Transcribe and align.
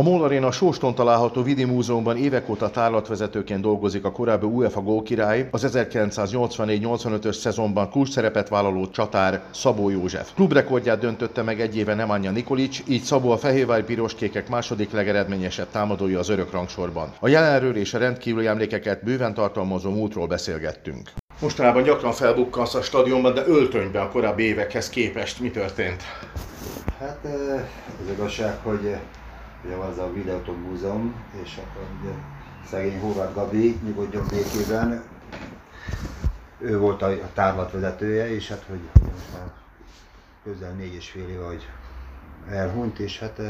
A 0.00 0.02
MOL 0.02 0.24
Arena 0.24 0.50
Sóston 0.50 0.94
található 0.94 1.42
Vidi 1.42 1.64
Múzeumban 1.64 2.16
évek 2.16 2.48
óta 2.48 2.70
tárlatvezetőként 2.70 3.60
dolgozik 3.60 4.04
a 4.04 4.12
korábbi 4.12 4.46
UEFA 4.46 4.80
gólkirály, 4.80 5.48
az 5.50 5.70
1984-85-ös 5.72 7.32
szezonban 7.32 7.90
kulcs 7.90 8.10
szerepet 8.10 8.48
vállaló 8.48 8.88
csatár 8.90 9.42
Szabó 9.50 9.90
József. 9.90 10.30
Klubrekordját 10.34 10.98
döntötte 10.98 11.42
meg 11.42 11.60
egy 11.60 11.76
éve 11.76 11.94
Nemanja 11.94 12.30
Nikolic, 12.30 12.82
így 12.88 13.02
Szabó 13.02 13.30
a 13.30 13.36
Fehérvári 13.36 13.82
Piroskékek 13.82 14.48
második 14.48 14.92
legeredményesebb 14.92 15.70
támadója 15.70 16.18
az 16.18 16.28
örök 16.28 16.52
rangsorban. 16.52 17.12
A 17.18 17.28
jelenről 17.28 17.76
és 17.76 17.94
a 17.94 17.98
rendkívüli 17.98 18.46
emlékeket 18.46 19.04
bőven 19.04 19.34
tartalmazó 19.34 19.90
múltról 19.90 20.26
beszélgettünk. 20.26 21.10
Mostanában 21.40 21.82
gyakran 21.82 22.12
felbukkansz 22.12 22.74
a 22.74 22.82
stadionban, 22.82 23.34
de 23.34 23.46
öltönyben 23.46 24.02
a 24.02 24.08
korábbi 24.08 24.42
évekhez 24.42 24.88
képest 24.88 25.40
mi 25.40 25.50
történt? 25.50 26.02
Hát 26.98 27.18
az 28.04 28.12
igazság, 28.12 28.58
hogy 28.62 28.96
ugye 29.64 29.74
van 29.74 29.86
az 29.86 29.98
a 29.98 30.12
Videóton 30.12 30.54
Múzeum, 30.54 31.14
és 31.42 31.56
akkor 31.56 31.82
ugye 32.00 32.12
szegény 32.66 33.00
Horváth 33.00 33.34
Gabi 33.34 33.78
nyugodjon 33.84 34.26
békében, 34.30 35.02
ő 36.58 36.78
volt 36.78 37.02
a 37.02 37.30
tárlatvezetője, 37.34 38.34
és 38.34 38.48
hát 38.48 38.64
hogy 38.68 38.80
most 38.94 39.32
már 39.32 39.50
közel 40.44 40.72
négy 40.72 40.94
és 40.94 41.10
fél 41.10 41.28
éve, 41.28 41.44
hogy 41.44 41.68
elhunyt, 42.50 42.98
és 42.98 43.18
hát 43.18 43.40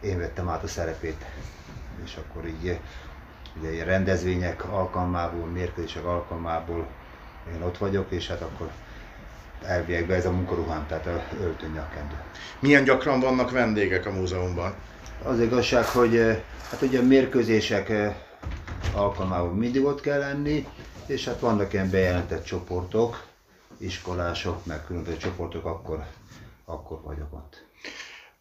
én 0.00 0.18
vettem 0.18 0.48
át 0.48 0.62
a 0.62 0.66
szerepét. 0.66 1.24
És 2.04 2.16
akkor 2.16 2.46
így 2.46 2.78
ugye 3.58 3.72
ilyen 3.72 3.86
rendezvények 3.86 4.64
alkalmából, 4.72 5.46
mérkőzések 5.46 6.04
alkalmából 6.04 6.86
én 7.54 7.62
ott 7.62 7.78
vagyok, 7.78 8.10
és 8.10 8.28
hát 8.28 8.40
akkor 8.40 8.70
elviekben 9.62 10.16
ez 10.16 10.26
a 10.26 10.30
munkaruhám, 10.30 10.86
tehát 10.86 11.34
öltöny 11.40 11.72
nyakendő. 11.72 12.14
Milyen 12.58 12.84
gyakran 12.84 13.20
vannak 13.20 13.50
vendégek 13.50 14.06
a 14.06 14.10
múzeumban? 14.10 14.74
Az 15.24 15.40
igazság, 15.40 15.84
hogy 15.84 16.42
hát 16.70 16.82
ugye 16.82 16.98
a 16.98 17.02
mérkőzések 17.02 17.92
alkalmából 18.94 19.54
mindig 19.54 19.84
ott 19.84 20.00
kell 20.00 20.18
lenni, 20.18 20.66
és 21.06 21.24
hát 21.24 21.40
vannak 21.40 21.72
ilyen 21.72 21.90
bejelentett 21.90 22.44
csoportok, 22.44 23.24
iskolások, 23.78 24.66
meg 24.66 24.84
különböző 24.86 25.16
csoportok, 25.16 25.64
akkor, 25.64 26.04
akkor 26.64 27.00
vagyok 27.04 27.32
ott. 27.32 27.64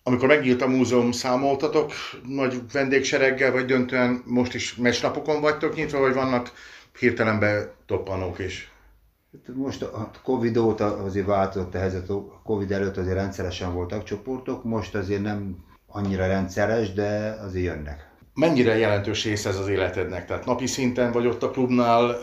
Amikor 0.03 0.27
megnyílt 0.27 0.61
a 0.61 0.67
múzeum, 0.67 1.11
számoltatok 1.11 1.91
nagy 2.27 2.61
vendégsereggel, 2.71 3.51
vagy 3.51 3.65
döntően 3.65 4.23
most 4.25 4.53
is 4.53 4.75
mesnapokon 4.75 5.41
vagytok 5.41 5.75
nyitva, 5.75 5.99
vagy 5.99 6.13
vannak 6.13 6.51
hirtelen 6.99 7.39
betoppanók 7.39 8.39
is? 8.39 8.71
Hát 9.31 9.55
most 9.55 9.81
a 9.81 10.11
Covid 10.23 10.57
óta 10.57 10.85
azért 10.97 11.25
változott 11.25 11.75
a 11.75 11.79
helyzet, 11.79 12.09
a 12.09 12.41
Covid 12.43 12.71
előtt 12.71 12.97
azért 12.97 13.15
rendszeresen 13.15 13.73
voltak 13.73 14.03
csoportok, 14.03 14.63
most 14.63 14.95
azért 14.95 15.21
nem 15.21 15.69
annyira 15.91 16.27
rendszeres, 16.27 16.93
de 16.93 17.37
azért 17.41 17.65
jönnek. 17.65 18.09
Mennyire 18.33 18.77
jelentős 18.77 19.23
része 19.23 19.49
ez 19.49 19.57
az 19.57 19.67
életednek? 19.67 20.25
Tehát 20.25 20.45
napi 20.45 20.67
szinten 20.67 21.11
vagy 21.11 21.25
ott 21.25 21.43
a 21.43 21.49
klubnál 21.49 22.15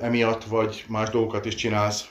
emiatt, 0.00 0.44
vagy 0.44 0.84
más 0.88 1.10
dolgokat 1.10 1.44
is 1.44 1.54
csinálsz? 1.54 2.08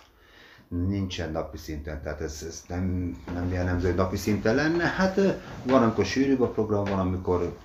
Nincsen 0.67 1.31
napi 1.31 1.58
szinten, 1.58 2.02
tehát 2.02 2.22
ez, 2.22 2.44
ez 2.47 2.63
nem, 2.67 3.16
nem 3.34 3.51
jellemző, 3.53 3.88
hogy 3.88 3.96
napi 3.96 4.17
szinten 4.17 4.56
lenne. 4.56 4.85
Hát 4.85 5.19
van, 5.63 5.84
amikor 5.84 6.06
sűrűbb 6.06 6.41
a 6.41 6.50
program, 6.50 6.84
van, 6.84 7.00
amikor 7.00 7.57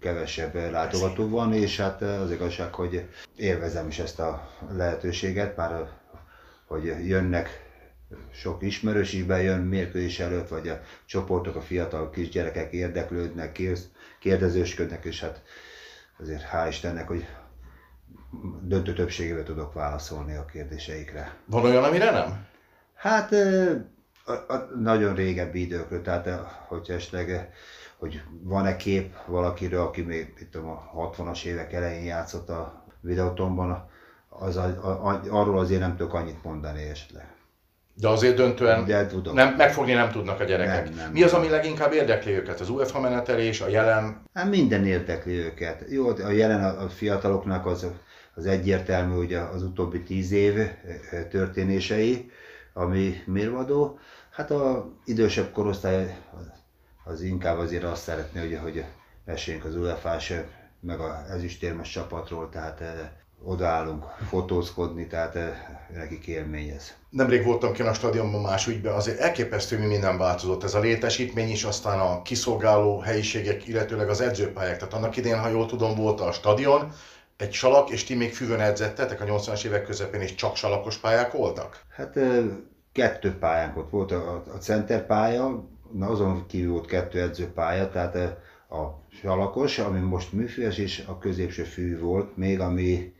kevesebb 0.00 0.54
látogató 0.54 1.28
van, 1.28 1.52
és 1.52 1.76
hát 1.76 2.02
az 2.02 2.30
igazság, 2.30 2.74
hogy 2.74 3.08
élvezem 3.36 3.88
is 3.88 3.98
ezt 3.98 4.20
a 4.20 4.48
lehetőséget, 4.76 5.56
már 5.56 5.88
hogy 6.66 6.84
jönnek 7.06 7.63
sok 8.32 8.62
ismerős 8.62 9.12
is 9.12 9.22
bejön 9.22 9.60
mérkőzés 9.60 10.20
előtt, 10.20 10.48
vagy 10.48 10.68
a 10.68 10.80
csoportok, 11.04 11.56
a 11.56 11.60
fiatal 11.60 12.10
kisgyerekek 12.10 12.72
érdeklődnek, 12.72 13.60
kérdezősködnek, 14.18 15.04
és 15.04 15.20
hát 15.20 15.42
azért 16.20 16.44
hál' 16.52 16.66
Istennek, 16.68 17.08
hogy 17.08 17.26
döntő 18.62 18.92
többségével 18.92 19.42
tudok 19.42 19.72
válaszolni 19.72 20.34
a 20.34 20.44
kérdéseikre. 20.44 21.36
Van 21.44 21.64
olyan, 21.64 21.84
amire 21.84 22.10
nem? 22.10 22.46
Hát 22.94 23.32
a, 24.24 24.32
a 24.32 24.70
nagyon 24.80 25.14
régebbi 25.14 25.60
időkről, 25.60 26.02
tehát 26.02 26.28
hogyha 26.68 26.92
esetleg, 26.92 27.52
hogy 27.96 28.22
van-e 28.42 28.76
kép 28.76 29.14
valakiről, 29.26 29.80
aki 29.80 30.02
még 30.02 30.34
itt 30.40 30.54
a 30.54 30.90
60-as 30.96 31.44
évek 31.44 31.72
elején 31.72 32.04
játszott 32.04 32.48
a 32.48 32.84
videótomban, 33.00 33.90
az, 34.28 34.56
a, 34.56 34.64
a, 35.06 35.20
arról 35.28 35.58
azért 35.58 35.80
nem 35.80 35.96
tudok 35.96 36.14
annyit 36.14 36.44
mondani 36.44 36.82
esetleg. 36.82 37.33
De 37.96 38.08
azért 38.08 38.36
döntően 38.36 38.84
De 38.84 39.06
tudom. 39.06 39.34
nem, 39.34 39.54
megfogni 39.56 39.92
nem 39.92 40.10
tudnak 40.10 40.40
a 40.40 40.44
gyerekek. 40.44 40.84
Nem, 40.84 40.94
nem. 40.94 41.12
Mi 41.12 41.22
az, 41.22 41.32
ami 41.32 41.48
leginkább 41.48 41.92
érdekli 41.92 42.32
őket? 42.32 42.60
Az 42.60 42.68
UEFA 42.68 43.00
menetelés, 43.00 43.60
a 43.60 43.68
jelen? 43.68 44.22
Hát 44.34 44.50
minden 44.50 44.86
érdekli 44.86 45.38
őket. 45.38 45.84
Jó, 45.88 46.08
a 46.08 46.30
jelen 46.30 46.64
a 46.64 46.88
fiataloknak 46.88 47.66
az, 47.66 47.86
az 48.34 48.46
egyértelmű, 48.46 49.14
ugye 49.14 49.38
az 49.40 49.62
utóbbi 49.62 50.02
tíz 50.02 50.32
év 50.32 50.54
történései, 51.30 52.30
ami 52.72 53.22
mérvadó. 53.26 53.98
Hát 54.30 54.50
a 54.50 54.92
idősebb 55.04 55.52
korosztály 55.52 56.16
az 57.04 57.22
inkább 57.22 57.58
azért 57.58 57.84
azt 57.84 58.02
szeretné, 58.02 58.40
hogy, 58.40 58.58
hogy 58.62 58.84
meséljünk 59.24 59.64
az 59.64 59.76
UEFA-s, 59.76 60.32
meg 60.80 61.00
a 61.00 61.24
ezüstérmes 61.30 61.90
csapatról, 61.90 62.48
tehát 62.48 62.82
odaállunk 63.44 64.04
fotózkodni, 64.28 65.06
tehát 65.06 65.38
nekik 65.94 66.26
élmény 66.26 66.68
ez. 66.68 66.92
Nemrég 67.10 67.44
voltam 67.44 67.72
ki 67.72 67.82
a 67.82 67.94
stadionban 67.94 68.40
más 68.40 68.66
ügyben, 68.66 68.94
azért 68.94 69.18
elképesztő, 69.18 69.78
mi 69.78 69.86
minden 69.86 70.18
változott. 70.18 70.64
Ez 70.64 70.74
a 70.74 70.80
létesítmény 70.80 71.50
is, 71.50 71.64
aztán 71.64 71.98
a 71.98 72.22
kiszolgáló 72.22 72.98
helyiségek, 72.98 73.66
illetőleg 73.66 74.08
az 74.08 74.20
edzőpályák. 74.20 74.78
Tehát 74.78 74.94
annak 74.94 75.16
idén, 75.16 75.38
ha 75.38 75.48
jól 75.48 75.66
tudom, 75.66 75.94
volt 75.94 76.20
a 76.20 76.32
stadion, 76.32 76.92
egy 77.36 77.52
salak, 77.52 77.90
és 77.90 78.04
ti 78.04 78.14
még 78.14 78.34
füvön 78.34 78.60
edzettetek 78.60 79.20
a 79.20 79.24
80-as 79.24 79.64
évek 79.64 79.84
közepén, 79.84 80.20
és 80.20 80.34
csak 80.34 80.56
salakos 80.56 80.96
pályák 80.96 81.32
voltak? 81.32 81.80
Hát 81.90 82.18
kettő 82.92 83.38
pályánk 83.38 83.76
ott 83.76 83.90
volt, 83.90 84.12
a, 84.12 84.42
a 84.54 84.58
center 84.58 85.06
pálya, 85.06 85.68
na 85.92 86.06
azon 86.06 86.46
kívül 86.46 86.72
volt 86.72 86.86
kettő 86.86 87.20
edzőpálya, 87.20 87.90
tehát 87.90 88.14
a 88.68 89.02
salakos, 89.20 89.78
ami 89.78 89.98
most 89.98 90.32
műfős, 90.32 90.78
és 90.78 91.04
a 91.06 91.18
középső 91.18 91.62
fű 91.62 91.98
volt, 91.98 92.36
még 92.36 92.60
ami 92.60 93.12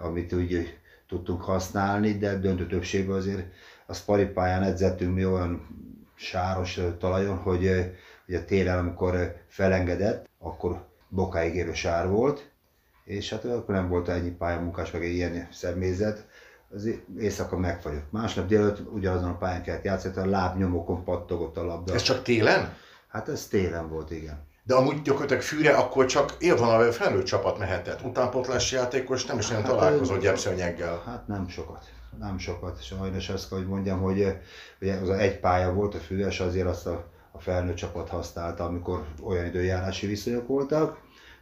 amit 0.00 0.32
úgy 0.32 0.78
tudtunk 1.08 1.42
használni, 1.42 2.18
de 2.18 2.38
döntő 2.38 2.66
többségben 2.66 3.16
azért 3.16 3.52
a 3.86 3.94
sparipályán 3.94 4.62
edzettünk 4.62 5.14
mi 5.14 5.24
olyan 5.24 5.66
sáros 6.14 6.80
talajon, 6.98 7.36
hogy 7.36 7.92
ugye 8.28 8.44
télen, 8.44 8.78
amikor 8.78 9.36
felengedett, 9.46 10.28
akkor 10.38 10.86
bokáig 11.08 11.54
érő 11.54 11.72
sár 11.72 12.08
volt, 12.08 12.50
és 13.04 13.30
hát 13.30 13.44
akkor 13.44 13.74
nem 13.74 13.88
volt 13.88 14.08
ennyi 14.08 14.30
pályamunkás, 14.30 14.90
meg 14.90 15.04
egy 15.04 15.14
ilyen 15.14 15.48
személyzet, 15.52 16.26
az 16.72 16.88
éjszaka 17.18 17.56
megfagyott. 17.56 18.12
Másnap 18.12 18.46
délután 18.46 18.86
ugyanazon 18.92 19.30
a 19.30 19.36
pályán 19.36 19.62
kellett 19.62 19.84
játszani, 19.84 20.16
a 20.16 20.26
lábnyomokon 20.26 21.04
pattogott 21.04 21.56
a 21.56 21.64
labda. 21.64 21.94
Ez 21.94 22.02
csak 22.02 22.22
télen? 22.22 22.76
Hát 23.08 23.28
ez 23.28 23.46
télen 23.46 23.88
volt, 23.88 24.10
igen 24.10 24.48
de 24.70 24.76
amúgy 24.76 25.02
gyakorlatilag 25.02 25.42
fűre 25.42 25.72
akkor 25.72 26.06
csak 26.06 26.36
élvonalban 26.38 26.92
felnőtt 26.92 27.24
csapat 27.24 27.58
mehetett. 27.58 28.04
Utánpotlási 28.04 28.74
játékos 28.74 29.24
nem 29.24 29.38
is 29.38 29.48
nagyon 29.48 29.64
hát, 29.64 29.72
találkozott 29.72 30.20
gyepszőnyeggel. 30.20 31.02
Hát 31.06 31.26
nem 31.26 31.48
sokat. 31.48 31.84
Nem 32.18 32.38
sokat. 32.38 32.82
Sajnos 32.82 33.28
azt 33.28 33.48
kell, 33.48 33.58
hogy 33.58 33.66
mondjam, 33.66 34.00
hogy 34.00 34.36
ugye 34.80 34.94
az 34.94 35.10
egy 35.10 35.40
pálya 35.40 35.72
volt 35.72 35.94
a 35.94 35.98
fűves, 35.98 36.40
azért 36.40 36.66
azt 36.66 36.86
a, 36.86 37.10
a 37.32 37.40
felnőtt 37.40 37.74
csapat 37.74 38.08
használta, 38.08 38.64
amikor 38.64 39.04
olyan 39.22 39.46
időjárási 39.46 40.06
viszonyok 40.06 40.46
voltak. 40.46 40.98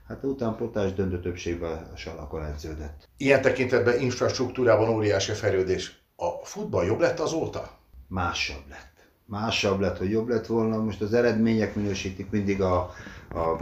Hát 0.06 0.24
utánpotás 0.24 0.92
döntő 0.92 1.20
többségben 1.20 1.90
a 1.94 1.96
salakon 1.96 2.44
edződött. 2.44 3.08
Ilyen 3.16 3.42
tekintetben 3.42 4.00
infrastruktúrában 4.00 4.88
óriási 4.88 5.32
fejlődés. 5.32 6.02
A 6.16 6.46
futball 6.46 6.84
jobb 6.84 7.00
lett 7.00 7.20
azóta? 7.20 7.70
Másabb 8.06 8.68
lett 8.68 8.87
másabb 9.28 9.80
lett, 9.80 9.98
hogy 9.98 10.10
jobb 10.10 10.28
lett 10.28 10.46
volna. 10.46 10.82
Most 10.82 11.00
az 11.00 11.14
eredmények 11.14 11.74
minősítik 11.74 12.30
mindig 12.30 12.62
a, 12.62 12.94
a, 13.32 13.38
a, 13.38 13.58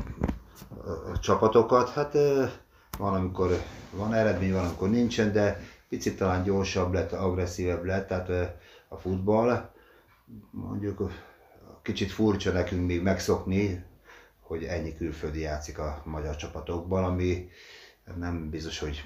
a 1.13 1.19
csapatokat. 1.21 1.91
Hát 1.91 2.17
van, 2.99 3.15
amikor 3.15 3.63
van 3.91 4.15
eredmény, 4.15 4.53
van, 4.53 4.65
amikor 4.65 4.91
nincsen, 4.91 5.33
de 5.33 5.61
picit 5.89 6.17
talán 6.17 6.43
gyorsabb 6.43 6.93
lett, 6.93 7.13
agresszívebb 7.13 7.85
lett, 7.85 8.09
tehát 8.09 8.59
a 8.89 8.97
futball. 8.97 9.71
Mondjuk 10.51 11.11
kicsit 11.83 12.11
furcsa 12.11 12.53
nekünk 12.53 12.87
még 12.87 13.03
megszokni, 13.03 13.85
hogy 14.41 14.65
ennyi 14.65 14.97
külföldi 14.97 15.41
játszik 15.41 15.79
a 15.79 16.03
magyar 16.05 16.37
csapatokban, 16.37 17.05
ami 17.05 17.49
nem 18.17 18.51
biztos, 18.51 18.79
hogy 18.79 19.05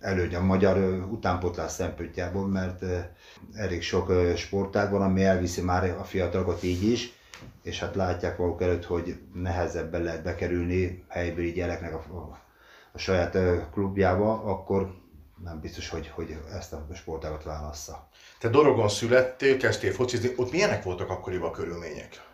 előny 0.00 0.34
a 0.34 0.40
magyar 0.40 0.76
utánpotlás 1.10 1.72
szempontjából, 1.72 2.46
mert 2.46 2.84
elég 3.52 3.82
sok 3.82 4.12
sportág 4.36 4.90
van, 4.90 5.02
ami 5.02 5.24
elviszi 5.24 5.60
már 5.60 5.90
a 5.98 6.04
fiatalokat 6.04 6.62
így 6.62 6.82
is, 6.82 7.12
és 7.62 7.80
hát 7.80 7.94
látják 7.94 8.38
maguk 8.38 8.62
előtt, 8.62 8.84
hogy 8.84 9.18
nehezebben 9.34 10.02
lehet 10.02 10.22
bekerülni 10.22 11.04
helybeli 11.08 11.52
gyereknek 11.52 11.94
a, 11.94 12.16
a, 12.16 12.38
a 12.92 12.98
saját 12.98 13.38
klubjába, 13.72 14.42
akkor 14.44 14.94
nem 15.44 15.60
biztos, 15.60 15.88
hogy, 15.88 16.08
hogy 16.08 16.38
ezt 16.52 16.72
a 16.72 16.86
sportágat 16.94 17.44
válassza. 17.44 18.08
Te 18.38 18.48
Dorogon 18.48 18.88
születtél, 18.88 19.56
kezdtél 19.56 19.92
focizni, 19.92 20.32
ott 20.36 20.52
milyenek 20.52 20.82
voltak 20.82 21.10
akkoriban 21.10 21.48
a 21.48 21.52
körülmények? 21.52 22.28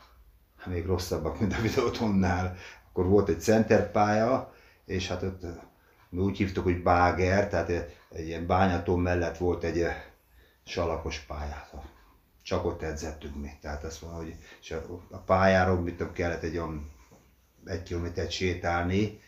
Hát 0.56 0.74
még 0.74 0.86
rosszabbak, 0.86 1.40
mint 1.40 1.52
a 1.52 1.60
videótonnál. 1.60 2.56
Akkor 2.88 3.06
volt 3.06 3.28
egy 3.28 3.40
centerpálya, 3.40 4.52
és 4.84 5.08
hát 5.08 5.22
ott 5.22 5.42
mi 6.08 6.20
úgy 6.20 6.36
hívtuk, 6.36 6.64
hogy 6.64 6.82
báger, 6.82 7.48
tehát 7.48 7.68
egy 8.10 8.26
ilyen 8.26 8.46
bányató 8.46 8.96
mellett 8.96 9.36
volt 9.36 9.64
egy 9.64 9.86
salakos 10.64 11.18
pálya. 11.18 11.68
Csak 12.42 12.64
ott 12.64 12.82
edzettünk 12.82 13.36
mi. 13.36 13.50
Tehát 13.60 13.84
azt 13.84 14.02
mondom, 14.02 14.20
hogy 14.20 14.36
és 14.60 14.76
a 15.10 15.16
pályáról 15.16 15.80
mit 15.80 15.96
tudom, 15.96 16.12
kellett 16.12 16.42
egy 16.42 16.56
olyan 16.56 16.90
egy 17.64 17.82
kilométert 17.82 18.30
sétálni, 18.30 19.20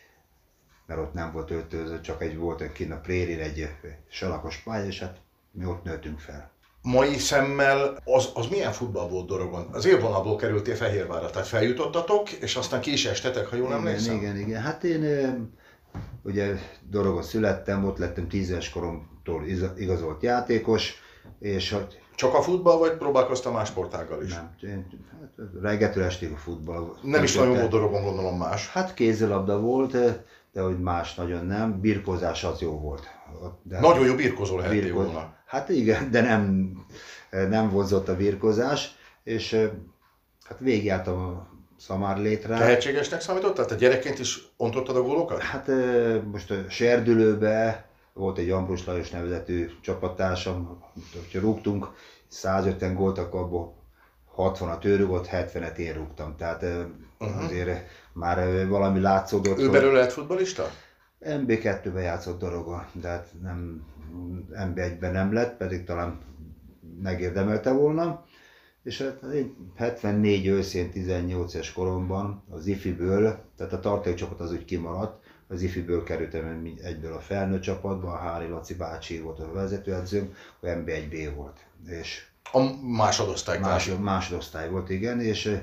mert 0.85 0.99
ott 0.99 1.13
nem 1.13 1.31
volt 1.31 1.51
öltöző, 1.51 2.01
csak 2.01 2.21
egy 2.21 2.37
volt 2.37 2.71
kint 2.71 2.91
a 2.91 2.99
prérin 2.99 3.39
egy 3.39 3.69
salakos 4.09 4.57
pálya, 4.57 4.85
és 4.85 4.99
hát 4.99 5.17
mi 5.51 5.65
ott 5.65 5.83
nőttünk 5.83 6.19
fel. 6.19 6.51
Mai 6.81 7.17
szemmel 7.17 7.97
az, 8.03 8.29
az 8.33 8.47
milyen 8.47 8.71
futball 8.71 9.07
volt 9.07 9.27
Dorogon? 9.27 9.69
Az 9.71 9.85
élvonalból 9.85 10.35
kerültél 10.35 10.75
Fehérvárra, 10.75 11.29
tehát 11.29 11.47
feljutottatok, 11.47 12.31
és 12.31 12.55
aztán 12.55 12.81
ki 12.81 12.91
is 12.91 13.05
estetek, 13.05 13.47
ha 13.47 13.55
jól 13.55 13.67
igen, 13.67 13.77
emlékszem? 13.77 14.15
Igen, 14.15 14.37
igen. 14.37 14.61
Hát 14.61 14.83
én 14.83 15.03
ugye 16.23 16.55
Dorogon 16.89 17.23
születtem, 17.23 17.85
ott 17.85 17.97
lettem 17.97 18.27
tíz 18.27 18.49
éves 18.49 18.69
koromtól 18.69 19.43
igazolt 19.77 20.23
játékos, 20.23 20.93
és 21.39 21.71
hogy 21.71 21.99
Csak 22.15 22.33
a 22.33 22.41
futball, 22.41 22.77
vagy 22.77 22.97
próbálkoztam 22.97 23.53
más 23.53 23.67
sportággal 23.67 24.23
is? 24.23 24.33
nem, 24.33 24.55
én, 24.61 24.87
hát 25.11 25.47
reggeltől 25.61 26.03
estig 26.03 26.31
a 26.31 26.37
futball. 26.37 26.95
Nem 27.01 27.23
is 27.23 27.35
nagyon 27.35 27.57
volt 27.57 27.69
Dorogon, 27.69 28.03
gondolom 28.03 28.37
más. 28.37 28.69
Hát 28.69 28.93
kézilabda 28.93 29.59
volt, 29.59 29.91
de 30.51 30.61
hogy 30.61 30.79
más 30.79 31.15
nagyon 31.15 31.45
nem. 31.45 31.79
Birkózás 31.79 32.43
az 32.43 32.59
jó 32.59 32.79
volt. 32.79 33.03
De 33.63 33.79
Nagyon 33.79 34.05
jó 34.05 34.15
birkozó 34.15 34.57
lehettél 34.57 34.81
birkó- 34.81 35.01
volna. 35.01 35.33
Hát 35.45 35.69
igen, 35.69 36.11
de 36.11 36.21
nem, 36.21 36.71
nem 37.31 37.69
vonzott 37.69 38.07
a 38.09 38.15
birkozás, 38.15 38.95
és 39.23 39.69
hát 40.47 40.59
végigjártam 40.59 41.47
a 41.79 41.81
szamárlétre. 41.81 42.57
Tehetségesnek 42.57 43.21
számítottál? 43.21 43.65
Te 43.65 43.75
gyerekként 43.75 44.19
is 44.19 44.47
ontottad 44.57 44.95
a 44.95 45.01
gólokat? 45.01 45.41
Hát 45.41 45.67
most 46.31 46.51
a 46.51 46.55
Serdülőbe 46.69 47.85
volt 48.13 48.37
egy 48.37 48.49
Ambrus 48.49 48.85
Lajos 48.85 49.09
nevezetű 49.09 49.69
csapattársam, 49.81 50.83
hogyha 51.13 51.39
rúgtunk 51.39 51.87
150 52.27 52.93
gólt, 52.93 53.17
akkor 53.17 53.39
abból 53.39 53.75
60-at 54.37 54.85
ő 54.85 54.95
rúgott, 54.95 55.29
70-et 55.31 55.75
én 55.75 55.93
rúgtam. 55.93 56.35
Tehát 56.35 56.65
Uh-huh. 57.21 57.43
azért 57.43 57.89
már 58.13 58.67
valami 58.67 58.99
látszódott, 58.99 59.57
Ő 59.57 59.61
hogy 59.61 59.71
belőle 59.71 59.99
lett 59.99 60.11
futbalista? 60.11 60.71
MB2-ben 61.25 62.03
játszott 62.03 62.39
doroga, 62.39 62.89
de 62.93 63.07
hát 63.07 63.27
nem, 63.41 63.85
MB1-ben 64.51 65.11
nem 65.11 65.33
lett, 65.33 65.57
pedig 65.57 65.83
talán 65.83 66.19
megérdemelte 67.01 67.71
volna. 67.71 68.23
És 68.89 69.01
hát 69.01 69.33
én 69.33 69.73
74 69.75 70.47
őszén 70.47 70.91
18 70.91 71.55
es 71.55 71.71
koromban 71.71 72.43
az 72.49 72.65
IFI-ből, 72.65 73.41
tehát 73.57 73.73
a 73.73 73.79
tartalékcsapat 73.79 74.39
az 74.39 74.51
úgy 74.51 74.65
kimaradt, 74.65 75.23
az 75.47 75.61
IFI-ből 75.61 76.03
kerültem 76.03 76.77
egyből 76.83 77.13
a 77.13 77.19
felnőtt 77.19 77.61
csapatba, 77.61 78.11
a 78.11 78.17
Hári 78.17 78.47
Laci 78.47 78.75
bácsi 78.75 79.19
volt 79.19 79.39
a 79.39 79.51
vezetőedzőm, 79.51 80.33
a 80.61 80.65
MB1B 80.65 81.31
volt. 81.35 81.59
És 81.85 82.25
A 82.51 82.59
másodosztály 82.81 83.59
Más, 83.59 83.85
Más... 83.85 83.97
másodosztály 83.99 84.69
volt, 84.69 84.89
igen, 84.89 85.21
és 85.21 85.45
eh, 85.45 85.61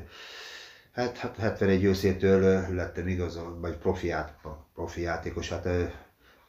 hát, 0.92 1.18
hát 1.18 1.36
71 1.36 1.84
őszétől 1.84 2.44
eh, 2.44 2.68
lettem 2.68 3.08
igaz, 3.08 3.40
vagy 3.60 3.76
profi, 3.76 4.06
ját, 4.06 4.38
profi 4.74 5.00
játékos, 5.00 5.48
hát 5.48 5.66
eh, 5.66 5.92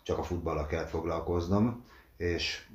csak 0.03 0.17
a 0.17 0.23
futballal 0.23 0.65
kellett 0.65 0.89
foglalkoznom, 0.89 1.83
és 2.17 2.67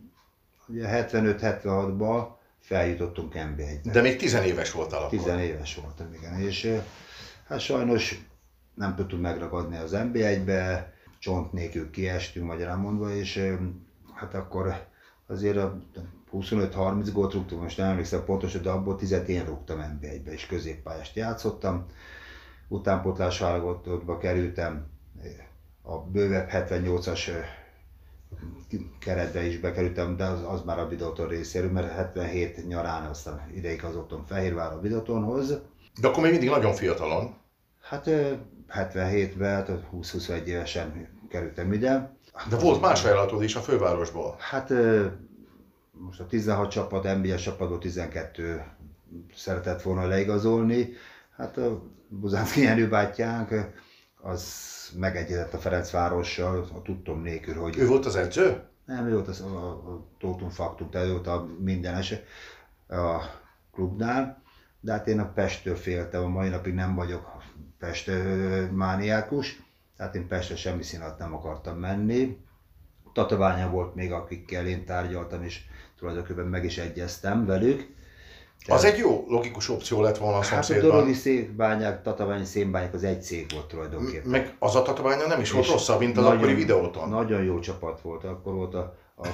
ugye 0.69 1.07
75-76-ban 1.11 2.41
feljutottunk 2.63 3.33
NB1-be. 3.35 3.93
De 3.93 4.01
még 4.01 4.17
tizenéves 4.17 4.73
voltál 4.73 5.03
akkor. 5.03 5.19
10 5.19 5.27
éves 5.27 5.75
voltam, 5.75 6.15
igen, 6.15 6.41
és 6.41 6.81
hát 7.47 7.61
sajnos 7.61 8.27
nem 8.75 8.95
tudtunk 8.95 9.23
megragadni 9.23 9.77
az 9.77 9.93
NB1-be, 9.95 10.93
csont 11.19 11.53
nélkül 11.53 11.91
kiestünk, 11.91 12.47
magyarán 12.47 12.79
mondva, 12.79 13.15
és 13.15 13.55
hát 14.15 14.35
akkor 14.35 14.87
azért 15.27 15.57
a 15.57 15.79
25-30 16.33 17.09
gólt 17.13 17.33
rúgtunk, 17.33 17.63
most 17.63 17.77
nem 17.77 17.89
emlékszem 17.89 18.25
pontosan, 18.25 18.63
de 18.63 18.71
abból 18.71 18.97
10 18.97 19.13
én 19.27 19.45
rúgtam 19.45 19.99
NB1-be, 20.01 20.33
és 20.33 20.47
középpályást 20.47 21.17
játszottam. 21.17 21.87
Utánpótlás 22.69 23.39
válogatottba 23.39 24.19
kerültem, 24.19 24.87
a 25.83 25.99
bővebb 25.99 26.49
78-as 26.53 27.29
eh, 27.29 27.62
keretbe 28.99 29.47
is 29.47 29.59
bekerültem, 29.59 30.17
de 30.17 30.25
az, 30.25 30.41
az 30.47 30.63
már 30.65 30.79
a 30.79 30.89
Videoton 30.89 31.29
részéről, 31.29 31.71
mert 31.71 31.93
77 31.93 32.67
nyarán 32.67 33.05
aztán 33.05 33.51
ideig 33.55 33.85
azottam 33.85 34.25
Fehérvár 34.25 34.73
a 34.73 34.81
Videotonhoz. 34.81 35.49
De 36.01 36.09
akkor 36.09 36.23
még 36.23 36.31
mindig 36.31 36.49
nagyon 36.49 36.73
fiatalon. 36.73 37.35
Hát 37.81 38.07
ö, 38.07 38.33
77-ben, 38.69 39.55
hát 39.55 39.71
20-21 39.93 40.45
évesen 40.45 41.09
kerültem 41.29 41.73
ide. 41.73 42.17
De 42.49 42.57
volt 42.57 42.81
más 42.81 43.05
ajánlatod 43.05 43.43
is 43.43 43.55
a 43.55 43.61
fővárosból. 43.61 44.37
Hát 44.39 44.73
most 45.93 46.21
a 46.21 46.27
16 46.27 46.71
csapat, 46.71 47.17
NBS 47.17 47.43
csapatból 47.43 47.79
12 47.79 48.65
szeretett 49.35 49.83
volna 49.83 50.07
leigazolni. 50.07 50.93
Hát 51.37 51.57
a 51.57 51.83
Buzánszki 52.09 52.61
Jenő 52.61 52.89
bátyánk 52.89 53.51
az 54.23 54.71
megegyezett 54.99 55.53
a 55.53 55.59
Ferencvárossal, 55.59 56.69
a 56.75 56.83
tudtom 56.83 57.23
nélkül, 57.23 57.55
hogy... 57.55 57.79
Ő 57.79 57.87
volt 57.87 58.07
az 58.07 58.17
edző? 58.17 58.63
Nem, 58.85 59.07
ő 59.07 59.13
volt 59.13 59.29
az, 59.29 59.41
a, 59.41 59.69
a 59.69 60.07
Totum 60.19 60.51
Faktum, 60.51 60.91
tehát 60.91 61.07
ő 61.07 61.11
volt 61.11 61.27
a 61.27 61.49
mindenes 61.59 62.15
a 62.89 63.21
klubnál, 63.73 64.43
de 64.81 64.93
hát 64.93 65.09
én 65.09 65.21
a 65.21 65.33
Pesttől 65.33 65.77
féltem, 65.77 66.25
a 66.25 66.29
mai 66.29 66.49
napig 66.49 66.75
nem 66.75 66.95
vagyok 66.95 67.43
Pest 67.79 68.11
mániákus, 68.71 69.63
tehát 69.97 70.15
én 70.15 70.27
Pestre 70.27 70.57
semmi 70.57 70.83
színat 70.83 71.19
nem 71.19 71.35
akartam 71.35 71.79
menni. 71.79 72.39
Tatabánya 73.13 73.71
volt 73.71 73.95
még, 73.95 74.13
akikkel 74.13 74.67
én 74.67 74.85
tárgyaltam, 74.85 75.43
és 75.43 75.61
tulajdonképpen 75.99 76.47
meg 76.47 76.65
is 76.65 76.79
egyeztem 76.79 77.47
velük. 77.47 77.95
Az 78.69 78.85
egy 78.85 78.99
jó, 78.99 79.25
logikus 79.29 79.69
opció 79.69 80.01
lett 80.01 80.19
volna 80.19 80.37
a 80.37 80.41
Hát 80.43 80.51
a 80.51 80.63
szomszédban. 80.63 80.91
Dorogi 80.91 81.13
székbányák, 81.13 82.03
Tatabányi 82.03 82.45
szénbányák 82.45 82.95
az 82.95 83.05
egy 83.05 83.23
cég 83.23 83.47
volt 83.55 83.67
tulajdonképpen. 83.67 84.31
Meg 84.31 84.57
az 84.59 84.75
a 84.77 84.83
tatabánya 84.83 85.27
nem 85.27 85.41
is 85.41 85.51
volt 85.51 85.67
rosszabb, 85.67 85.99
mint 85.99 86.17
az 86.17 86.23
nagyon- 86.23 86.39
akkori 86.39 86.55
videóton. 86.55 87.09
Nagyon 87.09 87.43
jó 87.45 87.59
csapat 87.59 88.01
volt, 88.01 88.25
akkor 88.25 88.55
volt 88.55 88.75
a, 88.75 88.97
a, 89.17 89.27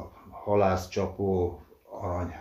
a 0.00 0.10
halász, 0.30 0.88
csapó, 0.88 1.60
arany 2.00 2.34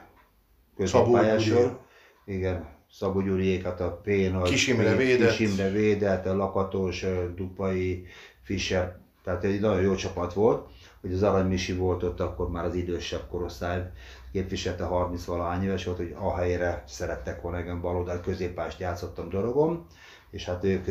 középpályásor. 0.77 1.79
Igen, 2.25 2.67
Szabó 2.91 3.21
Gyuriék, 3.21 3.63
hát 3.63 3.79
a 3.79 4.01
a 4.33 4.41
Kis 4.41 4.67
Imre 4.67 4.87
Pén- 4.95 4.97
védett. 4.97 5.35
Kis 5.35 5.49
Imre 5.49 5.69
védett, 5.69 6.25
a 6.25 6.35
Lakatos, 6.35 7.03
a 7.03 7.27
Dupai, 7.35 8.05
Fischer, 8.43 8.97
tehát 9.23 9.43
egy 9.43 9.59
nagyon 9.59 9.81
jó 9.81 9.95
csapat 9.95 10.33
volt. 10.33 10.67
Hogy 11.03 11.13
az 11.13 11.23
Arany 11.23 11.47
Misi 11.47 11.73
volt 11.73 12.03
ott, 12.03 12.19
akkor 12.19 12.49
már 12.49 12.65
az 12.65 12.75
idősebb 12.75 13.27
korosztály 13.29 13.91
képviselte 14.31 14.83
30 14.83 15.25
valahány 15.25 15.63
éves 15.63 15.85
volt, 15.85 15.97
hogy 15.97 16.15
a 16.19 16.35
helyre 16.35 16.83
szerettek 16.87 17.41
volna 17.41 17.57
engem 17.57 17.81
baloldal 17.81 18.19
középpást 18.19 18.79
játszottam 18.79 19.29
Dorogon, 19.29 19.85
és 20.29 20.45
hát 20.45 20.63
ők 20.63 20.87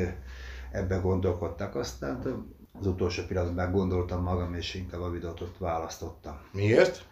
ebbe 0.72 0.96
gondolkodtak. 0.96 1.74
Aztán 1.74 2.44
az 2.78 2.86
utolsó 2.86 3.22
pillanatban 3.22 3.64
meggondoltam 3.64 4.22
magam, 4.22 4.54
és 4.54 4.74
inkább 4.74 5.00
a 5.00 5.10
videót 5.10 5.58
választottam. 5.58 6.38
Miért? 6.50 7.04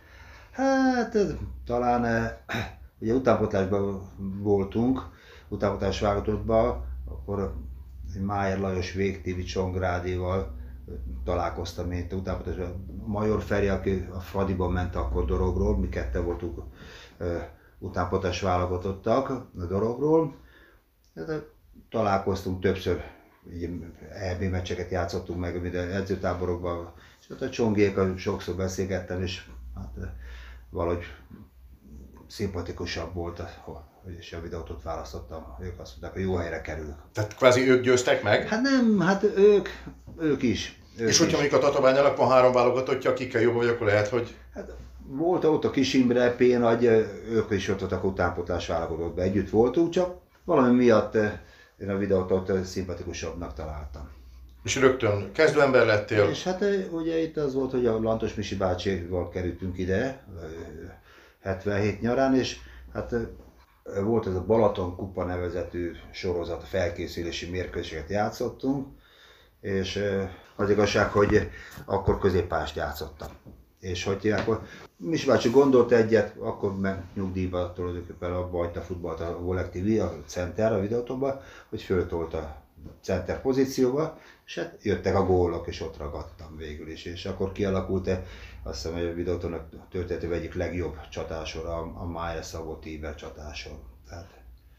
Hát 0.50 1.16
talán 1.64 2.04
eh, 2.04 2.36
ugye 2.98 3.12
utánpotlásban 3.12 4.10
voltunk, 4.38 5.02
utánpotlás 5.48 6.00
válogatottban, 6.00 6.84
akkor 7.08 7.54
Májer 8.20 8.58
Lajos 8.58 8.92
végtévi 8.92 9.42
Csongrádival 9.42 10.58
találkoztam 11.24 11.92
én 11.92 11.98
itt 11.98 12.12
utánpotlásban. 12.12 13.02
Major 13.06 13.42
Feri, 13.42 13.68
aki 13.68 14.08
a 14.12 14.20
Fradiban 14.20 14.72
ment 14.72 14.94
akkor 14.94 15.24
Dorogról, 15.24 15.78
mi 15.78 15.88
ketten 15.88 16.24
voltunk 16.24 16.62
utánpotlás 17.78 18.40
válogatottak 18.40 19.28
a 19.30 19.64
Dorogról. 19.68 20.34
Hát, 21.14 21.44
találkoztunk 21.90 22.60
többször, 22.60 23.02
EB 24.12 24.42
meccseket 24.42 24.90
játszottunk 24.90 25.40
meg, 25.40 25.64
ide 25.64 25.80
edzőtáborokban, 25.80 26.92
és 27.20 27.30
ott 27.30 27.40
a 27.40 27.50
csongékkal 27.50 28.16
sokszor 28.16 28.54
beszélgettem, 28.54 29.22
és 29.22 29.46
hát 29.74 30.12
valahogy 30.70 31.04
szimpatikusabb 32.26 33.14
volt, 33.14 33.42
hogy 34.02 34.18
is 34.18 34.32
a 34.32 34.40
videót 34.40 34.82
választottam. 34.82 35.56
Ők 35.60 35.78
azt 35.80 35.90
mondták, 35.90 36.12
hogy 36.12 36.22
jó 36.22 36.34
helyre 36.34 36.60
kerülök. 36.60 36.96
Tehát 37.12 37.36
kvázi 37.36 37.68
ők 37.68 37.82
győztek 37.82 38.22
meg? 38.22 38.48
Hát 38.48 38.60
nem, 38.62 39.00
hát 39.00 39.22
ők, 39.22 39.68
ők 40.20 40.42
is. 40.42 40.78
És 40.96 41.18
hogyha 41.18 41.38
mondjuk 41.38 41.62
a 41.62 41.66
Tatabányának 41.66 42.16
van 42.16 42.30
három 42.30 42.52
válogatottja, 42.52 43.10
akikkel 43.10 43.40
jobb 43.40 43.54
vagy, 43.54 43.68
akkor 43.68 43.86
lehet, 43.86 44.08
hogy... 44.08 44.34
Hát, 44.54 44.72
volt 45.06 45.44
ott 45.44 45.64
a 45.64 45.70
Kis 45.70 45.94
Imre, 45.94 46.34
P. 46.34 46.40
Nagy, 46.40 46.84
ők 47.30 47.50
is 47.50 47.68
ott 47.68 47.80
voltak 47.80 48.04
utánpotlás 48.04 48.66
válogatottban 48.66 49.24
együtt 49.24 49.50
voltunk, 49.50 49.90
csak 49.90 50.16
valami 50.44 50.76
miatt 50.76 51.14
én 51.78 51.90
a 51.90 51.96
videót 51.96 52.30
ott 52.30 52.64
szimpatikusabbnak 52.64 53.54
találtam. 53.54 54.08
És 54.64 54.76
rögtön 54.76 55.32
kezdőember 55.32 55.86
lettél? 55.86 56.28
És 56.28 56.44
hát 56.44 56.64
ugye 56.90 57.22
itt 57.22 57.36
az 57.36 57.54
volt, 57.54 57.70
hogy 57.70 57.86
a 57.86 58.00
Lantos 58.00 58.34
Misi 58.34 58.56
bácsival 58.56 59.28
kerültünk 59.28 59.78
ide, 59.78 60.24
77 61.42 62.00
nyarán, 62.00 62.36
és 62.36 62.56
hát 62.92 63.14
volt 64.02 64.26
ez 64.26 64.34
a 64.34 64.44
Balaton 64.44 64.96
Kupa 64.96 65.24
nevezetű 65.24 65.92
sorozat, 66.12 66.62
a 66.62 66.66
felkészülési 66.66 67.50
mérkőzéseket 67.50 68.10
játszottunk, 68.10 68.86
és 69.60 70.04
az 70.56 70.70
igazság, 70.70 71.10
hogy 71.10 71.50
akkor 71.84 72.18
középpást 72.18 72.76
játszottam. 72.76 73.28
És 73.80 74.04
hogy 74.04 74.28
akkor 74.28 74.62
Misi 74.96 75.26
bácsi 75.26 75.50
gondolt 75.50 75.92
egyet, 75.92 76.36
akkor 76.38 76.78
meg 76.78 77.02
nyugdíjba 77.14 77.72
tulajdonképpen 77.72 78.32
abba 78.32 78.58
hagyta 78.58 78.80
futballt 78.80 79.20
a 79.20 79.68
TV, 79.70 80.00
a 80.00 80.22
center, 80.26 80.72
a 80.72 80.80
videótomba, 80.80 81.42
hogy 81.68 81.82
föltolt 81.82 82.34
a 82.34 82.56
center 83.02 83.40
pozícióba, 83.40 84.18
és 84.46 84.58
hát 84.58 84.78
jöttek 84.82 85.14
a 85.14 85.24
gólok, 85.24 85.66
és 85.66 85.80
ott 85.80 85.96
ragadtam 85.96 86.56
végül 86.56 86.88
is. 86.90 87.04
És 87.04 87.24
akkor 87.26 87.52
kialakult 87.52 88.08
-e, 88.08 88.24
azt 88.62 88.82
hiszem, 88.82 88.98
hogy 88.98 89.06
a 89.06 89.14
videóton 89.14 89.52
a 89.52 89.68
történetében 89.90 90.38
egyik 90.38 90.54
legjobb 90.54 91.08
csatásor, 91.10 91.66
a, 91.66 91.78
a 91.94 92.06
Májer 92.06 92.44
Szabó 92.44 92.74
Tíber 92.74 93.14
csatásor. 93.14 93.78
Tehát, 94.08 94.30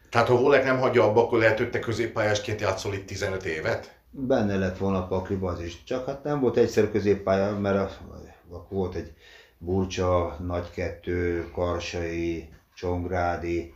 Tehát 0.10 0.28
ha 0.28 0.38
Volek 0.38 0.64
nem 0.64 0.80
hagyja 0.80 1.04
abba, 1.04 1.24
akkor 1.24 1.40
lehet, 1.40 1.58
hogy 1.58 1.70
te 1.70 1.80
középpályásként 1.80 2.62
játszol 2.62 2.94
itt 2.94 3.08
15 3.08 3.44
évet? 3.44 4.01
Benne 4.14 4.58
lett 4.58 4.78
volna 4.78 4.98
a 4.98 5.08
pakliba 5.08 5.50
az 5.50 5.62
is. 5.62 5.84
Csak 5.84 6.06
hát 6.06 6.24
nem 6.24 6.40
volt 6.40 6.58
egyszerű 6.58 6.88
középpálya, 6.88 7.60
mert 7.60 7.78
a, 7.78 7.90
akkor 8.50 8.78
volt 8.78 8.96
egy 8.96 9.14
Burcsa, 9.58 10.38
Nagykettő, 10.40 11.50
Karsai, 11.52 12.50
Csongrádi, 12.74 13.74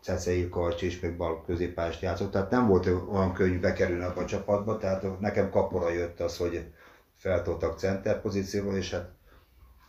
Cecei 0.00 0.48
Karcs 0.48 0.82
is, 0.82 1.00
meg 1.00 1.16
bal 1.16 1.44
középpályást 1.44 2.02
játszott, 2.02 2.30
tehát 2.30 2.50
nem 2.50 2.66
volt 2.66 2.86
olyan 2.86 3.32
könnyű 3.32 3.60
bekerülni 3.60 4.04
a 4.04 4.24
csapatba, 4.24 4.76
tehát 4.76 5.20
nekem 5.20 5.50
kapora 5.50 5.90
jött 5.90 6.20
az, 6.20 6.36
hogy 6.36 6.72
feltoltak 7.16 7.78
center 7.78 8.20
pozícióba, 8.20 8.76
és 8.76 8.90
hát 8.90 9.10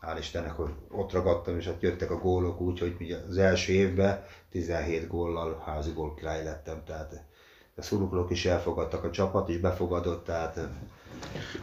hál' 0.01 0.17
Istennek, 0.19 0.51
hogy 0.51 0.71
ott 0.89 1.11
ragadtam, 1.11 1.57
és 1.57 1.65
hát 1.65 1.81
jöttek 1.81 2.11
a 2.11 2.19
gólok 2.19 2.61
úgy, 2.61 2.79
hogy 2.79 3.17
az 3.29 3.38
első 3.38 3.73
évben 3.73 4.23
17 4.50 5.07
góllal 5.07 5.63
házi 5.65 5.91
gól 5.91 6.13
király 6.13 6.43
lettem, 6.43 6.83
tehát 6.85 7.23
a 7.81 7.83
szurkolók 7.83 8.31
is 8.31 8.45
elfogadtak, 8.45 9.03
a 9.03 9.11
csapat 9.11 9.50
is 9.50 9.57
befogadott, 9.57 10.25
tehát 10.25 10.59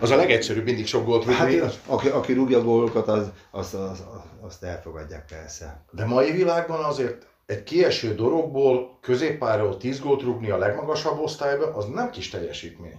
az 0.01 0.11
a 0.11 0.17
legegyszerűbb 0.17 0.65
mindig 0.65 0.87
sok 0.87 1.05
gólt 1.05 1.25
rúgni. 1.25 1.59
Hát, 1.59 1.81
aki, 1.87 2.09
aki 2.09 2.33
rúgja 2.33 2.63
gólokat, 2.63 3.09
az, 3.09 3.31
az, 3.51 3.75
az, 3.75 4.03
azt 4.41 4.63
elfogadják 4.63 5.25
persze. 5.29 5.85
De 5.91 6.05
mai 6.05 6.31
világban 6.33 6.85
azért 6.85 7.27
egy 7.47 7.63
kieső 7.63 8.15
dorogból 8.15 8.99
középpályáról 9.01 9.77
10 9.77 10.01
gólt 10.01 10.23
rúgni 10.23 10.51
a 10.51 10.59
legmagasabb 10.59 11.19
osztályba, 11.19 11.75
az 11.75 11.87
nem 11.87 12.11
kis 12.11 12.29
teljesítmény. 12.29 12.99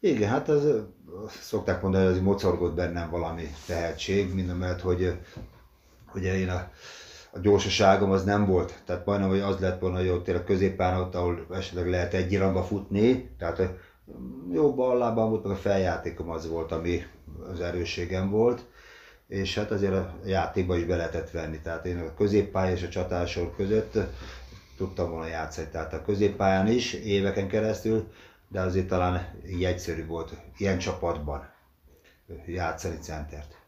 Igen, 0.00 0.28
hát 0.28 0.48
az, 0.48 0.66
szokták 1.40 1.82
mondani, 1.82 2.04
hogy 2.04 2.14
az 2.14 2.20
mocorgott 2.20 2.74
bennem 2.74 3.10
valami 3.10 3.54
tehetség, 3.66 4.34
mindemellett, 4.34 4.80
hogy 4.80 5.16
ugye 6.14 6.38
én 6.38 6.48
a, 6.48 6.70
a 7.34 7.38
gyorsaságom 7.38 8.10
az 8.10 8.24
nem 8.24 8.46
volt, 8.46 8.82
tehát 8.86 9.06
majdnem, 9.06 9.28
hogy 9.28 9.40
az 9.40 9.58
lett 9.58 9.80
volna, 9.80 9.96
hogy 9.96 10.08
ott 10.08 10.28
a 10.28 10.44
középpán 10.44 11.00
ott, 11.00 11.14
ahol 11.14 11.46
esetleg 11.50 11.88
lehet 11.88 12.14
egy 12.14 12.32
irányba 12.32 12.62
futni, 12.62 13.30
tehát 13.38 13.62
jobb 14.52 14.78
lábban 14.78 15.30
volt, 15.30 15.42
meg 15.42 15.52
a 15.52 15.56
feljátékom 15.56 16.30
az 16.30 16.48
volt, 16.48 16.72
ami 16.72 17.02
az 17.52 17.60
erősségem 17.60 18.30
volt, 18.30 18.64
és 19.28 19.54
hát 19.54 19.70
azért 19.70 19.92
a 19.92 20.14
játékba 20.24 20.76
is 20.76 20.84
be 20.84 20.96
lehetett 20.96 21.30
venni. 21.30 21.60
Tehát 21.60 21.86
én 21.86 21.98
a 21.98 22.14
középpálya 22.14 22.72
és 22.72 22.82
a 22.82 22.88
csatásor 22.88 23.54
között 23.56 23.98
tudtam 24.76 25.10
volna 25.10 25.26
játszani. 25.26 25.68
Tehát 25.70 25.92
a 25.92 26.02
középpályán 26.02 26.68
is 26.68 26.92
éveken 26.92 27.48
keresztül, 27.48 28.12
de 28.48 28.60
azért 28.60 28.86
talán 28.86 29.40
így 29.48 29.64
egyszerű 29.64 30.06
volt 30.06 30.36
ilyen 30.56 30.78
csapatban 30.78 31.52
játszani 32.46 32.98
centert. 33.00 33.63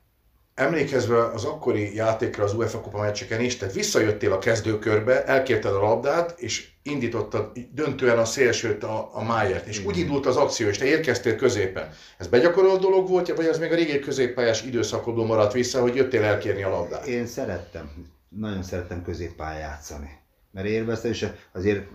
Emlékezve 0.57 1.25
az 1.25 1.45
akkori 1.45 1.95
játékra 1.95 2.45
az 2.45 2.55
UEFA 2.55 2.81
kupa 2.81 3.01
meccseken 3.01 3.41
is, 3.41 3.57
tehát 3.57 3.75
visszajöttél 3.75 4.33
a 4.33 4.39
kezdőkörbe, 4.39 5.25
elkérted 5.25 5.75
a 5.75 5.81
labdát, 5.81 6.41
és 6.41 6.69
indítottad 6.83 7.53
döntően 7.75 8.19
a 8.19 8.25
szélsőt 8.25 8.85
a, 8.85 9.11
a 9.13 9.25
Májert, 9.25 9.67
és 9.67 9.77
Igen. 9.77 9.89
úgy 9.89 9.99
indult 9.99 10.27
az 10.27 10.37
akció, 10.37 10.69
és 10.69 10.79
te 10.79 10.85
érkeztél 10.85 11.37
középen. 11.37 11.89
Ez 12.19 12.27
begyakorolt 12.27 12.81
dolog 12.81 13.09
volt, 13.09 13.35
vagy 13.35 13.47
az 13.47 13.59
még 13.59 13.73
a 13.73 13.75
régi 13.75 13.99
középpályás 13.99 14.63
időszakodból 14.63 15.27
maradt 15.27 15.53
vissza, 15.53 15.81
hogy 15.81 15.95
jöttél 15.95 16.23
elkérni 16.23 16.63
a 16.63 16.69
labdát? 16.69 17.07
Én 17.07 17.27
szerettem, 17.27 17.91
nagyon 18.29 18.63
szerettem 18.63 19.03
középpályán 19.03 19.61
játszani. 19.61 20.11
Mert 20.53 20.67
érveztem, 20.67 21.11
és 21.11 21.27
azért 21.53 21.87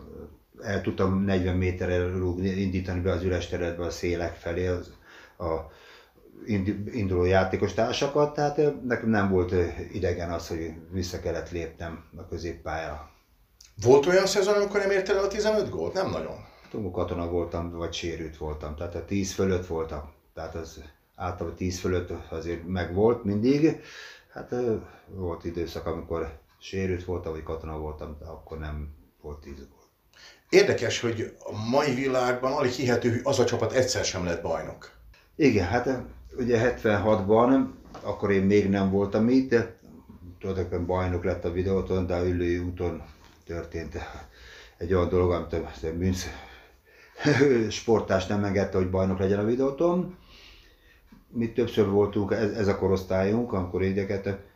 el 0.61 0.81
tudtam 0.81 1.23
40 1.23 1.55
méterre 1.55 1.97
rúgni, 1.97 2.49
indítani 2.49 2.99
be 2.99 3.11
az 3.11 3.23
üres 3.23 3.47
teredbe 3.47 3.85
a 3.85 3.89
szélek 3.89 4.35
felé 4.35 4.67
az, 4.67 4.91
a 5.37 5.71
induló 6.91 7.23
játékos 7.23 7.73
társakat, 7.73 8.33
tehát 8.33 8.83
nekem 8.83 9.09
nem 9.09 9.29
volt 9.29 9.53
idegen 9.91 10.31
az, 10.31 10.47
hogy 10.47 10.73
vissza 10.91 11.19
kellett 11.19 11.51
lépnem 11.51 12.03
a 12.17 12.27
középpályára. 12.27 13.09
Volt 13.83 14.05
olyan 14.05 14.25
szezon, 14.25 14.53
amikor 14.53 14.79
nem 14.79 14.91
érted 14.91 15.15
el 15.15 15.23
a 15.23 15.27
15 15.27 15.69
gólt? 15.69 15.93
Nem 15.93 16.09
nagyon. 16.09 16.45
Tungu 16.69 16.91
katona 16.91 17.29
voltam, 17.29 17.71
vagy 17.71 17.93
sérült 17.93 18.37
voltam, 18.37 18.75
tehát 18.75 18.95
a 18.95 19.05
10 19.05 19.33
fölött 19.33 19.67
voltam. 19.67 20.13
Tehát 20.33 20.55
az 20.55 20.83
általában 21.15 21.57
10 21.57 21.79
fölött 21.79 22.09
azért 22.29 22.67
megvolt 22.67 23.23
mindig. 23.23 23.81
Hát 24.33 24.53
volt 25.07 25.45
időszak, 25.45 25.85
amikor 25.85 26.39
sérült 26.59 27.05
voltam, 27.05 27.31
vagy 27.31 27.43
katona 27.43 27.77
voltam, 27.77 28.17
de 28.19 28.25
akkor 28.25 28.57
nem 28.57 28.95
volt 29.21 29.39
10 29.39 29.53
gól. 29.57 29.83
Érdekes, 30.49 30.99
hogy 30.99 31.35
a 31.39 31.69
mai 31.69 31.93
világban 31.93 32.51
alig 32.51 32.71
hihető, 32.71 33.09
hogy 33.09 33.21
az 33.23 33.39
a 33.39 33.45
csapat 33.45 33.71
egyszer 33.71 34.05
sem 34.05 34.25
lett 34.25 34.41
bajnok. 34.41 34.91
Igen, 35.35 35.67
hát 35.67 35.89
ugye 36.37 36.75
76-ban, 36.83 37.65
akkor 38.01 38.31
én 38.31 38.43
még 38.43 38.69
nem 38.69 38.91
voltam 38.91 39.29
itt, 39.29 39.49
de 39.49 39.79
tulajdonképpen 40.39 40.85
bajnok 40.85 41.23
lett 41.23 41.45
a 41.45 41.51
videóton, 41.51 42.07
de 42.07 42.15
a 42.15 42.27
ülői 42.27 42.57
úton 42.57 43.01
történt 43.45 43.97
egy 44.77 44.93
olyan 44.93 45.09
dolog, 45.09 45.31
amit 45.31 45.53
a 45.53 45.69
Münz 45.97 46.25
sportás 47.69 48.27
nem 48.27 48.43
engedte, 48.43 48.77
hogy 48.77 48.89
bajnok 48.89 49.19
legyen 49.19 49.39
a 49.39 49.45
videóton. 49.45 50.15
Mi 51.29 51.51
többször 51.51 51.89
voltunk, 51.89 52.31
ez, 52.31 52.51
ez 52.51 52.67
a 52.67 52.77
korosztályunk, 52.77 53.53
amikor 53.53 53.83
idegetek, 53.83 54.49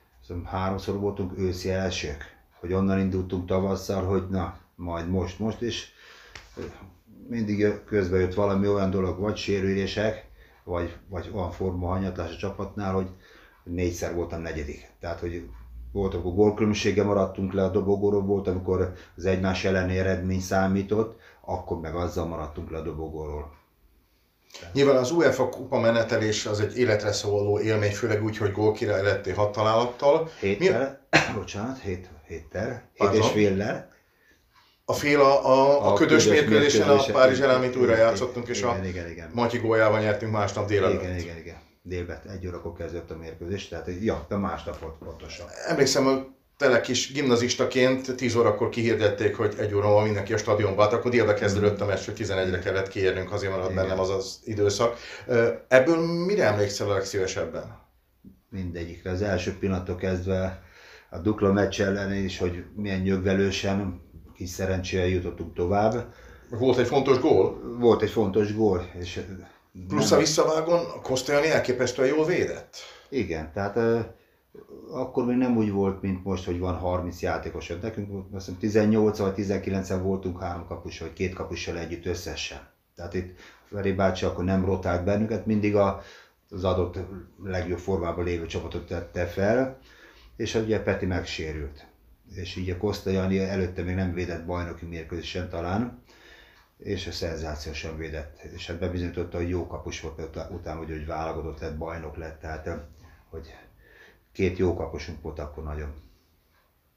háromszor 0.46 1.00
voltunk 1.00 1.38
őszi 1.38 1.70
elsők, 1.70 2.36
hogy 2.60 2.74
onnan 2.74 3.00
indultunk 3.00 3.46
tavasszal, 3.46 4.04
hogy 4.04 4.24
na, 4.30 4.58
majd 4.76 5.10
most, 5.10 5.40
most 5.40 5.62
is 5.62 5.94
mindig 7.28 7.84
közben 7.86 8.20
jött 8.20 8.34
valami 8.34 8.68
olyan 8.68 8.90
dolog, 8.90 9.20
vagy 9.20 9.38
sérülések, 9.38 10.25
vagy, 10.66 10.98
vagy 11.10 11.32
olyan 11.34 11.52
forma 11.52 11.88
hanyatlás 11.88 12.34
a 12.34 12.38
csapatnál, 12.38 12.94
hogy 12.94 13.08
négyszer 13.64 14.14
voltam 14.16 14.42
negyedik. 14.42 14.92
Tehát, 15.00 15.20
hogy 15.20 15.50
volt, 15.92 16.14
akkor 16.14 16.34
gólkülönbsége 16.34 17.04
maradtunk 17.04 17.54
le 17.54 17.64
a 17.64 17.70
dobogóról, 17.70 18.22
volt, 18.22 18.48
amikor 18.48 18.94
az 19.18 19.26
egymás 19.26 19.64
elleni 19.64 19.98
eredmény 19.98 20.42
számított, 20.42 21.20
akkor 21.42 21.80
meg 21.80 21.96
azzal 21.96 22.26
maradtunk 22.26 22.70
le 22.72 22.78
a 22.78 22.82
dobogóról. 22.82 23.54
Nyilván 24.74 24.96
az 24.96 25.12
UEFA 25.12 25.50
kupa 25.50 25.80
menetelés 25.80 26.46
az 26.46 26.60
egy 26.60 26.78
életre 26.78 27.12
szóló 27.12 27.60
élmény, 27.60 27.92
főleg 27.92 28.24
úgy, 28.24 28.38
hogy 28.38 28.52
gólkirály 28.52 29.04
lettél 29.04 29.36
hat 29.36 29.52
találattal. 29.52 30.30
Héttel, 30.40 31.08
Mi... 31.12 31.34
bocsánat, 31.36 31.80
hét, 31.80 32.10
héttel, 32.28 32.90
hét 32.94 33.14
és 33.14 33.28
féllel. 33.28 33.95
A 34.86 34.94
fél 34.94 35.20
a, 35.20 35.46
a, 35.46 35.86
a, 35.86 35.92
a 35.92 35.94
ködös 35.94 36.28
mérkőzésen, 36.28 36.90
a 36.90 37.04
Párizs 37.12 37.40
ellen, 37.40 37.56
amit 37.56 37.76
újra 37.76 37.96
játszottunk, 37.96 38.48
és 38.48 38.58
igen, 38.58 38.70
a 38.70 38.86
igen, 38.86 39.10
igen. 39.10 39.30
Matyi 39.34 39.58
góljával 39.58 40.00
nyertünk 40.00 40.32
másnap 40.32 40.68
délelőtt. 40.68 41.02
Igen, 41.02 41.18
igen, 41.18 41.38
igen 41.38 41.64
délben 41.86 42.22
egy 42.30 42.48
órakor 42.48 42.74
kezdődött 42.74 43.12
a 43.12 43.18
mérkőzés, 43.18 43.68
tehát 43.68 43.90
ja, 44.02 44.26
de 44.30 44.36
másnap 44.36 44.80
volt 44.80 44.96
pontosan. 44.98 45.48
Emlékszem, 45.68 46.04
hogy 46.04 46.26
tele 46.58 46.82
kis 46.82 47.12
gimnazistaként 47.14 48.16
10 48.16 48.36
órakor 48.36 48.70
kihirdették, 48.70 49.36
hogy 49.36 49.56
egy 49.58 49.74
óra 49.74 50.04
mindenki 50.04 50.34
a 50.34 50.38
stadionba, 50.38 50.82
hát 50.82 50.94
akkor 50.94 51.12
délbe 51.12 51.34
kezdődött 51.34 51.82
a 51.82 51.86
meccs, 51.86 52.06
hogy 52.06 52.16
11-re 52.18 52.60
kellett 52.60 52.88
kiérnünk, 52.88 53.32
azért 53.32 53.52
maradt 53.52 53.72
Igen. 53.72 53.84
bennem 53.84 54.00
az 54.00 54.10
az 54.10 54.40
időszak. 54.44 54.98
Ebből 55.68 56.26
mire 56.26 56.44
emlékszel 56.44 56.90
a 56.90 56.94
legszívesebben? 56.94 57.84
Mindegyikre. 58.50 59.10
Az 59.12 59.22
első 59.22 59.58
pillanattól 59.60 59.96
kezdve 59.96 60.64
a 61.10 61.18
Dukla 61.18 61.52
meccs 61.52 61.82
ellen 61.82 62.14
is, 62.14 62.38
hogy 62.38 62.64
milyen 62.76 63.00
nyögvelősen, 63.00 64.02
kis 64.36 64.50
szerencsével 64.50 65.08
jutottunk 65.08 65.54
tovább. 65.54 66.14
Volt 66.50 66.78
egy 66.78 66.88
fontos 66.88 67.20
gól? 67.20 67.78
Volt 67.80 68.02
egy 68.02 68.10
fontos 68.10 68.56
gól, 68.56 68.90
és 69.00 69.22
Plusz 69.88 70.12
a 70.12 70.18
visszavágon 70.18 70.80
a 70.80 71.02
Kosztolyani 71.02 71.50
elképesztően 71.50 72.08
jól 72.08 72.26
védett. 72.26 72.76
Igen, 73.10 73.52
tehát 73.54 74.06
akkor 74.92 75.26
még 75.26 75.38
nem 75.38 75.58
úgy 75.58 75.72
volt, 75.72 76.02
mint 76.02 76.24
most, 76.24 76.46
hogy 76.46 76.60
van 76.60 76.78
30 76.78 77.22
játékos. 77.22 77.74
Nekünk 77.82 78.34
azt 78.34 78.46
hiszem 78.46 78.60
18 78.60 79.18
vagy 79.18 79.34
19 79.34 79.90
voltunk 79.90 80.42
három 80.42 80.68
kapus, 80.68 81.00
vagy 81.00 81.14
két 81.14 81.34
kapussal 81.34 81.78
együtt 81.78 82.06
összesen. 82.06 82.68
Tehát 82.96 83.14
itt 83.14 83.40
Feri 83.72 83.92
bácsi 83.92 84.26
akkor 84.26 84.44
nem 84.44 84.66
rotált 84.66 85.04
bennünket, 85.04 85.46
mindig 85.46 85.76
a, 85.76 86.02
az 86.50 86.64
adott 86.64 86.98
legjobb 87.44 87.80
formában 87.80 88.24
lévő 88.24 88.46
csapatot 88.46 88.88
tette 88.88 89.26
fel, 89.26 89.78
és 90.36 90.56
ugye 90.56 90.84
Peti 90.84 91.06
megsérült. 91.06 91.88
És 92.36 92.56
így 92.56 92.70
a 92.70 92.78
Koszta 92.78 93.10
Jani 93.10 93.40
előtte 93.40 93.82
még 93.82 93.96
nem 93.96 94.14
védett 94.14 94.46
bajnoki 94.46 94.86
mérkőzésen 94.86 95.50
talán, 95.50 96.04
és 96.78 97.08
a 97.08 97.12
szenzációsan 97.12 97.98
védett. 97.98 98.40
És 98.56 98.68
hát 98.68 98.80
bebizonyította, 98.80 99.38
hogy 99.38 99.50
jó 99.50 99.68
kapus 99.68 100.02
volt 100.02 100.20
utána, 100.50 100.78
hogy, 100.78 100.90
hogy 100.90 101.06
válogatott 101.06 101.60
lett, 101.60 101.78
bajnok 101.78 102.18
lett, 102.18 102.40
tehát 102.40 102.70
hogy 103.30 103.56
két 104.32 104.58
jó 104.58 104.74
kapusunk 104.74 105.22
volt 105.22 105.40
akkor 105.40 105.64
nagyon. 105.64 105.94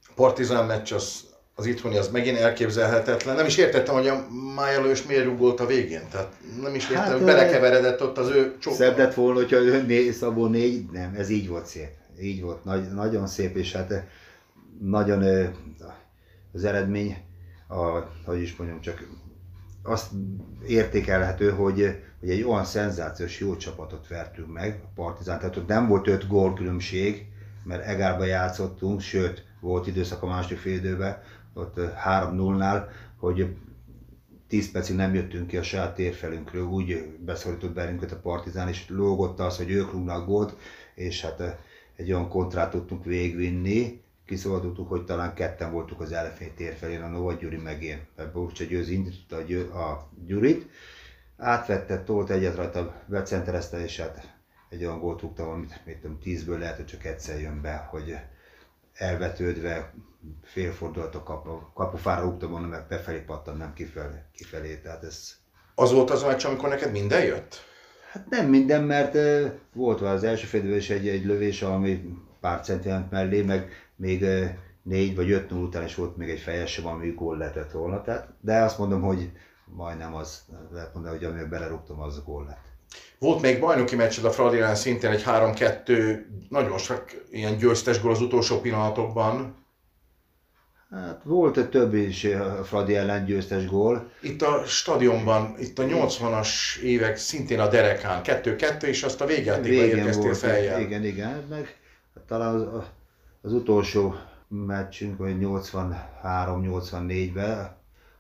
A 0.07 0.13
Partizán 0.15 0.67
meccs 0.67 0.93
az, 0.93 1.25
az 1.55 1.67
itthoni 1.67 1.97
az 1.97 2.11
megint 2.11 2.39
elképzelhetetlen. 2.39 3.37
Nem 3.37 3.47
is 3.47 3.57
értettem, 3.57 3.95
hogy 3.95 4.07
a 4.07 4.27
Májelős 4.55 5.03
miért 5.03 5.25
rúgolt 5.25 5.61
a 5.61 5.67
végén. 5.67 6.09
Tehát 6.11 6.33
nem 6.61 6.75
is 6.75 6.85
értem, 6.85 7.03
hát, 7.03 7.13
hogy 7.13 7.25
belekeveredett 7.25 8.03
ott 8.03 8.19
az 8.19 8.29
ő 8.29 8.57
csók. 8.59 8.75
Szebb 8.75 8.99
lett 8.99 9.15
volna, 9.15 9.39
hogyha 9.39 9.59
né, 9.61 10.11
Szabó 10.11 10.47
négy, 10.47 10.91
nem, 10.91 11.15
ez 11.15 11.29
így 11.29 11.49
volt 11.49 11.67
szép. 11.67 11.91
Így 12.21 12.43
volt, 12.43 12.65
nagy, 12.65 12.93
nagyon 12.93 13.27
szép, 13.27 13.57
és 13.57 13.73
hát 13.73 14.05
nagyon 14.81 15.53
az 16.53 16.65
eredmény, 16.65 17.17
a, 17.69 17.99
hogy 18.25 18.41
is 18.41 18.57
mondjam, 18.57 18.81
csak 18.81 19.09
azt 19.83 20.11
értékelhető, 20.67 21.51
hogy, 21.51 22.01
hogy 22.21 22.31
egy 22.31 22.43
olyan 22.43 22.65
szenzációs 22.65 23.41
jó 23.41 23.57
csapatot 23.57 24.09
vertünk 24.09 24.53
meg, 24.53 24.81
a 24.85 24.89
Partizán, 24.95 25.39
tehát 25.39 25.57
ott 25.57 25.67
nem 25.67 25.89
volt 25.89 26.07
öt 26.07 26.29
gól 26.29 26.55
különbség, 26.55 27.27
mert 27.65 27.87
Egárba 27.87 28.25
játszottunk, 28.25 29.01
sőt, 29.01 29.47
volt 29.61 29.87
időszak 29.87 30.23
a 30.23 30.27
második 30.27 30.59
fél 30.59 30.75
időben, 30.77 31.21
ott 31.55 31.81
3-0-nál, 32.07 32.85
hogy 33.17 33.57
10 34.49 34.71
percig 34.71 34.97
nem 34.97 35.15
jöttünk 35.15 35.47
ki 35.47 35.57
a 35.57 35.63
saját 35.63 35.95
térfelünkről, 35.95 36.65
úgy 36.67 37.17
beszorított 37.25 37.73
bennünket 37.73 38.13
a 38.13 38.21
Partizán, 38.21 38.69
és 38.69 38.89
lógott 38.89 39.41
az, 39.41 39.57
hogy 39.57 39.71
ők 39.71 39.93
rúgnak 39.93 40.27
gólt, 40.27 40.57
és 40.95 41.23
hát 41.23 41.59
egy 41.97 42.13
olyan 42.13 42.29
kontrát 42.29 42.71
tudtunk 42.71 43.05
végvinni, 43.05 44.03
kiszabadultuk, 44.29 44.89
hogy 44.89 45.05
talán 45.05 45.35
ketten 45.35 45.73
voltuk 45.73 46.01
az 46.01 46.13
elefény 46.13 46.55
tér 46.55 46.75
felén, 46.75 47.03
a 47.03 47.09
Nova 47.09 47.33
Gyuri 47.33 47.57
meg 47.57 47.83
én. 47.83 48.07
Burcsa 48.33 48.65
Győz 48.65 48.89
indította 48.89 49.37
a, 49.37 49.41
Győ, 49.41 49.69
a 49.71 50.09
Gyurit, 50.27 50.71
átvette, 51.37 52.03
tolt 52.03 52.31
egyet 52.31 52.57
rajta, 52.57 53.03
becenterezte, 53.07 53.83
és 53.83 54.01
hát 54.01 54.37
egy 54.69 54.85
olyan 54.85 55.01
gólt 55.01 55.21
rúgtam, 55.21 55.49
amit 55.49 55.81
mit 55.85 55.99
tudom, 55.99 56.19
tízből 56.19 56.59
lehet, 56.59 56.77
hogy 56.77 56.87
csak 56.87 57.05
egyszer 57.05 57.41
jön 57.41 57.61
be, 57.61 57.87
hogy 57.91 58.17
elvetődve 58.95 59.95
félfordulat 60.43 61.15
a 61.15 61.23
kapu, 61.23 61.73
kapufára 61.75 62.23
rúgtam 62.23 62.51
volna, 62.51 62.67
meg 62.67 62.87
befelé 62.89 63.19
pattan, 63.19 63.57
nem 63.57 63.73
kifelé, 63.73 64.19
kifelé. 64.33 64.77
Tehát 64.77 65.05
ez... 65.05 65.37
Az 65.75 65.93
volt 65.93 66.11
az 66.11 66.23
a 66.23 66.27
meccs, 66.27 66.45
amikor 66.45 66.69
neked 66.69 66.93
minden 66.93 67.25
jött? 67.25 67.67
Hát 68.11 68.29
nem 68.29 68.49
minden, 68.49 68.85
mert 68.85 69.17
volt 69.73 70.01
az 70.01 70.25
első 70.25 70.47
félidőben 70.47 70.79
is 70.79 70.91
egy, 70.91 71.09
egy 71.09 71.25
lövés, 71.25 71.63
ami 71.63 72.05
pár 72.41 72.61
centiánt 72.61 73.11
mellé, 73.11 73.43
meg 73.43 73.88
még 73.99 74.25
négy 74.83 75.17
vagy 75.17 75.31
öt 75.31 75.51
null 75.51 75.63
után 75.63 75.85
is 75.85 75.95
volt 75.95 76.17
még 76.17 76.31
egy 76.31 76.41
fejes 76.41 76.79
ami 76.79 77.11
gól 77.11 77.37
lehetett 77.37 77.71
volna. 77.71 78.03
Tehát, 78.03 78.29
de 78.41 78.63
azt 78.63 78.79
mondom, 78.79 79.03
hogy 79.03 79.31
majdnem 79.65 80.15
az, 80.15 80.43
lehet 80.73 80.95
mondani, 80.95 81.17
hogy 81.17 81.25
amiben 81.25 81.49
belerúgtam, 81.49 82.01
az 82.01 82.23
gól 82.25 82.45
lett. 82.45 82.67
Volt 83.19 83.41
még 83.41 83.61
bajnoki 83.61 83.97
meccsed 83.97 84.25
a 84.25 84.31
Fradilán 84.31 84.75
szintén 84.75 85.11
egy 85.11 85.23
3-2, 85.27 86.19
nagyon 86.49 86.79
sok 86.79 87.05
ilyen 87.31 87.57
győztes 87.57 88.01
gól 88.01 88.11
az 88.11 88.21
utolsó 88.21 88.61
pillanatokban. 88.61 89.57
Hát 90.91 91.21
volt 91.25 91.57
egy 91.57 91.69
több 91.69 91.95
is 91.95 92.25
a 92.25 92.65
Fradi 92.65 92.97
ellen 92.97 93.25
győztes 93.25 93.67
gól. 93.67 94.11
Itt 94.21 94.43
a 94.43 94.63
stadionban, 94.67 95.55
itt 95.59 95.79
a 95.79 95.83
80-as 95.83 96.79
évek 96.83 97.17
szintén 97.17 97.61
a 97.61 97.69
derekán, 97.69 98.21
2-2, 98.25 98.83
és 98.83 99.03
azt 99.03 99.21
a 99.21 99.27
végjátékban 99.27 99.99
érkeztél 99.99 100.35
feljel. 100.35 100.81
Igen, 100.81 101.05
igen, 101.05 101.45
meg 101.49 101.77
talán 102.27 102.55
az, 102.55 102.85
az 103.43 103.53
utolsó 103.53 104.15
meccsünk, 104.49 105.19
vagy 105.19 105.37
83-84-ben, 105.41 107.77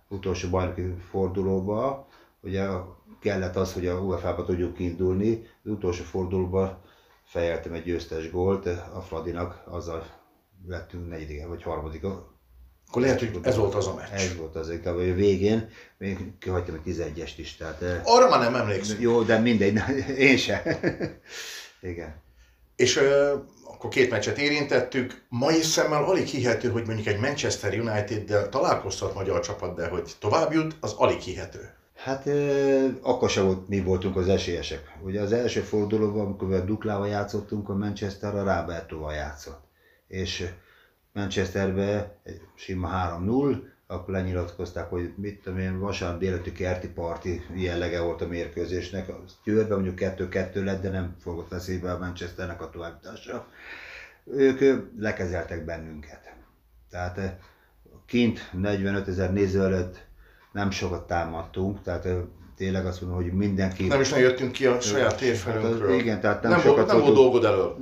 utolsó 0.08 0.48
bajnoki 0.48 0.94
fordulóban, 1.10 2.04
ugye 2.40 2.66
kellett 3.20 3.56
az, 3.56 3.72
hogy 3.72 3.86
a 3.86 4.00
UEFA-ba 4.00 4.44
tudjuk 4.44 4.78
indulni, 4.78 5.46
az 5.64 5.70
utolsó 5.70 6.02
fordulóban 6.02 6.78
fejeltem 7.24 7.72
egy 7.72 7.82
győztes 7.82 8.30
gólt 8.30 8.66
a 8.94 9.00
Fradinak, 9.00 9.62
azzal 9.64 10.06
lettünk 10.66 11.08
negyedik 11.08 11.46
vagy 11.46 11.62
harmadik. 11.62 12.04
Akkor 12.88 13.02
lehet, 13.02 13.18
hogy 13.18 13.38
ez 13.42 13.56
volt 13.56 13.74
az 13.74 13.86
a 13.86 13.94
meccs. 13.94 14.10
Ez 14.10 14.36
volt 14.36 14.56
az, 14.56 14.68
hogy 14.68 14.80
a 14.84 14.94
végén 14.94 15.68
még 15.98 16.38
kihagytam 16.38 16.74
egy 16.74 16.94
11-est 16.94 17.32
is. 17.36 17.56
Tehát, 17.56 17.82
eh, 17.82 18.00
Arra 18.04 18.28
már 18.28 18.40
nem 18.40 18.54
emlékszem. 18.54 19.00
Jó, 19.00 19.22
de 19.22 19.38
mindegy, 19.38 19.80
én 20.18 20.36
sem. 20.36 20.60
Igen. 21.80 22.26
És 22.78 23.00
akkor 23.64 23.90
két 23.90 24.10
meccset 24.10 24.38
érintettük. 24.38 25.22
Mai 25.28 25.62
szemmel 25.62 26.04
alig 26.04 26.26
hihető, 26.26 26.70
hogy 26.70 26.86
mondjuk 26.86 27.06
egy 27.06 27.20
Manchester 27.20 27.78
United-del 27.78 28.48
találkoztat 28.48 29.14
magyar 29.14 29.40
csapat, 29.40 29.76
de 29.76 29.88
hogy 29.88 30.12
tovább 30.18 30.52
jut, 30.52 30.76
az 30.80 30.92
alig 30.92 31.18
hihető. 31.18 31.70
Hát 31.94 32.26
euh, 32.26 32.94
akkor 33.02 33.30
sem 33.30 33.44
volt, 33.44 33.68
mi 33.68 33.80
voltunk 33.80 34.16
az 34.16 34.28
esélyesek. 34.28 34.98
Ugye 35.02 35.20
az 35.20 35.32
első 35.32 35.60
fordulóban, 35.60 36.26
amikor 36.26 36.52
a 36.52 36.64
Duklával 36.64 37.08
játszottunk, 37.08 37.68
a 37.68 37.74
Manchester 37.74 38.34
a 38.34 38.44
Rábertóval 38.44 39.14
játszott. 39.14 39.60
És 40.08 40.48
Manchesterbe 41.12 42.18
sima 42.54 43.18
3-0, 43.24 43.56
akkor 43.90 44.14
lenyilatkozták, 44.14 44.90
hogy 44.90 45.12
mit 45.16 45.42
tudom 45.42 45.58
én, 45.58 45.78
vasárnap 45.78 46.18
délután 46.18 46.54
kerti 46.54 46.88
parti 46.88 47.42
jellege 47.54 48.00
volt 48.00 48.22
a 48.22 48.26
mérkőzésnek. 48.26 49.12
Győrben 49.44 49.80
mondjuk 49.80 49.98
2-2 50.16 50.64
lett, 50.64 50.82
de 50.82 50.90
nem 50.90 51.16
fogott 51.20 51.48
veszélybe 51.48 51.92
a 51.92 51.98
Manchesternek 51.98 52.62
a 52.62 52.70
továbbítása. 52.70 53.46
Ők 54.24 54.84
lekezeltek 54.98 55.64
bennünket. 55.64 56.34
Tehát 56.90 57.38
kint 58.06 58.50
45 58.52 59.08
ezer 59.08 59.32
néző 59.32 59.64
előtt 59.64 60.06
nem 60.52 60.70
sokat 60.70 61.06
támadtunk, 61.06 61.82
tehát 61.82 62.08
tényleg 62.56 62.86
azt 62.86 63.00
mondom, 63.00 63.22
hogy 63.22 63.32
mindenki... 63.32 63.86
Nem 63.86 64.00
is 64.00 64.10
nem 64.10 64.20
jöttünk 64.20 64.52
ki 64.52 64.66
a 64.66 64.80
saját 64.80 65.16
térfelünkről. 65.16 65.90
Hát, 65.90 66.00
igen, 66.00 66.20
tehát 66.20 66.42
nem, 66.42 66.50
nem 66.50 66.60
sokat 66.60 66.86
nem 66.86 67.00
volt 67.00 67.14
dolgod 67.14 67.44
elől. 67.44 67.76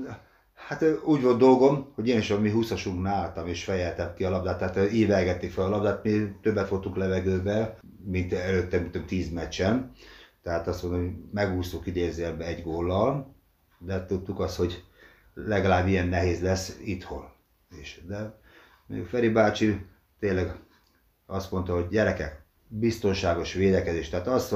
Hát 0.66 0.84
úgy 1.04 1.22
volt 1.22 1.38
dolgom, 1.38 1.92
hogy 1.94 2.08
én 2.08 2.18
is 2.18 2.30
a 2.30 2.40
mi 2.40 2.50
20 2.50 2.86
álltam 3.04 3.46
és 3.46 3.64
fejeltem 3.64 4.14
ki 4.14 4.24
a 4.24 4.30
labdát, 4.30 4.58
tehát 4.58 4.92
ívelgették 4.92 5.50
fel 5.50 5.64
a 5.64 5.68
labdát, 5.68 6.02
mi 6.02 6.36
többet 6.42 6.68
voltunk 6.68 6.96
levegőbe, 6.96 7.78
mint 8.04 8.32
előtte, 8.32 8.78
mint 8.78 9.06
10 9.06 9.30
meccsen. 9.30 9.92
Tehát 10.42 10.66
azt 10.66 10.82
mondom, 10.82 11.00
hogy 11.00 11.14
megúsztuk 11.32 11.86
idézélbe 11.86 12.44
egy 12.44 12.62
góllal, 12.62 13.34
de 13.78 14.06
tudtuk 14.06 14.40
azt, 14.40 14.56
hogy 14.56 14.84
legalább 15.34 15.86
ilyen 15.86 16.08
nehéz 16.08 16.42
lesz 16.42 16.78
itthon. 16.84 17.24
És, 17.80 18.00
de 18.06 18.38
Feri 19.08 19.28
bácsi 19.28 19.86
tényleg 20.18 20.54
azt 21.26 21.50
mondta, 21.50 21.74
hogy 21.74 21.88
gyerekek, 21.88 22.44
biztonságos 22.68 23.52
védekezés. 23.52 24.08
Tehát 24.08 24.26
azt, 24.26 24.54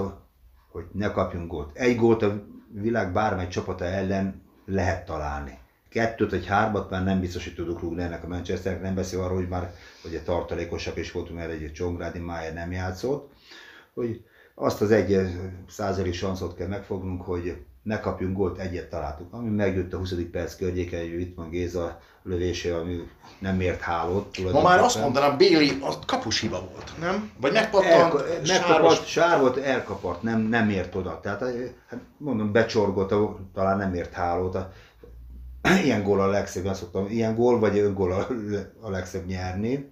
hogy 0.70 0.84
ne 0.92 1.10
kapjunk 1.10 1.50
gólt. 1.50 1.76
Egy 1.76 1.96
gólt 1.96 2.22
a 2.22 2.44
világ 2.72 3.12
bármely 3.12 3.48
csapata 3.48 3.84
ellen 3.84 4.42
lehet 4.64 5.04
találni 5.04 5.59
kettőt 5.90 6.30
vagy 6.30 6.46
hármat 6.46 6.90
már 6.90 7.04
nem 7.04 7.20
biztos, 7.20 7.44
hogy 7.44 7.54
tudunk 7.54 7.80
rúgni 7.80 8.02
ennek 8.02 8.24
a 8.24 8.28
Manchesternek, 8.28 8.82
nem 8.82 8.94
beszél 8.94 9.20
arról, 9.20 9.36
hogy 9.36 9.48
már 9.48 9.74
ugye 10.04 10.20
tartalékosak 10.20 10.96
is 10.96 11.12
voltunk, 11.12 11.38
mert 11.38 11.50
egy 11.50 11.72
Csongrádi 11.72 12.18
Májer 12.18 12.54
nem 12.54 12.72
játszott, 12.72 13.32
hogy 13.94 14.24
azt 14.54 14.80
az 14.80 14.90
egy 14.90 15.20
százalék 15.68 16.14
sanszot 16.14 16.56
kell 16.56 16.68
megfognunk, 16.68 17.22
hogy 17.22 17.56
ne 17.82 18.00
kapjunk 18.00 18.36
gólt, 18.36 18.58
egyet 18.58 18.90
találtuk. 18.90 19.32
Ami 19.32 19.48
megjött 19.48 19.92
a 19.92 19.96
20. 19.96 20.14
perc 20.32 20.56
környéke, 20.56 20.98
hogy 20.98 21.20
itt 21.20 21.36
van 21.36 21.50
Géza 21.50 22.00
lövése, 22.22 22.76
ami 22.76 23.08
nem 23.38 23.60
ért 23.60 23.80
hálót. 23.80 24.52
Ma 24.52 24.62
már 24.62 24.80
azt 24.80 25.00
mondanám, 25.00 25.36
Béli, 25.36 25.78
az 25.80 25.98
kapus 26.06 26.40
hiba 26.40 26.68
volt, 26.72 26.92
nem? 27.00 27.30
Vagy 27.40 27.52
megpattant, 27.52 27.92
Elka, 27.92 28.24
megkapart, 28.46 29.06
sár 29.06 29.40
volt, 29.40 29.56
elkapart, 29.56 30.22
nem, 30.22 30.40
nem 30.40 30.68
ért 30.68 30.94
oda. 30.94 31.20
Tehát 31.22 31.40
hát 31.86 32.00
mondom, 32.16 32.52
becsorgott, 32.52 33.14
talán 33.54 33.76
nem 33.78 33.94
ért 33.94 34.12
hálót. 34.12 34.58
ilyen 35.84 36.02
gól 36.02 36.20
a 36.20 36.26
legszebb, 36.26 36.64
azt 36.64 36.80
szoktam, 36.80 37.06
ilyen 37.10 37.34
gól 37.34 37.58
vagy 37.58 37.78
öngól 37.78 38.12
a, 38.12 38.26
a 38.80 38.90
legszebb 38.90 39.26
nyerni. 39.26 39.90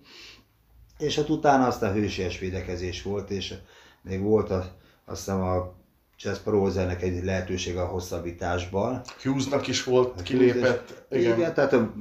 És 0.99 1.17
hát 1.17 1.29
utána 1.29 1.67
aztán 1.67 1.93
hősies 1.93 2.39
védekezés 2.39 3.03
volt, 3.03 3.31
és 3.31 3.55
még 4.03 4.21
volt 4.21 4.51
a, 4.51 4.65
azt 5.05 5.25
hiszem 5.25 5.41
a 5.41 5.77
Cseszpa 6.17 6.51
Rózernek 6.51 7.03
egy 7.03 7.25
lehetőség 7.25 7.77
a 7.77 7.85
hosszabbításban. 7.85 9.01
Hughesnak 9.23 9.67
is 9.67 9.85
volt, 9.85 10.23
kilépett. 10.23 11.07
Igen, 11.11 11.39
igen 11.39 11.55
tehát 11.55 11.73
a, 11.73 11.93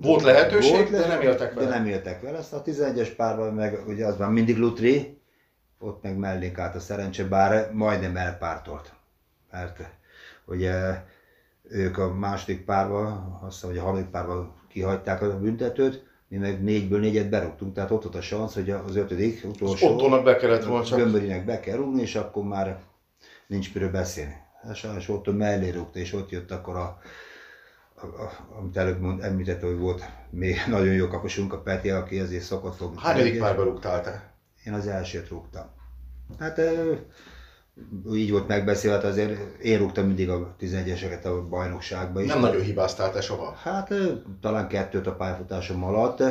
volt 0.00 0.22
lehetőség, 0.22 0.72
volt 0.72 0.90
de 0.90 1.06
nem 1.06 1.20
éltek 1.20 1.54
vele. 1.54 1.68
De 1.68 1.74
nem 1.74 1.86
éltek 1.86 2.20
vele. 2.20 2.38
Azt 2.38 2.52
a 2.52 2.62
11-es 2.62 3.12
párban 3.16 3.54
meg 3.54 3.78
ugye 3.86 4.06
az 4.06 4.16
van 4.16 4.32
mindig 4.32 4.56
Lutri, 4.56 5.20
ott 5.78 6.02
meg 6.02 6.16
mellénk 6.16 6.58
állt 6.58 6.74
a 6.74 6.80
szerencse, 6.80 7.24
bár 7.24 7.72
majdnem 7.72 8.16
elpártolt. 8.16 8.92
Mert 9.50 9.80
ugye 10.46 11.02
ők 11.68 11.98
a 11.98 12.14
második 12.14 12.64
párba, 12.64 13.38
azt 13.42 13.54
hiszem, 13.54 13.68
hogy 13.68 13.78
a 13.78 13.82
harmadik 13.82 14.06
párba 14.06 14.54
kihagyták 14.68 15.22
a 15.22 15.38
büntetőt, 15.38 16.06
mi 16.28 16.36
meg 16.36 16.62
négyből 16.62 17.00
négyet 17.00 17.28
berúgtunk, 17.28 17.74
tehát 17.74 17.90
ott 17.90 18.02
volt 18.02 18.14
a 18.14 18.22
szansz, 18.22 18.54
hogy 18.54 18.70
az 18.70 18.96
ötödik, 18.96 19.44
utolsó... 19.44 19.94
Ottónak 19.94 20.24
be 20.24 20.36
kellett 20.36 20.64
volna 20.64 20.84
csak. 20.84 20.98
Gömbörinek 20.98 21.44
be 21.44 21.60
kell 21.60 21.76
rúgni, 21.76 22.00
és 22.00 22.14
akkor 22.14 22.44
már 22.44 22.80
nincs 23.46 23.74
miről 23.74 23.90
beszélni. 23.90 24.34
Hát 24.62 24.74
sajnos 24.74 25.08
ott 25.08 25.36
mellé 25.36 25.70
rúgta, 25.70 25.98
és 25.98 26.12
ott 26.12 26.30
jött 26.30 26.50
akkor 26.50 26.76
a, 26.76 26.98
a, 27.94 28.06
a, 28.06 28.30
amit 28.58 28.76
előbb 28.76 29.00
mond, 29.00 29.22
említett, 29.22 29.60
hogy 29.60 29.78
volt 29.78 30.02
még 30.30 30.56
nagyon 30.68 30.94
jó 30.94 31.08
kapusunk, 31.08 31.52
a 31.52 31.60
Peti, 31.60 31.90
aki 31.90 32.18
ezért 32.18 32.44
szokott 32.44 32.76
fogni. 32.76 32.96
Hányadik 33.00 33.38
párba 33.38 33.62
rúgtál 33.62 34.02
te? 34.02 34.32
Én 34.64 34.72
az 34.72 34.86
elsőt 34.86 35.28
rúgtam. 35.28 35.66
Hát 36.38 36.60
így 38.14 38.30
volt 38.30 38.48
megbeszélve, 38.48 38.96
hát 38.96 39.06
azért 39.06 39.62
én 39.62 39.78
rúgtam 39.78 40.06
mindig 40.06 40.28
a 40.28 40.56
11-eseket 40.60 41.24
a 41.24 41.48
bajnokságba 41.48 42.20
is. 42.20 42.28
Nem 42.28 42.40
nagyon 42.40 42.62
hibáztál 42.62 43.12
te 43.12 43.20
soha? 43.20 43.52
Hát 43.52 43.94
talán 44.40 44.68
kettőt 44.68 45.06
a 45.06 45.14
pályafutásom 45.14 45.84
alatt, 45.84 46.22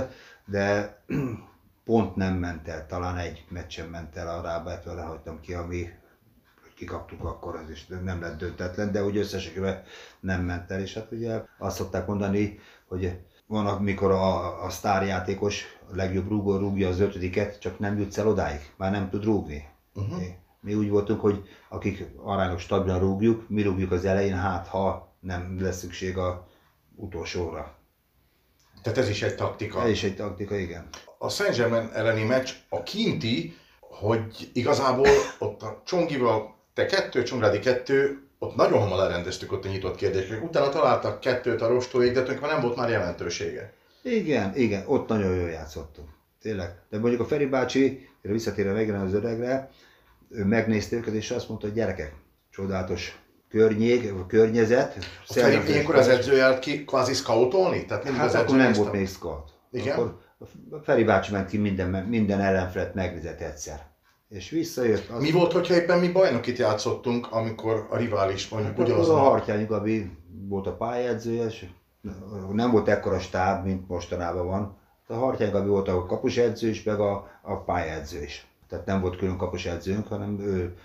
de 0.45 0.97
pont 1.85 2.15
nem 2.15 2.35
ment 2.35 2.67
el, 2.67 2.85
talán 2.85 3.17
egy 3.17 3.45
meccsen 3.49 3.87
ment 3.87 4.15
el 4.15 4.27
a 4.27 4.41
rábától, 4.41 4.95
lehagytam 4.95 5.39
ki, 5.39 5.53
ami 5.53 5.89
kikaptuk 6.75 7.23
akkor, 7.23 7.59
ez 7.63 7.69
is 7.69 7.87
nem 8.03 8.21
lett 8.21 8.37
döntetlen, 8.37 8.91
de 8.91 9.03
úgy 9.03 9.17
összességében 9.17 9.83
nem 10.19 10.41
ment 10.41 10.71
el, 10.71 10.81
és 10.81 10.93
hát 10.93 11.11
ugye 11.11 11.41
azt 11.57 11.75
szokták 11.75 12.07
mondani, 12.07 12.59
hogy 12.87 13.17
van, 13.47 13.67
amikor 13.67 14.11
a, 14.11 14.63
a 14.65 14.69
sztárjátékos, 14.69 15.65
a 15.91 15.95
legjobb 15.95 16.27
rúgó 16.27 16.57
rúgja 16.57 16.87
az 16.87 16.99
ötödiket, 16.99 17.59
csak 17.59 17.79
nem 17.79 17.97
jutsz 17.97 18.17
el 18.17 18.27
odáig, 18.27 18.73
már 18.77 18.91
nem 18.91 19.09
tud 19.09 19.23
rúgni. 19.23 19.67
Uh-huh. 19.93 20.23
Mi 20.59 20.73
úgy 20.73 20.89
voltunk, 20.89 21.19
hogy 21.19 21.43
akik 21.69 22.05
arányok 22.23 22.59
stabilan 22.59 22.99
rúgjuk, 22.99 23.49
mi 23.49 23.61
rúgjuk 23.61 23.91
az 23.91 24.05
elején, 24.05 24.37
hát 24.37 24.67
ha 24.67 25.15
nem 25.19 25.57
lesz 25.61 25.77
szükség 25.77 26.17
a 26.17 26.47
utolsóra. 26.95 27.75
Tehát 28.81 28.97
ez 28.97 29.09
is 29.09 29.21
egy 29.21 29.35
taktika. 29.35 29.81
Ez 29.81 29.89
is 29.89 30.03
egy 30.03 30.15
taktika, 30.15 30.55
igen. 30.55 30.87
A 31.17 31.29
Saint 31.29 31.55
Germain 31.55 31.89
elleni 31.93 32.23
meccs 32.23 32.49
a 32.69 32.83
kinti, 32.83 33.57
hogy 33.79 34.49
igazából 34.53 35.07
ott 35.39 35.61
a 35.61 35.81
Csongival 35.85 36.55
te 36.73 36.85
kettő, 36.85 37.23
Csongrádi 37.23 37.59
kettő, 37.59 38.27
ott 38.39 38.55
nagyon 38.55 38.79
hamar 38.79 38.97
lerendeztük 38.97 39.51
ott 39.51 39.65
a 39.65 39.69
nyitott 39.69 39.95
kérdéseket. 39.95 40.43
Utána 40.43 40.69
találtak 40.69 41.19
kettőt 41.19 41.61
a 41.61 41.67
rostóig, 41.67 42.07
de 42.07 42.21
tulajdonképpen 42.21 42.55
nem 42.55 42.65
volt 42.65 42.75
már 42.75 42.89
jelentősége. 42.89 43.73
Igen, 44.03 44.55
igen, 44.55 44.83
ott 44.87 45.07
nagyon 45.07 45.35
jól 45.35 45.49
játszottunk. 45.49 46.09
Tényleg. 46.41 46.69
De 46.89 46.99
mondjuk 46.99 47.21
a 47.21 47.25
Feri 47.25 47.45
bácsi, 47.45 48.09
visszatérve 48.21 48.71
megint 48.71 48.97
az 48.97 49.13
öregre, 49.13 49.71
ő 50.29 50.45
megnézte 50.45 50.95
őket, 50.95 51.13
és 51.13 51.31
azt 51.31 51.47
mondta, 51.47 51.67
hogy 51.67 51.75
gyerekek, 51.75 52.13
csodálatos 52.49 53.19
környék, 53.49 54.27
környezet. 54.27 55.05
Feri, 55.25 55.71
ilyenkor 55.71 55.95
az 55.95 56.07
edző 56.07 56.35
járt 56.35 56.59
ki 56.59 56.85
kvázi 56.85 57.13
scoutolni? 57.13 57.85
Tehát 57.85 58.03
nem 58.03 58.13
hát 58.13 58.25
az 58.25 58.35
akkor 58.35 58.55
nem 58.55 58.73
volt 58.73 58.91
még 58.91 59.07
scout. 59.07 59.51
Igen? 59.71 59.97
Akkor 59.97 60.19
a 60.71 60.77
Feri 60.83 61.03
bácsi 61.03 61.31
ment 61.31 61.49
ki 61.49 61.57
minden, 61.57 61.89
minden 61.89 62.39
ellenfelet 62.39 62.93
megnézett 62.93 63.41
egyszer. 63.41 63.85
És 64.29 64.49
visszajött. 64.49 65.09
Az... 65.09 65.21
Mi 65.21 65.31
volt, 65.31 65.51
hogyha 65.51 65.73
éppen 65.73 65.99
mi 65.99 66.11
bajnokit 66.11 66.57
játszottunk, 66.57 67.31
amikor 67.31 67.87
a 67.89 67.97
rivális 67.97 68.49
mondjuk 68.49 68.77
hát 68.77 68.87
ugyanaz 68.87 69.09
a... 69.09 69.17
Hartyányi 69.17 69.65
Gabi 69.65 70.11
volt 70.47 70.67
a 70.67 70.75
pályázója, 70.75 71.45
és 71.45 71.65
nem 72.51 72.71
volt 72.71 72.87
ekkora 72.87 73.19
stáb, 73.19 73.65
mint 73.65 73.87
mostanában 73.87 74.45
van. 74.45 74.77
A 75.07 75.13
Hartyányi 75.13 75.51
Gabi 75.51 75.67
volt 75.67 75.87
a 75.87 76.05
kapusedző 76.05 76.67
is, 76.67 76.83
meg 76.83 76.99
a, 76.99 77.27
a 77.41 77.63
pályázó 77.63 78.17
is. 78.21 78.47
Tehát 78.69 78.85
nem 78.85 79.01
volt 79.01 79.17
külön 79.17 79.37
kapusedzőnk, 79.37 80.07
hanem 80.07 80.39
ő 80.39 80.77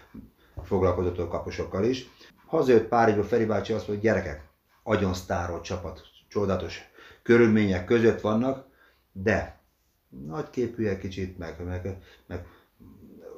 foglalkozott 0.63 1.19
a 1.19 1.29
kapusokkal 1.29 1.85
is. 1.85 2.09
Hazajött 2.47 2.89
pár 2.89 3.09
évvel 3.09 3.23
Feri 3.23 3.45
bácsi 3.45 3.73
azt 3.73 3.89
mondta, 3.89 4.09
hogy 4.09 4.15
gyerekek, 4.15 4.49
agyon 4.83 5.15
sztárolt 5.15 5.63
csapat, 5.63 6.03
csodatos 6.29 6.81
körülmények 7.23 7.85
között 7.85 8.21
vannak, 8.21 8.67
de 9.13 9.61
nagyképűek 10.09 10.99
kicsit, 10.99 11.39
meg, 11.39 11.65
meg, 11.65 11.99
meg 12.27 12.47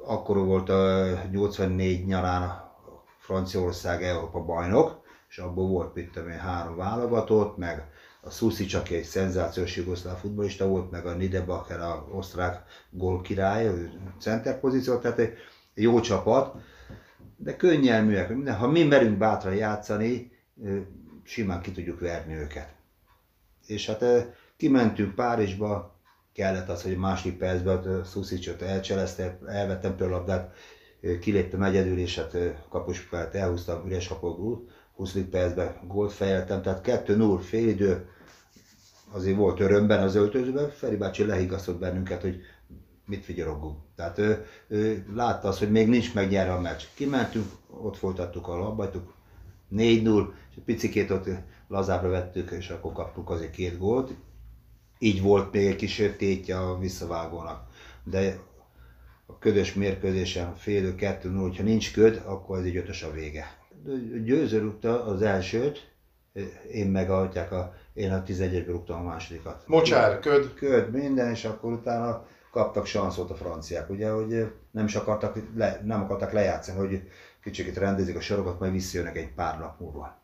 akkor 0.05 0.37
volt 0.37 0.69
a 0.69 1.05
84 1.31 2.05
nyarán 2.05 2.41
a 2.41 2.73
Franciaország 3.17 4.03
Európa 4.03 4.39
bajnok, 4.43 5.03
és 5.29 5.37
abból 5.37 5.67
volt 5.67 5.93
mit 5.93 6.11
tudom 6.11 6.29
én, 6.29 6.37
három 6.37 6.75
válogatott, 6.75 7.57
meg 7.57 7.89
a 8.25 8.29
Szuszics, 8.29 8.73
aki 8.73 8.95
egy 8.95 9.03
szenzációs 9.03 9.75
jugoszláv 9.75 10.17
futbolista 10.17 10.67
volt, 10.67 10.91
meg 10.91 11.05
a 11.05 11.13
Nidebacher, 11.13 11.79
a 11.79 12.07
osztrák 12.11 12.63
gólkirály, 12.89 13.89
center 14.19 14.59
pozíció, 14.59 14.97
tehát 14.97 15.19
egy 15.19 15.33
jó 15.73 15.99
csapat, 15.99 16.55
de 17.37 17.55
könnyelműek. 17.55 18.49
Ha 18.57 18.67
mi 18.67 18.83
merünk 18.83 19.17
bátran 19.17 19.55
játszani, 19.55 20.31
simán 21.23 21.61
ki 21.61 21.71
tudjuk 21.71 21.99
verni 21.99 22.33
őket. 22.33 22.73
És 23.67 23.85
hát 23.85 24.05
kimentünk 24.57 25.15
Párizsba, 25.15 25.99
kellett 26.33 26.69
az, 26.69 26.83
hogy 26.83 26.93
a 26.93 26.99
második 26.99 27.37
percben 27.37 28.03
Szuszicsot 28.03 28.61
elcselezte, 28.61 29.39
elvettem 29.47 29.95
tőle 29.95 30.15
a 30.15 30.17
labdát, 30.17 30.55
kiléptem 31.19 31.63
egyedül, 31.63 31.97
és 31.97 32.15
hát 32.15 32.37
kapusfelt 32.69 33.35
elhúztam 33.35 33.85
üres 33.85 34.07
kapogul, 34.07 34.67
20. 34.95 35.17
percben 35.29 35.75
gólt 35.87 36.11
fejeltem, 36.11 36.61
tehát 36.61 37.05
2-0 37.07 37.39
fél 37.43 37.67
idő, 37.67 38.09
azért 39.11 39.37
volt 39.37 39.59
örömben 39.59 40.03
az 40.03 40.15
öltözőben, 40.15 40.69
Feri 40.69 40.95
bácsi 40.95 41.25
lehigasztott 41.25 41.79
bennünket, 41.79 42.21
hogy 42.21 42.41
mit 43.05 43.23
figyelogunk. 43.23 43.77
Tehát 43.95 44.17
ő, 44.17 44.45
ő, 44.67 45.05
látta 45.13 45.47
azt, 45.47 45.59
hogy 45.59 45.71
még 45.71 45.87
nincs 45.87 46.13
megnyerve 46.13 46.53
a 46.53 46.59
meccs. 46.59 46.83
Kimentünk, 46.93 47.45
ott 47.69 47.97
folytattuk 47.97 48.47
a 48.47 48.57
labajtuk, 48.57 49.13
4-0, 49.71 50.27
és 50.49 50.61
picikét 50.65 51.11
ott 51.11 51.29
lazábra 51.67 52.09
vettük, 52.09 52.51
és 52.51 52.69
akkor 52.69 52.91
kaptuk 52.93 53.29
azért 53.29 53.51
két 53.51 53.77
gólt. 53.77 54.11
Így 54.99 55.21
volt 55.21 55.51
még 55.51 55.67
egy 55.67 55.75
kis 55.75 56.01
tétje 56.17 56.59
a 56.59 56.77
visszavágónak. 56.77 57.67
De 58.03 58.39
a 59.25 59.37
ködös 59.37 59.73
mérkőzésen 59.73 60.55
félő 60.55 60.95
kettő 60.95 61.29
0 61.29 61.41
hogyha 61.41 61.63
nincs 61.63 61.93
köd, 61.93 62.21
akkor 62.25 62.57
ez 62.57 62.65
egy 62.65 62.77
ötös 62.77 63.03
a 63.03 63.11
vége. 63.11 63.57
Győző 64.23 64.59
rúgta 64.59 65.05
az 65.05 65.21
elsőt, 65.21 65.93
én 66.71 66.87
meg 66.87 67.09
a 67.09 67.73
én 67.95 68.11
a 68.11 68.23
11-ben 68.23 68.65
rúgtam 68.65 68.99
a 68.99 69.09
másodikat. 69.09 69.63
Mocsár, 69.67 70.19
köd? 70.19 70.53
Köd, 70.53 70.91
minden, 70.91 71.29
és 71.29 71.45
akkor 71.45 71.71
utána 71.71 72.25
kaptak 72.51 72.85
sanszot 72.85 73.29
a 73.29 73.35
franciák, 73.35 73.89
ugye, 73.89 74.09
hogy 74.09 74.51
nem 74.71 74.85
is 74.85 74.95
akartak, 74.95 75.37
le, 75.55 75.81
nem 75.83 76.01
akartak 76.01 76.31
lejátszani, 76.31 76.77
hogy 76.77 77.01
kicsit 77.43 77.77
rendezik 77.77 78.15
a 78.15 78.21
sorokat, 78.21 78.59
majd 78.59 78.71
visszajönnek 78.71 79.17
egy 79.17 79.33
pár 79.33 79.59
nap 79.59 79.79
múlva. 79.79 80.21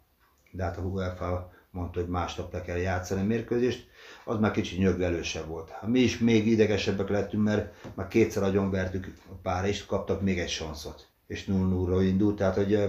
De 0.52 0.64
hát 0.64 0.78
a 0.78 0.82
UEFA 0.82 1.52
mondta, 1.72 2.00
hogy 2.00 2.10
másnap 2.10 2.54
le 2.54 2.62
kell 2.62 2.78
játszani 2.78 3.22
a 3.22 3.26
mérkőzést, 3.26 3.88
az 4.26 4.40
már 4.40 4.52
kicsit 4.52 4.80
nyögvelősebb 4.80 5.48
volt. 5.48 5.70
Hát 5.70 5.88
mi 5.88 6.00
is 6.00 6.18
még 6.18 6.48
idegesebbek 6.48 7.10
lettünk, 7.10 7.44
mert 7.44 7.74
már 7.96 8.08
kétszer 8.08 8.44
agyonvertük 8.44 9.14
a 9.30 9.34
pár, 9.42 9.68
és 9.68 9.86
kaptak 9.86 10.22
még 10.22 10.40
egy 10.40 10.50
sanszot. 10.50 11.08
És 11.28 11.46
0 11.46 12.04
indult, 12.04 12.36
tehát 12.36 12.56
hogy 12.56 12.80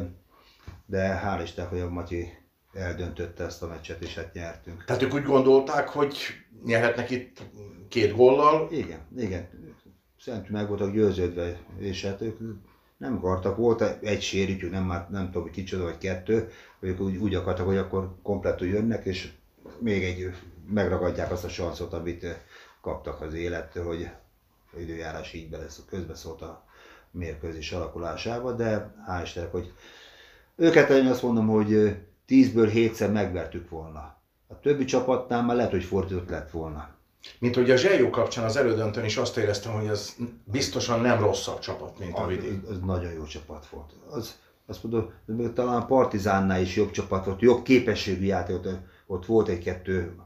de 0.87 1.21
hál' 1.25 1.41
Isten, 1.43 1.67
hogy 1.67 1.81
a 1.81 1.91
Matyi 1.91 2.42
eldöntötte 2.73 3.45
ezt 3.45 3.63
a 3.63 3.67
meccset, 3.67 4.03
és 4.03 4.15
hát 4.15 4.33
nyertünk. 4.33 4.85
Tehát 4.85 5.03
ők 5.03 5.15
úgy 5.15 5.23
gondolták, 5.23 5.89
hogy 5.89 6.17
nyerhetnek 6.65 7.11
itt 7.11 7.43
két 7.89 8.17
gollal? 8.17 8.69
Igen, 8.71 9.01
igen. 9.17 9.49
Szerintem 10.21 10.53
meg 10.53 10.69
voltak 10.69 10.93
győződve, 10.93 11.57
és 11.79 12.05
hát 12.05 12.21
ők 12.21 12.39
nem 12.97 13.17
akartak, 13.17 13.57
volt 13.57 13.81
egy 14.01 14.23
sérítő, 14.23 14.69
nem, 14.69 14.85
már 14.85 15.11
nem 15.11 15.27
tudom, 15.27 15.43
hogy 15.43 15.51
kicsoda 15.51 15.83
vagy 15.83 15.99
kettő, 15.99 16.51
ők 16.81 17.01
úgy, 17.01 17.17
úgy 17.17 17.35
akartak, 17.35 17.67
hogy 17.67 17.77
akkor 17.77 18.15
komplettül 18.23 18.69
jönnek, 18.69 19.05
és 19.05 19.33
még 19.79 20.05
egy 20.05 20.35
megragadják 20.69 21.31
azt 21.31 21.45
a 21.45 21.49
sanszot, 21.49 21.93
amit 21.93 22.27
kaptak 22.81 23.21
az 23.21 23.35
élettől, 23.35 23.85
hogy 23.85 24.11
időjárás 24.79 25.33
így 25.33 25.51
belesz, 25.51 25.83
közbeszólt 25.89 26.43
a 26.43 26.65
mérkőzés 27.11 27.73
alakulásába, 27.73 28.53
de 28.53 28.95
hál' 29.09 29.21
Istennek, 29.23 29.51
hogy 29.51 29.73
őket 30.57 30.91
én 30.91 31.07
azt 31.07 31.23
mondom, 31.23 31.47
hogy 31.47 31.97
tízből 32.33 32.69
hétszer 32.69 33.13
megvertük 33.13 33.71
volna. 33.71 34.17
A 34.47 34.61
többi 34.61 34.85
csapatnál 34.85 35.43
már 35.43 35.57
lehet, 35.57 35.71
hogy 35.71 35.85
fordított 35.85 36.29
lett 36.29 36.51
volna. 36.51 36.89
Mint 37.39 37.55
hogy 37.55 37.71
a 37.71 37.77
Zsejó 37.77 38.11
kapcsán 38.11 38.45
az 38.45 38.57
elődöntőn 38.57 39.05
is 39.05 39.17
azt 39.17 39.37
éreztem, 39.37 39.73
hogy 39.73 39.87
ez 39.87 40.17
biztosan 40.45 41.01
nem 41.01 41.21
rosszabb 41.21 41.59
csapat, 41.59 41.99
mint 41.99 42.17
a 42.17 42.27
Vidi. 42.27 42.61
Az, 42.69 42.79
nagyon 42.85 43.13
jó 43.13 43.25
csapat 43.25 43.67
volt. 43.67 43.93
Az, 44.11 44.39
azt 44.67 44.83
mondom, 44.83 45.13
talán 45.55 45.81
a 45.81 45.87
Partizánnál 45.87 46.61
is 46.61 46.77
jobb 46.77 46.91
csapat 46.91 47.25
volt, 47.25 47.41
jobb 47.41 47.63
képességű 47.63 48.25
játék, 48.25 48.57
ott, 48.57 48.69
ott 49.07 49.27
volt 49.27 49.49
egy-kettő 49.49 50.17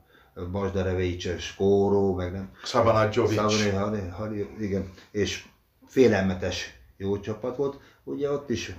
Basdarevics, 0.50 1.36
Skóró, 1.38 2.14
meg 2.14 2.32
nem. 2.32 2.50
Szabanadjovics. 2.64 3.40
igen, 4.58 4.92
és 5.10 5.44
félelmetes 5.86 6.78
jó 6.96 7.20
csapat 7.20 7.56
volt. 7.56 7.80
Ugye 8.04 8.30
ott 8.30 8.50
is, 8.50 8.76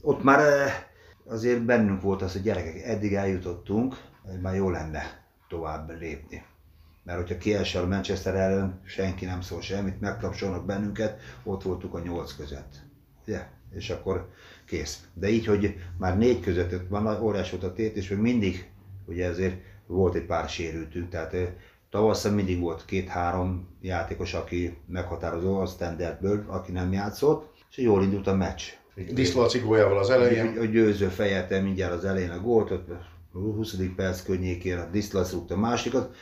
ott 0.00 0.22
már 0.22 0.38
eh, 0.40 0.86
azért 1.28 1.62
bennünk 1.62 2.00
volt 2.02 2.22
az, 2.22 2.32
hogy 2.32 2.42
gyerekek, 2.42 2.82
eddig 2.82 3.14
eljutottunk, 3.14 3.96
már 4.40 4.54
jó 4.54 4.70
lenne 4.70 5.02
tovább 5.48 5.98
lépni. 6.00 6.44
Mert 7.04 7.18
hogyha 7.18 7.38
kiesel 7.38 7.82
a 7.82 7.86
Manchester 7.86 8.34
ellen, 8.34 8.80
senki 8.84 9.24
nem 9.24 9.40
szól 9.40 9.60
semmit, 9.60 10.00
megtapsolnak 10.00 10.66
bennünket, 10.66 11.20
ott 11.44 11.62
voltuk 11.62 11.94
a 11.94 12.00
nyolc 12.00 12.36
között. 12.36 12.74
Ugye? 13.26 13.46
És 13.70 13.90
akkor 13.90 14.28
kész. 14.66 15.04
De 15.14 15.28
így, 15.28 15.46
hogy 15.46 15.76
már 15.98 16.18
négy 16.18 16.40
között 16.40 16.88
van, 16.88 17.22
óriás 17.22 17.50
volt 17.50 17.62
a 17.62 17.72
tét, 17.72 17.96
és 17.96 18.08
még 18.08 18.18
mindig, 18.18 18.70
ugye 19.06 19.26
ezért 19.26 19.60
volt 19.86 20.14
egy 20.14 20.26
pár 20.26 20.48
sérültünk, 20.48 21.08
tehát 21.08 21.36
tavasszal 21.90 22.32
mindig 22.32 22.60
volt 22.60 22.84
két-három 22.84 23.68
játékos, 23.80 24.34
aki 24.34 24.78
meghatározó 24.86 25.60
a 25.60 25.66
standardből, 25.66 26.44
aki 26.46 26.72
nem 26.72 26.92
játszott, 26.92 27.64
és 27.70 27.76
jól 27.76 28.02
indult 28.02 28.26
a 28.26 28.34
meccs. 28.34 28.62
Diszlaci 29.12 29.58
gólyával 29.58 29.98
az 29.98 30.10
elején. 30.10 30.58
A 30.58 30.64
győző 30.64 31.06
fejelte 31.08 31.60
mindjárt 31.60 31.92
az 31.92 32.04
elején 32.04 32.30
a 32.30 32.40
gólt, 32.40 32.70
ott 32.70 32.88
a 33.32 33.38
20. 33.38 33.74
perc 33.96 34.22
környékén 34.22 34.78
a 34.78 34.88
Diszlac 34.92 35.32
rúgta 35.32 35.54
a 35.54 35.58
másikat. 35.58 36.14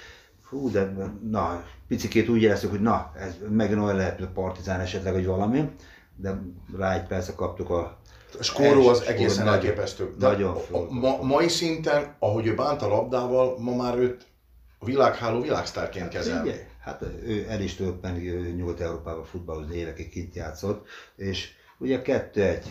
Fú, 0.43 0.71
de 0.71 0.93
na, 1.31 1.65
picikét 1.89 2.29
úgy 2.29 2.43
éreztük, 2.43 2.71
hogy 2.71 2.81
na, 2.81 3.13
ez 3.19 3.35
megint 3.51 3.81
olyan 3.81 3.97
lehet, 3.97 4.17
hogy 4.17 4.25
a 4.25 4.31
Partizán 4.35 4.81
esetleg, 4.81 5.13
vagy 5.13 5.27
valami, 5.27 5.71
de 6.17 6.43
rá 6.77 6.95
egy 6.95 7.07
percre 7.07 7.33
kaptuk 7.35 7.71
a 7.71 7.99
A 8.39 8.43
skóró 8.43 8.89
az 8.89 9.01
egészen 9.03 9.49
elképesztő. 9.49 10.15
De 10.19 10.27
nagyon 10.27 10.57
a- 10.73 10.87
ma, 10.91 11.23
mai 11.23 11.49
szinten, 11.49 12.15
ahogy 12.19 12.47
ő 12.47 12.55
bánt 12.55 12.83
a 12.83 12.89
labdával, 12.89 13.59
ma 13.59 13.77
már 13.77 13.99
őt 13.99 14.27
a 14.79 14.85
világháló 14.85 15.41
világsztárként 15.41 16.09
kezel. 16.09 16.43
Ugye? 16.43 16.67
Hát 16.81 17.03
ő 17.27 17.47
el 17.49 17.61
is 17.61 17.75
tudott 17.75 18.03
menni 18.03 18.31
ő 18.31 18.53
Nyugat-Európába 18.53 19.25
futballozni, 19.25 19.77
évekig 19.77 20.09
kint 20.11 20.35
játszott, 20.35 20.87
és 21.17 21.51
ugye 21.79 22.03
kettő-egy. 22.03 22.65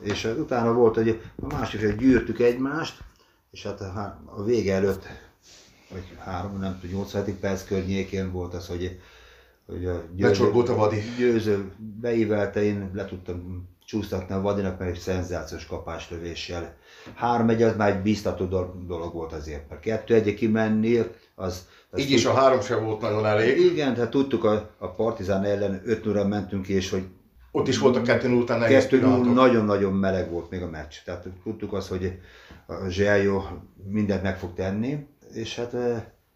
És 0.00 0.24
utána 0.38 0.72
volt, 0.72 0.94
hogy 0.94 1.20
a 1.42 1.54
másik, 1.54 1.96
gyűrtük 1.96 2.38
egymást, 2.38 2.98
és 3.50 3.62
hát 3.62 3.80
a, 3.80 4.20
a 4.24 4.44
vége 4.44 4.74
előtt, 4.74 5.06
vagy 5.90 6.16
három, 6.18 6.58
nem 6.58 6.78
tudom, 6.80 6.96
80. 6.96 7.38
perc 7.40 7.64
környékén 7.64 8.32
volt 8.32 8.54
az, 8.54 8.66
hogy, 8.66 9.00
hogy 9.66 9.86
a 9.86 10.04
Becsorgott 10.16 10.68
a 10.68 10.74
Vadi. 10.74 11.02
győző 11.18 11.72
beívelte, 12.00 12.62
én 12.62 12.90
le 12.94 13.04
tudtam 13.04 13.68
csúsztatni 13.84 14.34
a 14.34 14.40
Vadinak, 14.40 14.78
mert 14.78 14.90
egy 14.90 14.98
szenzációs 14.98 15.66
kapáslövéssel. 15.66 16.76
Három 17.14 17.48
egy 17.48 17.62
az 17.62 17.76
már 17.76 17.90
egy 17.90 18.02
bíztató 18.02 18.44
dol- 18.44 18.86
dolog 18.86 19.14
volt 19.14 19.32
azért, 19.32 19.68
mert 19.68 19.80
kettő 19.80 20.14
egy 20.14 20.34
kimenni, 20.34 20.98
az, 21.34 21.66
az 21.90 22.00
Így 22.00 22.10
is 22.10 22.24
a 22.24 22.32
három 22.32 22.60
sem 22.60 22.84
volt 22.84 23.00
nagyon 23.00 23.26
elég. 23.26 23.58
igen, 23.58 23.94
tehát 23.94 24.10
tudtuk 24.10 24.44
a, 24.44 24.70
a 24.78 24.90
Partizán 24.90 25.44
ellen 25.44 25.82
5 25.84 26.04
0 26.04 26.24
mentünk 26.24 26.68
és 26.68 26.90
hogy 26.90 27.04
Ott 27.50 27.68
is 27.68 27.78
voltak 27.78 28.02
2 28.02 28.28
0 28.28 28.40
után 28.40 28.58
nehéz 28.58 28.82
2 28.82 28.98
pillanatok. 28.98 29.34
nagyon-nagyon 29.34 29.92
meleg 29.92 30.30
volt 30.30 30.50
még 30.50 30.62
a 30.62 30.68
meccs. 30.68 30.94
Tehát 31.04 31.26
tudtuk 31.42 31.72
azt, 31.72 31.88
hogy 31.88 32.18
a 32.66 32.88
Zseljó 32.88 33.44
mindent 33.90 34.22
meg 34.22 34.38
fog 34.38 34.54
tenni, 34.54 35.06
és 35.32 35.56
hát 35.56 35.76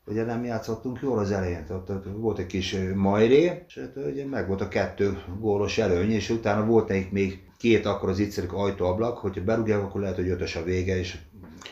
ugye 0.07 0.25
nem 0.25 0.44
játszottunk 0.44 0.98
jól 1.03 1.18
az 1.18 1.31
elején. 1.31 1.64
Tehát, 1.66 2.05
volt 2.16 2.38
egy 2.38 2.46
kis 2.46 2.77
majré, 2.94 3.62
és 3.66 3.79
hát 3.79 4.05
ugye 4.07 4.27
meg 4.27 4.46
volt 4.46 4.61
a 4.61 4.68
kettő 4.68 5.22
gólos 5.38 5.79
előny, 5.79 6.11
és 6.11 6.31
utána 6.31 6.64
volt 6.64 6.88
nekik 6.88 7.11
még 7.11 7.42
két 7.59 7.87
akkor 7.87 8.09
az 8.09 8.18
ittszerűk 8.18 8.53
ajtóablak, 8.53 9.18
hogyha 9.18 9.44
berúgják, 9.44 9.83
akkor 9.83 10.01
lehet, 10.01 10.16
hogy 10.16 10.29
ötös 10.29 10.57
a 10.57 10.62
vége, 10.62 10.98
és 10.98 11.18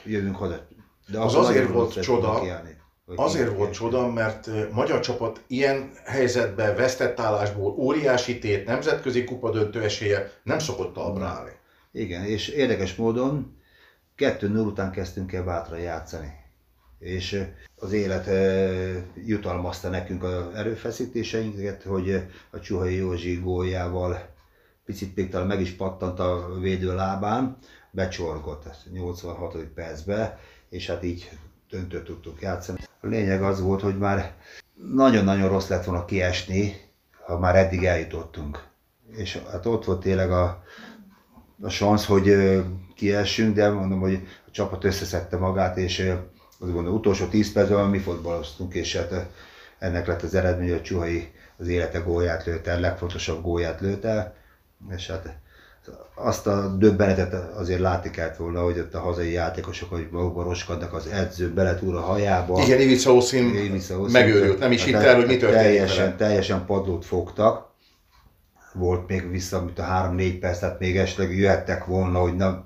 jövünk 0.05 0.37
haza. 0.37 0.67
De 1.11 1.21
Az 1.21 1.35
azért 1.35 1.71
volt 1.71 2.01
csoda, 2.01 2.41
kiállni, 2.41 2.77
Azért 3.17 3.57
volt 3.57 3.73
csoda, 3.73 4.09
mert 4.09 4.51
magyar 4.73 5.01
csapat 5.01 5.43
ilyen 5.47 5.91
helyzetben, 6.05 6.77
vesztett 6.77 7.21
állásból, 7.21 7.73
óriási 7.73 8.39
tét, 8.39 8.67
nemzetközi 8.67 9.25
kupa 9.25 9.51
döntő 9.51 9.83
esélye 9.83 10.33
nem 10.43 10.59
szokott 10.59 10.95
talpra 10.95 11.25
állni. 11.25 11.51
Igen, 11.93 12.25
és 12.25 12.49
érdekes 12.49 12.95
módon 12.95 13.57
2-0 14.17 14.67
után 14.67 14.91
kezdtünk 14.91 15.33
el 15.33 15.45
bátran 15.45 15.81
játszani. 15.81 16.33
És 16.99 17.45
az 17.77 17.93
élet 17.93 18.31
jutalmazta 19.25 19.89
nekünk 19.89 20.23
az 20.23 20.55
erőfeszítéseinket, 20.55 21.83
hogy 21.83 22.23
a 22.51 22.61
Csuhai 22.61 22.95
Józsi 22.95 23.35
góljával 23.35 24.29
picit 24.85 25.31
talán 25.31 25.47
meg 25.47 25.61
is 25.61 25.71
pattant 25.71 26.19
a 26.19 26.59
védő 26.61 26.95
lábán, 26.95 27.57
becsorgott 27.91 28.67
ezt 28.67 28.93
86. 28.93 29.57
percbe, 29.75 30.39
és 30.69 30.87
hát 30.87 31.03
így 31.03 31.31
döntőt 31.71 32.05
tudtuk 32.05 32.41
játszani. 32.41 32.79
A 33.01 33.07
lényeg 33.07 33.43
az 33.43 33.61
volt, 33.61 33.81
hogy 33.81 33.99
már 33.99 34.35
nagyon-nagyon 34.95 35.49
rossz 35.49 35.69
lett 35.69 35.85
volna 35.85 36.05
kiesni, 36.05 36.77
ha 37.27 37.39
már 37.39 37.57
eddig 37.57 37.85
eljutottunk. 37.85 38.65
És 39.17 39.43
hát 39.51 39.67
ott 39.67 39.85
volt 39.85 40.01
tényleg 40.01 40.31
a, 40.31 40.63
a 41.63 41.71
szansz, 41.71 42.07
hogy 42.07 42.37
kiessünk, 42.95 43.55
de 43.55 43.71
mondom, 43.71 44.01
hogy 44.01 44.15
a 44.47 44.51
csapat 44.51 44.85
összeszedte 44.85 45.37
magát, 45.37 45.77
és 45.77 45.99
azt 46.61 46.73
gondolom, 46.73 46.99
utolsó 46.99 47.27
10 47.27 47.53
percben 47.53 47.87
mi 47.87 47.99
fotballoztunk, 47.99 48.75
és 48.75 48.97
hát 48.97 49.31
ennek 49.79 50.07
lett 50.07 50.23
az 50.23 50.35
eredmény, 50.35 50.71
hogy 50.71 50.83
Csuhai 50.83 51.33
az 51.57 51.69
élete 51.69 51.99
gólját 51.99 52.45
lőtte 52.45 52.71
el, 52.71 52.81
legfontosabb 52.81 53.43
gólját 53.43 53.81
lőtte, 53.81 54.35
és 54.97 55.11
hát 55.11 55.39
azt 56.15 56.47
a 56.47 56.77
döbbenetet 56.79 57.35
azért 57.57 57.81
látni 57.81 58.11
kellett 58.11 58.37
volna, 58.37 58.63
hogy 58.63 58.79
ott 58.79 58.95
a 58.95 59.01
hazai 59.01 59.33
játékosok, 59.33 59.91
hogy 59.91 60.09
magukban 60.11 60.45
roskadnak, 60.45 60.93
az 60.93 61.07
edző 61.07 61.53
beletúr 61.53 61.95
a 61.95 62.01
hajába. 62.01 62.63
Igen, 62.63 62.81
Ivica 62.81 63.15
Oszin 63.15 63.73
megőrült, 64.13 64.59
nem 64.59 64.73
is 64.73 64.79
Hát 64.81 64.89
hitte 64.89 65.09
el, 65.09 65.15
hogy 65.17 65.27
mi 65.27 65.37
történik 65.37 65.63
Teljesen, 65.63 66.05
vele. 66.05 66.17
teljesen 66.17 66.67
padlót 66.67 67.05
fogtak. 67.05 67.69
Volt 68.73 69.09
még 69.09 69.31
vissza, 69.31 69.63
mint 69.65 69.79
a 69.79 70.13
3-4 70.15 70.37
perc, 70.41 70.59
tehát 70.59 70.79
még 70.79 70.97
esetleg 70.97 71.37
jöhettek 71.39 71.85
volna, 71.85 72.19
hogy 72.19 72.37
nem 72.37 72.65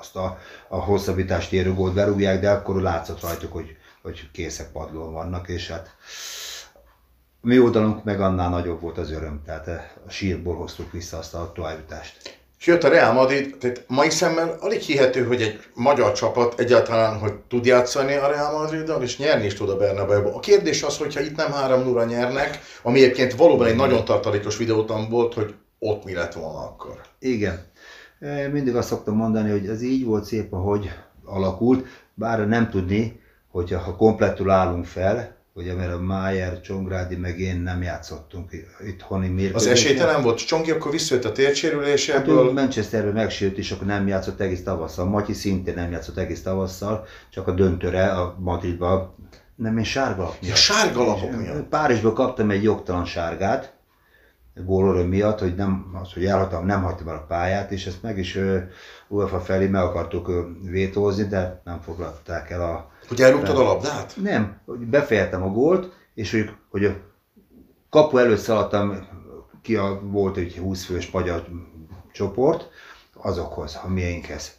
azt 0.00 0.16
a, 0.16 0.38
a 0.68 0.76
hosszabbítást 0.76 1.52
érő 1.52 1.74
gólt 1.74 1.94
berúgják, 1.94 2.40
de 2.40 2.50
akkor 2.50 2.82
látszott 2.82 3.20
rajtuk, 3.20 3.52
hogy, 3.52 3.76
hogy 4.02 4.30
készek 4.32 4.72
padlón 4.72 5.12
vannak, 5.12 5.48
és 5.48 5.68
hát 5.68 5.96
mi 7.40 7.58
oldalunk 7.58 8.04
meg 8.04 8.20
annál 8.20 8.48
nagyobb 8.48 8.80
volt 8.80 8.98
az 8.98 9.10
öröm, 9.10 9.42
tehát 9.44 9.68
eh, 9.68 9.84
a 10.06 10.10
sírból 10.10 10.56
hoztuk 10.56 10.92
vissza 10.92 11.18
azt 11.18 11.34
a 11.34 11.52
továbbjutást. 11.54 12.42
És 12.64 12.70
jött 12.70 12.84
a 12.84 12.88
Real 12.88 13.12
Madrid, 13.12 13.56
tehát 13.56 13.84
mai 13.86 14.10
szemmel 14.10 14.56
alig 14.60 14.80
hihető, 14.80 15.24
hogy 15.24 15.42
egy 15.42 15.60
magyar 15.74 16.12
csapat 16.12 16.60
egyáltalán, 16.60 17.18
hogy 17.18 17.32
tud 17.48 17.64
játszani 17.66 18.14
a 18.14 18.26
Real 18.26 18.58
Madriddal, 18.58 19.02
és 19.02 19.18
nyerni 19.18 19.44
is 19.44 19.54
tud 19.54 19.68
a 19.68 19.76
Bernabeu. 19.76 20.36
A 20.36 20.40
kérdés 20.40 20.82
az, 20.82 20.98
hogyha 20.98 21.20
itt 21.20 21.36
nem 21.36 21.52
3 21.52 21.82
0 21.82 22.04
nyernek, 22.04 22.58
ami 22.82 23.02
egyébként 23.02 23.34
valóban 23.34 23.66
egy 23.66 23.76
nagyon 23.76 24.04
tartalékos 24.04 24.56
videótam 24.56 25.08
volt, 25.08 25.34
hogy 25.34 25.54
ott 25.78 26.04
mi 26.04 26.14
lett 26.14 26.32
volna 26.32 26.58
akkor. 26.58 27.00
Igen. 27.18 27.64
Eh, 28.18 28.48
Mindig 28.48 28.76
azt 28.76 28.88
szoktam 28.88 29.16
mondani, 29.16 29.50
hogy 29.50 29.66
ez 29.66 29.82
így 29.82 30.04
volt 30.04 30.24
szép, 30.24 30.52
ahogy 30.52 30.90
alakult, 31.24 31.86
bár 32.14 32.48
nem 32.48 32.70
tudni, 32.70 33.20
hogyha 33.50 33.78
ha 33.78 33.96
komplettül 33.96 34.50
állunk 34.50 34.84
fel, 34.84 35.33
ugye 35.56 35.74
mert 35.74 35.92
a 35.92 36.00
Májer, 36.00 36.60
Csongrádi 36.60 37.16
meg 37.16 37.40
én 37.40 37.60
nem 37.60 37.82
játszottunk 37.82 38.50
itthoni 38.86 39.26
Az 39.26 39.32
mérkőzésen. 39.32 39.72
esélytelen 39.72 40.22
volt, 40.22 40.46
Csongi 40.46 40.70
akkor 40.70 40.90
visszajött 40.90 41.24
a 41.24 41.26
Hát 41.26 41.36
térsérüléséből, 41.36 42.48
ő 42.48 42.52
Manchesterben 42.52 43.12
megsérült, 43.12 43.58
és 43.58 43.70
akkor 43.70 43.86
nem 43.86 44.08
játszott 44.08 44.40
egész 44.40 44.62
tavasszal. 44.62 45.04
Matyi 45.06 45.32
szintén 45.32 45.74
nem 45.74 45.90
játszott 45.90 46.16
egész 46.16 46.42
tavasszal, 46.42 47.06
csak 47.30 47.48
a 47.48 47.52
döntőre 47.52 48.06
a 48.12 48.36
Madridba. 48.40 49.14
Nem, 49.56 49.78
én 49.78 49.84
sárga 49.84 50.22
lap 50.22 50.32
Ja, 50.32 50.38
miatt. 50.42 50.56
sárga 50.56 51.04
lapok 51.04 51.36
miatt. 51.36 51.68
Párizsból 51.68 52.12
kaptam 52.12 52.50
egy 52.50 52.62
jogtalan 52.62 53.04
sárgát, 53.04 53.74
gólöröm 54.54 55.08
miatt, 55.08 55.38
hogy 55.38 55.54
nem, 55.54 55.90
az, 56.02 56.12
hogy 56.12 56.24
elhagytam, 56.24 56.66
nem 56.66 56.82
hagytam 56.82 57.08
el 57.08 57.14
a 57.14 57.24
pályát, 57.28 57.70
és 57.70 57.86
ezt 57.86 58.02
meg 58.02 58.18
is 58.18 58.38
UEFA 59.08 59.40
felé 59.40 59.66
meg 59.66 59.82
akartuk 59.82 60.30
vétózni, 60.62 61.24
de 61.24 61.60
nem 61.64 61.80
foglalták 61.80 62.50
el 62.50 62.62
a... 62.62 62.90
Hogy 63.08 63.20
elrúgtad 63.20 63.58
a 63.58 63.62
labdát? 63.62 64.16
Nem, 64.22 64.60
befejeztem 64.66 65.42
a 65.42 65.48
gólt, 65.48 65.92
és 66.14 66.30
hogy, 66.30 66.50
hogy 66.70 66.84
a 66.84 66.96
kapu 67.90 68.18
előtt 68.18 68.38
szaladtam 68.38 69.06
ki, 69.62 69.76
a, 69.76 70.00
volt 70.02 70.36
egy 70.36 70.56
20 70.56 70.84
fős 70.84 71.10
magyar 71.10 71.46
csoport, 72.12 72.68
azokhoz, 73.14 73.80
a 73.84 73.88
miénkhez. 73.88 74.52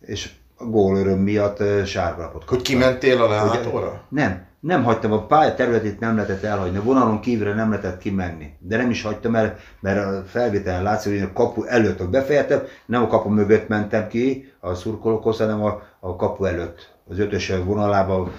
És 0.00 0.32
a 0.56 0.64
gólöröm 0.64 1.18
miatt 1.18 1.60
ö, 1.60 1.84
sárgalapot 1.84 2.44
kaptam. 2.44 2.56
Hogy 2.56 2.66
kimentél 2.66 3.22
a 3.22 3.28
lelátóra? 3.28 4.04
Nem, 4.08 4.46
nem 4.62 4.84
hagytam 4.84 5.12
a 5.12 5.26
pálya 5.26 5.54
területét 5.54 6.00
nem 6.00 6.14
lehetett 6.14 6.42
elhagyni, 6.42 6.76
a 6.76 6.82
vonalon 6.82 7.20
kívülre 7.20 7.54
nem 7.54 7.70
lehetett 7.70 7.98
kimenni. 7.98 8.50
De 8.58 8.76
nem 8.76 8.90
is 8.90 9.02
hagytam 9.02 9.34
el, 9.34 9.56
mert 9.80 10.04
a 10.04 10.24
felvételen 10.26 10.82
látszik, 10.82 11.12
hogy 11.12 11.22
a 11.22 11.32
kapu 11.32 11.64
előtt 11.64 12.00
ott 12.00 12.08
befejeztem, 12.08 12.62
nem 12.86 13.02
a 13.02 13.06
kapu 13.06 13.28
mögött 13.28 13.68
mentem 13.68 14.08
ki 14.08 14.52
a 14.60 14.74
szurkolókhoz, 14.74 15.38
hanem 15.38 15.64
a, 15.64 15.82
a 16.00 16.16
kapu 16.16 16.44
előtt. 16.44 16.94
Az 17.08 17.18
ötös 17.18 17.52
vonalába 17.64 18.32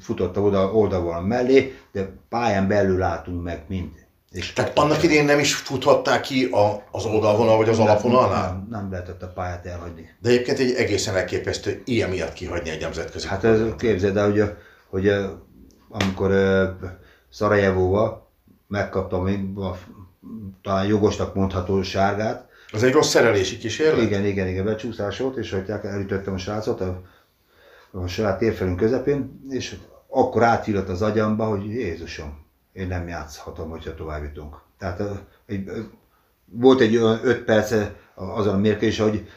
futotta 0.00 0.40
oda 0.40 0.72
oldalvonal 0.72 1.20
mellé, 1.20 1.74
de 1.92 2.08
pályán 2.28 2.68
belül 2.68 2.98
látunk 2.98 3.42
meg 3.42 3.64
mind. 3.68 3.90
És 4.30 4.52
Tehát 4.52 4.78
annak 4.78 5.02
idén 5.02 5.24
nem 5.24 5.38
is 5.38 5.54
futhattál 5.54 6.20
ki 6.20 6.44
a, 6.44 6.82
az 6.90 7.04
oldalvonal 7.04 7.56
vagy 7.56 7.68
az 7.68 7.78
alapvonalnál? 7.78 8.48
Nem, 8.48 8.66
nem 8.70 8.90
lehetett 8.90 9.22
a 9.22 9.32
pályát 9.34 9.66
elhagyni. 9.66 10.08
De 10.20 10.28
egyébként 10.28 10.58
egy 10.58 10.74
egészen 10.74 11.16
elképesztő 11.16 11.82
ilyen 11.84 12.10
miatt 12.10 12.32
kihagyni 12.32 12.70
egy 12.70 12.80
nemzetközi 12.80 13.28
Hát 13.28 13.44
ez, 13.44 13.60
képzeld 13.78 14.16
el, 14.16 14.30
hogy, 14.30 14.42
hogy 14.90 15.12
amikor 15.94 16.32
Szarajevóba 17.30 18.30
megkaptam 18.66 19.52
a, 19.56 19.76
talán 20.62 20.86
jogosnak 20.86 21.34
mondható 21.34 21.82
sárgát, 21.82 22.48
Az 22.72 22.82
egy 22.82 22.92
rossz 22.92 23.08
szerelési 23.08 23.58
kísérlet? 23.58 24.02
igen, 24.02 24.24
igen, 24.24 24.48
igen, 24.48 24.64
becsúszás 24.64 25.18
volt, 25.18 25.36
és 25.36 25.50
hogy 25.50 25.70
elütöttem 25.82 26.34
a 26.34 26.38
srácot 26.38 26.80
a, 26.80 27.02
a 27.90 28.06
saját 28.06 28.38
térfelünk 28.38 28.76
közepén, 28.76 29.40
és 29.50 29.76
akkor 30.08 30.42
átvillant 30.42 30.88
az 30.88 31.02
agyamba, 31.02 31.44
hogy 31.44 31.64
Jézusom, 31.64 32.44
én 32.72 32.86
nem 32.86 33.08
játszhatom, 33.08 33.70
hogyha 33.70 33.94
tovább 33.94 34.22
jutunk. 34.22 34.60
Tehát 34.78 35.02
egy, 35.46 35.70
volt 36.44 36.80
egy 36.80 36.96
olyan 36.96 37.20
öt 37.22 37.44
perc 37.44 37.74
azon 38.14 38.54
a 38.54 38.58
mérkőzésen, 38.58 39.08
hogy 39.08 39.28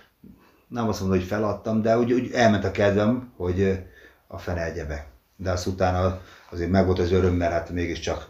nem 0.68 0.88
azt 0.88 1.00
mondom, 1.00 1.18
hogy 1.18 1.28
feladtam, 1.28 1.82
de 1.82 1.98
úgy, 1.98 2.14
úgy 2.14 2.32
elment 2.32 2.64
a 2.64 2.72
kedvem, 2.72 3.32
hogy 3.36 3.80
a 4.28 4.38
fene 4.38 4.66
egyebe. 4.66 5.08
De 5.36 5.52
azt 5.52 5.68
utána 5.68 6.22
azért 6.52 6.70
megvolt 6.70 7.00
az 7.00 7.12
öröm, 7.12 7.34
mert 7.34 7.52
hát 7.52 7.70
mégiscsak 7.70 8.30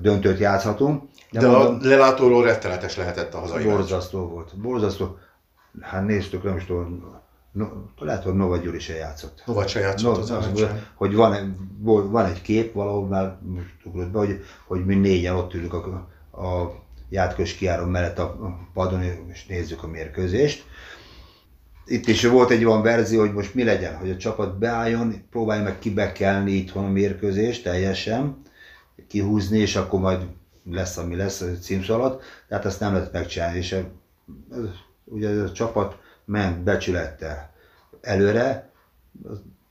döntőt 0.00 0.38
játszhatunk. 0.38 1.02
De 1.30 1.46
a 1.48 1.76
lelátóról 1.80 2.44
rettenetes 2.44 2.96
lehetett 2.96 3.34
a 3.34 3.38
hazai 3.38 3.64
meccs. 3.64 3.74
Borzasztó 3.74 4.28
volt. 4.28 4.56
Borzasztó. 4.56 5.18
hát 5.80 6.06
néztük, 6.06 6.42
nem 6.42 6.56
is 6.56 6.64
tudom, 6.64 7.20
no, 7.52 7.66
lehet, 7.98 8.22
hogy 8.22 8.34
Nova 8.34 8.56
Gyuri 8.56 8.78
se 8.78 8.94
játszott. 8.94 9.42
Nova 9.46 9.66
se 9.66 9.80
játszott 9.80 10.14
no, 10.14 10.20
az, 10.20 10.30
az 10.30 10.66
hogy 10.94 11.14
van, 11.14 11.56
van 12.10 12.24
egy 12.24 12.42
kép 12.42 12.72
valahol 12.72 13.06
már 13.06 13.36
most 13.42 14.10
be, 14.10 14.18
hogy, 14.18 14.44
hogy 14.66 14.84
mi 14.84 14.94
négyen 14.94 15.34
ott 15.34 15.54
ülünk 15.54 15.74
a, 15.74 16.08
a 16.42 16.82
játkös 17.08 17.54
kiáron 17.54 17.88
mellett 17.88 18.18
a 18.18 18.58
padon, 18.74 19.02
és 19.32 19.46
nézzük 19.46 19.82
a 19.82 19.86
mérkőzést. 19.86 20.64
Itt 21.86 22.06
is 22.06 22.24
volt 22.24 22.50
egy 22.50 22.64
olyan 22.64 22.82
verzió, 22.82 23.20
hogy 23.20 23.32
most 23.32 23.54
mi 23.54 23.64
legyen, 23.64 23.96
hogy 23.96 24.10
a 24.10 24.16
csapat 24.16 24.58
beálljon, 24.58 25.26
próbálj 25.30 25.62
meg 25.62 25.78
kibekelni 25.78 26.50
itthon 26.50 26.84
a 26.84 26.88
mérkőzést 26.88 27.62
teljesen, 27.62 28.42
kihúzni, 29.08 29.58
és 29.58 29.76
akkor 29.76 30.00
majd 30.00 30.20
lesz, 30.70 30.96
ami 30.96 31.16
lesz 31.16 31.40
a 31.40 31.58
címszalat, 31.60 32.22
tehát 32.48 32.64
ezt 32.64 32.80
nem 32.80 32.92
lehet 32.92 33.12
megcsinálni, 33.12 33.58
és 33.58 33.72
ez, 33.72 33.82
ugye 35.04 35.28
ez 35.28 35.38
a 35.38 35.52
csapat 35.52 35.98
ment 36.24 36.62
becsülettel 36.62 37.52
előre, 38.00 38.70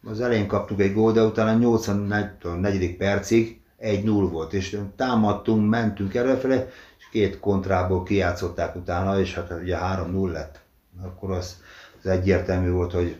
az 0.04 0.22
elején 0.22 0.48
kaptuk 0.48 0.82
egy 0.82 0.94
gól, 0.94 1.12
de 1.12 1.24
utána 1.24 1.54
84. 1.54 2.98
percig 2.98 3.62
1-0 3.80 4.28
volt, 4.32 4.54
és 4.54 4.80
támadtunk, 4.96 5.70
mentünk 5.70 6.16
előfele, 6.16 6.68
és 6.98 7.08
két 7.12 7.40
kontrából 7.40 8.04
kijátszották 8.04 8.76
utána, 8.76 9.20
és 9.20 9.34
hát 9.34 9.54
ugye 9.62 9.78
3-0 9.82 10.32
lett. 10.32 10.62
Akkor 11.04 11.32
az, 11.32 11.62
az 12.04 12.10
egyértelmű 12.10 12.70
volt, 12.70 12.92
hogy, 12.92 13.16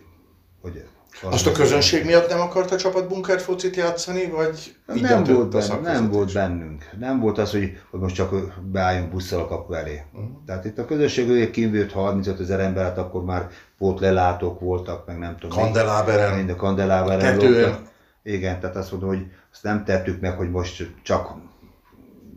hogy 0.60 0.84
azt 1.22 1.46
a 1.46 1.52
közönség 1.52 2.04
miatt 2.04 2.28
nem 2.28 2.40
akart 2.40 2.70
a 2.70 2.76
csapat 2.76 3.08
bunkert 3.08 3.42
focit 3.42 3.76
játszani, 3.76 4.26
vagy 4.26 4.74
nem 4.86 5.24
volt, 5.24 5.48
benne, 5.48 5.92
nem 5.92 6.10
volt 6.10 6.32
bennünk. 6.32 6.90
Nem 6.98 7.20
volt 7.20 7.38
az, 7.38 7.50
hogy, 7.50 7.78
hogy 7.90 8.00
most 8.00 8.14
csak 8.14 8.34
beálljunk 8.62 9.10
busszal 9.10 9.40
a 9.40 9.46
kapu 9.46 9.72
elé. 9.72 10.02
Uh-huh. 10.12 10.30
Tehát 10.46 10.64
itt 10.64 10.78
a 10.78 10.84
közösség 10.84 11.28
ő 11.28 11.50
kívül 11.50 11.88
35 11.88 12.40
ezer 12.40 12.60
ember, 12.60 12.84
hát 12.84 12.98
akkor 12.98 13.24
már 13.24 13.48
pótlelátók 13.78 14.60
voltak, 14.60 15.06
meg 15.06 15.18
nem 15.18 15.36
tudom. 15.38 15.58
Kandeláberen. 15.58 16.36
Mind 16.36 16.50
a 16.50 16.56
kandeláberen. 16.56 17.38
Tetőn. 17.38 17.76
Igen, 18.22 18.60
tehát 18.60 18.76
azt 18.76 18.90
mondom, 18.90 19.08
hogy 19.08 19.26
azt 19.52 19.62
nem 19.62 19.84
tettük 19.84 20.20
meg, 20.20 20.36
hogy 20.36 20.50
most 20.50 20.90
csak 21.02 21.34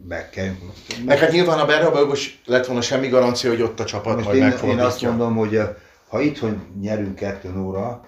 meg 0.07 0.29
kell. 0.29 0.53
Meg 1.05 1.17
hát 1.17 1.31
nyilván 1.31 1.59
a 1.59 1.65
Berhabban 1.65 2.07
most 2.07 2.39
lett 2.45 2.65
volna 2.65 2.81
semmi 2.81 3.07
garancia, 3.07 3.49
hogy 3.49 3.61
ott 3.61 3.79
a 3.79 3.85
csapat 3.85 4.15
most 4.15 4.27
majd 4.27 4.37
én, 4.37 4.69
én 4.69 4.79
azt 4.79 5.01
mondom, 5.01 5.35
hogy 5.35 5.59
ha 6.07 6.21
itthon 6.21 6.75
nyerünk 6.79 7.15
kettő 7.15 7.59
óra, 7.59 8.05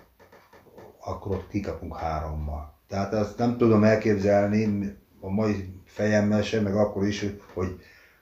akkor 1.00 1.36
ott 1.36 1.50
kikapunk 1.50 1.98
hárommal. 1.98 2.78
Tehát 2.88 3.14
azt 3.14 3.38
nem 3.38 3.58
tudom 3.58 3.84
elképzelni 3.84 4.96
a 5.20 5.30
mai 5.30 5.74
fejemmel 5.86 6.42
sem, 6.42 6.64
meg 6.64 6.76
akkor 6.76 7.08
is, 7.08 7.26
hogy, 7.54 7.80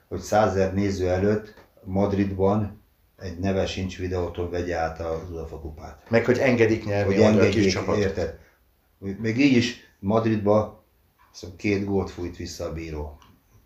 hogy 0.08 0.20
százer 0.20 0.74
néző 0.74 1.08
előtt 1.08 1.54
Madridban 1.84 2.82
egy 3.18 3.38
neves 3.38 3.70
sincs 3.70 3.98
videótól 3.98 4.50
vegye 4.50 4.76
át 4.76 5.00
az 5.00 5.30
UEFA 5.30 5.60
kupát. 5.60 6.10
Meg 6.10 6.24
hogy 6.24 6.38
engedik 6.38 6.84
nyerni 6.84 7.14
hogy 7.14 7.22
engedjék, 7.22 7.62
kis 7.62 7.72
csapat. 7.72 7.96
Érted? 7.96 8.38
Még 8.98 9.38
így 9.38 9.56
is 9.56 9.76
Madridba 9.98 10.84
két 11.56 11.84
gólt 11.84 12.10
fújt 12.10 12.36
vissza 12.36 12.64
a 12.64 12.72
bíró. 12.72 13.18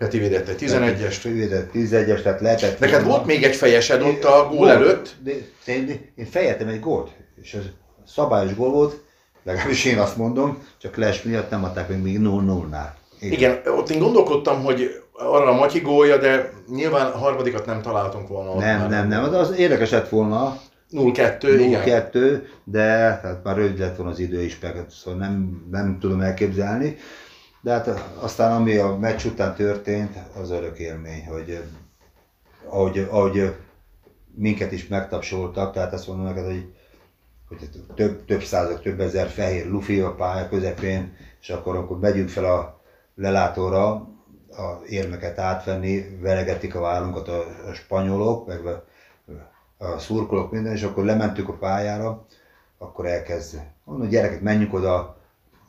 Peti 0.03 0.19
védett 0.19 0.49
egy 0.49 0.57
11-est. 0.61 1.17
Peti 1.23 1.35
védett 1.35 1.71
11-est, 1.75 2.23
tehát 2.23 2.41
lehetett. 2.41 2.79
Neked 2.79 3.05
volt 3.05 3.27
még 3.27 3.43
egy 3.43 3.57
fejesed 3.57 4.03
ott 4.03 4.25
a 4.25 4.49
gól 4.51 4.71
előtt? 4.71 5.15
De, 5.23 5.33
de, 5.65 5.85
de, 5.85 5.93
én 6.15 6.27
fejeltem 6.27 6.69
egy 6.69 6.81
gólt, 6.81 7.11
és 7.43 7.55
ez 7.55 7.62
szabályos 8.07 8.55
gól 8.55 8.71
volt, 8.71 9.03
legalábbis 9.43 9.85
én 9.85 9.99
azt 9.99 10.17
mondom, 10.17 10.62
csak 10.79 10.97
Les 10.97 11.23
miatt 11.23 11.51
nem 11.51 11.65
adták 11.65 11.88
meg 11.88 12.03
még 12.03 12.19
0-0-nál. 12.21 12.88
Igen. 13.21 13.33
Igen, 13.33 13.61
ott 13.67 13.91
én 13.91 13.99
gondolkodtam, 13.99 14.62
hogy 14.62 15.03
arra 15.12 15.49
a 15.49 15.55
Matyi 15.55 15.81
gólja, 15.81 16.17
de 16.17 16.53
nyilván 16.69 17.07
a 17.07 17.19
harmadikat 17.19 17.67
nem 17.67 17.83
találtunk 17.83 18.29
volna. 18.29 18.55
Nem, 18.55 18.79
már. 18.79 18.88
nem, 18.88 19.09
nem, 19.09 19.35
az 19.35 19.55
érdekes 19.57 19.91
lett 19.91 20.09
volna. 20.09 20.61
0-2, 20.93 21.38
0-2, 21.41 22.41
de 22.65 22.83
hát 23.23 23.41
már 23.45 23.57
rövid 23.57 23.79
lett 23.79 23.97
volna 23.97 24.12
az 24.12 24.19
idő 24.19 24.43
is, 24.43 24.59
szóval 24.88 25.21
nem, 25.21 25.67
nem 25.71 25.99
tudom 26.01 26.21
elképzelni. 26.21 26.97
De 27.62 27.72
hát 27.72 27.87
aztán 28.20 28.53
ami 28.53 28.77
a 28.77 28.96
meccs 28.96 29.25
után 29.25 29.55
történt, 29.55 30.18
az 30.40 30.51
örök 30.51 30.79
élmény, 30.79 31.27
hogy 31.27 31.64
ahogy, 32.68 32.98
ahogy 32.98 33.55
minket 34.35 34.72
is 34.72 34.88
megtapsoltak, 34.88 35.72
tehát 35.72 35.92
azt 35.92 36.07
mondom 36.07 36.27
neked, 36.27 36.44
hogy 36.44 36.72
hogy 37.59 37.70
több, 37.94 38.25
több 38.25 38.42
százak, 38.42 38.83
több 38.83 39.01
ezer 39.01 39.29
fehér 39.29 39.66
lufi 39.66 40.01
a 40.01 40.14
pálya 40.14 40.48
közepén, 40.48 41.16
és 41.40 41.51
akkor, 41.51 41.77
amikor 41.77 41.98
megyünk 41.98 42.29
fel 42.29 42.44
a 42.44 42.81
lelátóra, 43.14 43.92
a 44.51 44.83
érmeket 44.88 45.38
átvenni, 45.38 46.18
veregetik 46.20 46.75
a 46.75 46.81
vállunkat 46.81 47.29
a, 47.29 47.38
a 47.68 47.72
spanyolok, 47.72 48.46
meg 48.46 48.66
a, 48.66 48.85
a 49.79 49.98
szurkolók 49.98 50.51
minden, 50.51 50.72
és 50.72 50.83
akkor 50.83 51.05
lementük 51.05 51.48
a 51.48 51.53
pályára, 51.57 52.27
akkor 52.79 53.07
elkezd. 53.07 53.61
Mondom, 53.85 54.09
gyerekek, 54.09 54.40
menjünk 54.40 54.75
oda, 54.75 55.16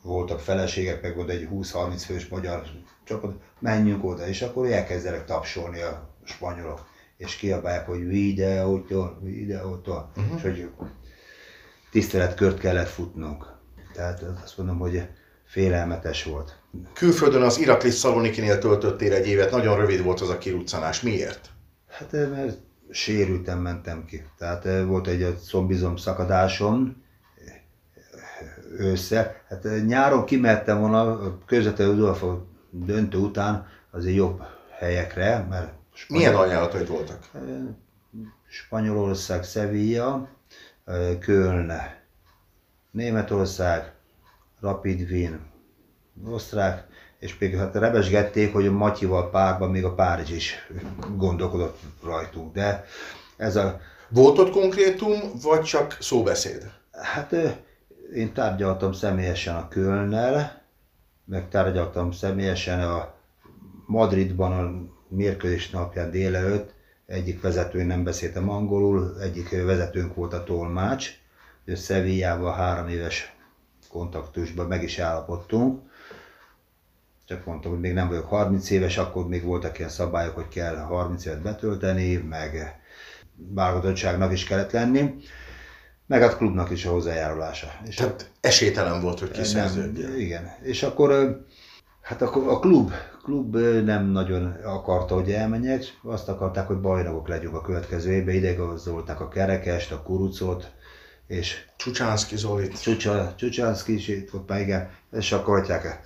voltak 0.04 0.40
feleségek, 0.40 1.02
meg 1.02 1.18
oda 1.18 1.32
egy 1.32 1.48
20-30 1.52 2.02
fős 2.06 2.28
magyar 2.28 2.62
csapat, 3.04 3.34
menjünk 3.58 4.04
oda, 4.04 4.26
és 4.26 4.42
akkor 4.42 4.66
elkezdenek 4.66 5.24
tapsolni 5.24 5.80
a 5.80 6.16
spanyolok, 6.24 6.86
és 7.16 7.36
kiabálják, 7.36 7.86
hogy 7.86 8.06
videótól, 8.06 9.18
videótól, 9.22 10.10
uh-huh. 10.16 10.36
és 10.36 10.42
hogy 10.42 10.70
tiszteletkört 11.90 12.58
kellett 12.58 12.88
futnunk. 12.88 13.46
Tehát 13.94 14.22
azt 14.42 14.58
mondom, 14.58 14.78
hogy 14.78 15.08
félelmetes 15.44 16.24
volt. 16.24 16.58
Külföldön 16.92 17.42
az 17.42 17.58
Irakli 17.58 17.90
Szalonikinél 17.90 18.58
töltöttél 18.58 19.12
egy 19.12 19.26
évet, 19.26 19.50
nagyon 19.50 19.76
rövid 19.76 20.02
volt 20.02 20.20
az 20.20 20.28
a 20.28 20.38
kiruccanás. 20.38 21.00
Miért? 21.00 21.50
Hát 21.88 22.12
mert 22.12 22.58
sérültem 22.90 23.58
mentem 23.58 24.04
ki. 24.04 24.24
Tehát 24.38 24.66
eh, 24.66 24.86
volt 24.86 25.06
egy 25.06 25.36
szombizom 25.36 25.96
szakadásom 25.96 27.03
össze. 28.76 29.42
Hát 29.48 29.66
nyáron 29.86 30.24
kimentem 30.24 30.80
volna 30.80 31.18
közvetlenül 31.46 32.06
a 32.06 32.46
döntő 32.70 33.18
után 33.18 33.66
azért 33.90 34.16
jobb 34.16 34.42
helyekre, 34.78 35.46
mert 35.50 35.72
Spanyol... 35.92 36.22
Milyen 36.22 36.40
ajánlataid 36.40 36.88
voltak? 36.88 37.30
Spanyolország, 38.48 39.44
Sevilla, 39.44 40.28
Köln, 41.18 41.72
Németország, 42.90 43.92
Rapid 44.60 45.10
Wien, 45.10 45.40
osztrák, 46.26 46.86
és 47.18 47.38
még 47.38 47.56
hát 47.56 47.74
rebesgették, 47.74 48.52
hogy 48.52 48.66
a 48.66 48.72
Matyival 48.72 49.30
párban 49.30 49.70
még 49.70 49.84
a 49.84 49.94
Párizs 49.94 50.30
is 50.30 50.54
gondolkodott 51.16 51.78
rajtunk, 52.04 52.54
de 52.54 52.84
ez 53.36 53.56
a... 53.56 53.80
Volt 54.08 54.38
ott 54.38 54.50
konkrétum, 54.50 55.12
vagy 55.42 55.62
csak 55.62 55.96
szóbeszéd? 56.00 56.70
Hát 56.92 57.34
én 58.14 58.32
tárgyaltam 58.32 58.92
személyesen 58.92 59.56
a 59.56 59.68
Kölnnel, 59.68 60.62
meg 61.24 61.48
tárgyaltam 61.48 62.12
személyesen 62.12 62.80
a 62.80 63.14
Madridban 63.86 64.52
a 64.52 64.92
mérkőzés 65.14 65.70
napján 65.70 66.10
délelőtt. 66.10 66.72
Egyik 67.06 67.40
vezető 67.40 67.82
nem 67.82 68.04
beszéltem 68.04 68.48
angolul, 68.48 69.20
egyik 69.20 69.50
vezetőnk 69.50 70.14
volt 70.14 70.32
a 70.32 70.44
tolmács, 70.44 71.10
ő 71.64 71.74
Szevillával 71.74 72.52
három 72.52 72.88
éves 72.88 73.36
kontaktusban 73.88 74.66
meg 74.66 74.82
is 74.82 74.98
állapodtunk. 74.98 75.80
Csak 77.26 77.44
mondtam, 77.44 77.70
hogy 77.70 77.80
még 77.80 77.92
nem 77.92 78.08
vagyok 78.08 78.28
30 78.28 78.70
éves, 78.70 78.98
akkor 78.98 79.28
még 79.28 79.44
voltak 79.44 79.78
ilyen 79.78 79.90
szabályok, 79.90 80.34
hogy 80.34 80.48
kell 80.48 80.76
30 80.76 81.24
évet 81.24 81.42
betölteni, 81.42 82.16
meg 82.16 82.80
válogatottságnak 83.36 84.32
is 84.32 84.44
kellett 84.44 84.72
lenni, 84.72 85.14
meg 86.06 86.22
a 86.22 86.36
klubnak 86.36 86.70
is 86.70 86.84
a 86.84 86.90
hozzájárulása. 86.90 87.72
És 87.86 87.94
Tehát 87.94 88.30
a... 88.32 88.46
esélytelen 88.46 89.00
volt, 89.00 89.18
hogy 89.18 89.30
kiszerződjél. 89.30 90.14
Igen. 90.14 90.52
És 90.62 90.82
akkor 90.82 91.40
hát 92.00 92.22
akkor 92.22 92.48
a 92.48 92.58
klub 92.58 92.92
klub 93.24 93.56
nem 93.84 94.06
nagyon 94.06 94.56
akarta, 94.64 95.14
hogy 95.14 95.30
elmenjek, 95.30 95.84
azt 96.02 96.28
akarták, 96.28 96.66
hogy 96.66 96.80
bajnokok 96.80 97.28
legyünk 97.28 97.54
a 97.54 97.60
következő 97.60 98.12
évben, 98.12 98.34
ideigazolták 98.34 99.20
a 99.20 99.28
kerekest, 99.28 99.92
a 99.92 100.02
kurucot, 100.02 100.72
és 101.26 101.64
Csucsánszki 101.76 102.36
Zolit. 102.36 102.82
Csucsa, 102.82 103.34
Csucsánszki 103.36 103.94
is 103.94 104.08
itt 104.08 104.30
volt 104.30 104.48
már, 104.48 104.60
igen, 104.60 104.90
és 105.12 105.32
akarják 105.32 106.00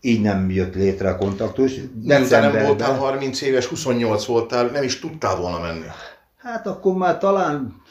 így 0.00 0.20
nem 0.20 0.50
jött 0.50 0.74
létre 0.74 1.08
a 1.08 1.16
kontaktus. 1.16 1.74
Nem, 2.02 2.26
te 2.26 2.40
nem 2.40 2.64
voltál 2.64 2.96
30 2.96 3.40
éves, 3.40 3.66
28 3.66 4.24
voltál, 4.24 4.66
nem 4.66 4.82
is 4.82 4.98
tudtál 4.98 5.36
volna 5.36 5.60
menni. 5.60 5.86
Hát 6.36 6.66
akkor 6.66 6.94
már 6.94 7.18
talán 7.18 7.82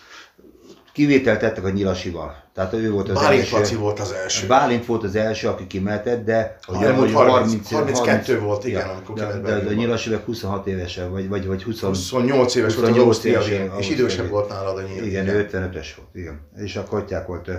kivételt 0.97 1.39
tettek 1.39 1.63
a 1.63 1.69
Nyilasival. 1.69 2.35
Tehát 2.53 2.73
ő 2.73 2.91
volt 2.91 3.09
az 3.09 3.21
Bálint 3.21 3.41
első. 3.41 3.55
Paci 3.55 3.75
volt 3.75 3.99
az 3.99 4.11
első. 4.11 4.47
Bálint 4.47 4.85
volt 4.85 5.03
az 5.03 5.15
első, 5.15 5.47
aki 5.47 5.67
kimehetett, 5.67 6.25
de 6.25 6.57
hogy 6.65 6.79
nem, 6.79 6.95
hogy 6.95 7.11
30, 7.13 7.71
32 7.71 8.33
30, 8.33 8.43
volt, 8.43 8.65
igen, 8.65 8.85
ja, 8.85 8.93
amikor 8.93 9.15
de, 9.15 9.25
de, 9.25 9.39
de, 9.39 9.59
de 9.59 9.73
Nyilasi 9.73 10.17
26 10.25 10.67
évesen, 10.67 11.11
vagy, 11.11 11.29
vagy, 11.29 11.47
vagy 11.47 11.63
20, 11.63 11.81
28 11.81 12.55
éves 12.55 12.73
28 12.73 13.03
volt 13.03 13.17
az 13.17 13.25
éves, 13.25 13.49
és 13.77 13.89
idősebb 13.89 14.29
volt 14.29 14.49
nálad 14.49 14.77
a 14.77 14.81
Nyilasi. 14.81 15.07
Igen, 15.07 15.23
igen. 15.23 15.47
55-ös 15.51 15.87
volt, 15.97 16.09
igen. 16.13 16.39
És 16.57 16.75
a 16.75 16.83
kotyák 16.83 17.27
volt. 17.27 17.49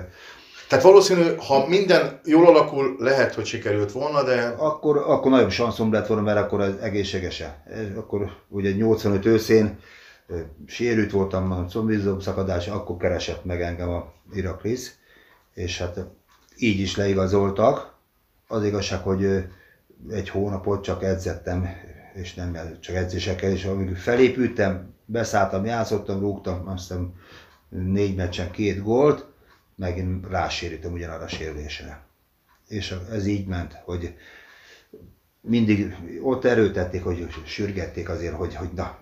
Tehát 0.69 0.85
valószínű, 0.85 1.23
ha 1.37 1.67
minden 1.69 2.21
jól 2.25 2.47
alakul, 2.47 2.97
lehet, 2.99 3.35
hogy 3.35 3.45
sikerült 3.45 3.93
volna, 3.93 4.23
de... 4.23 4.55
Akkor, 4.57 4.97
akkor 5.07 5.31
nagyobb 5.31 5.51
sanszom 5.51 5.93
lett 5.93 6.07
volna, 6.07 6.23
mert 6.23 6.39
akkor 6.39 6.61
az 6.61 6.73
egészségese. 6.83 7.65
Akkor 7.97 8.31
ugye 8.49 8.71
85 8.71 9.27
őszén 9.27 9.79
sérült 10.67 11.11
voltam, 11.11 11.53
a 11.53 11.65
combizom 11.65 12.21
szakadás, 12.21 12.69
akkor 12.69 12.97
keresett 12.97 13.45
meg 13.45 13.63
engem 13.63 13.89
a 13.89 14.13
Iraklis, 14.33 14.95
és 15.55 15.79
hát 15.79 16.07
így 16.57 16.81
is 16.81 16.97
leigazoltak. 16.97 17.95
Az 18.47 18.65
igazság, 18.65 19.01
hogy 19.01 19.45
egy 20.11 20.29
hónapot 20.29 20.83
csak 20.83 21.03
edzettem, 21.03 21.69
és 22.15 22.35
nem 22.35 22.79
csak 22.81 22.97
edzésekkel, 22.97 23.51
és 23.51 23.65
amíg 23.65 23.97
felépültem, 23.97 24.95
beszálltam, 25.05 25.65
játszottam, 25.65 26.21
rúgtam, 26.21 26.69
azt 26.69 26.89
hiszem 26.89 27.15
négy 27.69 28.15
meccsen 28.15 28.51
két 28.51 28.83
gólt, 28.83 29.27
megint 29.77 30.27
rásérültem 30.29 30.93
ugyanarra 30.93 31.25
a 31.25 31.29
sérülésre. 31.29 32.07
És 32.69 32.97
ez 33.11 33.27
így 33.27 33.47
ment, 33.47 33.73
hogy 33.85 34.15
mindig 35.41 35.97
ott 36.23 36.45
erőtették, 36.45 37.03
hogy 37.03 37.29
sürgették 37.45 38.09
azért, 38.09 38.35
hogy, 38.35 38.55
hogy 38.55 38.71
na, 38.75 38.99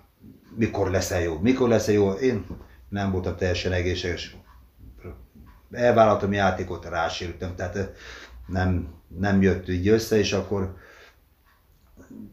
mikor 0.56 0.90
leszel 0.90 1.20
jó, 1.20 1.38
mikor 1.38 1.68
leszel 1.68 1.94
jó. 1.94 2.10
Én 2.10 2.46
nem 2.88 3.10
voltam 3.10 3.36
teljesen 3.36 3.72
egészséges. 3.72 4.36
Elvállaltam 5.70 6.32
játékot, 6.32 6.84
rásérültem, 6.84 7.54
tehát 7.54 7.92
nem, 8.46 8.94
nem 9.18 9.42
jött 9.42 9.68
így 9.68 9.88
össze, 9.88 10.18
és 10.18 10.32
akkor 10.32 10.76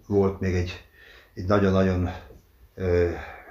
volt 0.07 0.39
még 0.39 0.55
egy, 0.55 0.87
egy 1.33 1.45
nagyon-nagyon, 1.45 2.09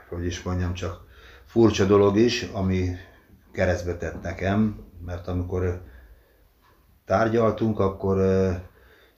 hogy 0.08 0.26
is 0.26 0.42
mondjam, 0.42 0.74
csak 0.74 1.04
furcsa 1.46 1.84
dolog 1.84 2.16
is, 2.16 2.42
ami 2.52 2.96
keresztbe 3.52 3.96
tett 3.96 4.22
nekem, 4.22 4.84
mert 5.04 5.28
amikor 5.28 5.82
tárgyaltunk, 7.04 7.78
akkor 7.78 8.16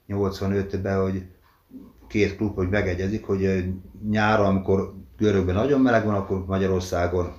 85-ben, 0.09 1.00
hogy 1.00 1.26
két 2.09 2.36
klub, 2.36 2.55
hogy 2.55 2.68
megegyezik, 2.68 3.24
hogy 3.24 3.74
nyáron, 4.09 4.46
amikor 4.46 4.94
görögben 5.24 5.54
nagyon 5.54 5.80
meleg 5.80 6.04
van, 6.04 6.14
akkor 6.14 6.44
Magyarországon 6.46 7.32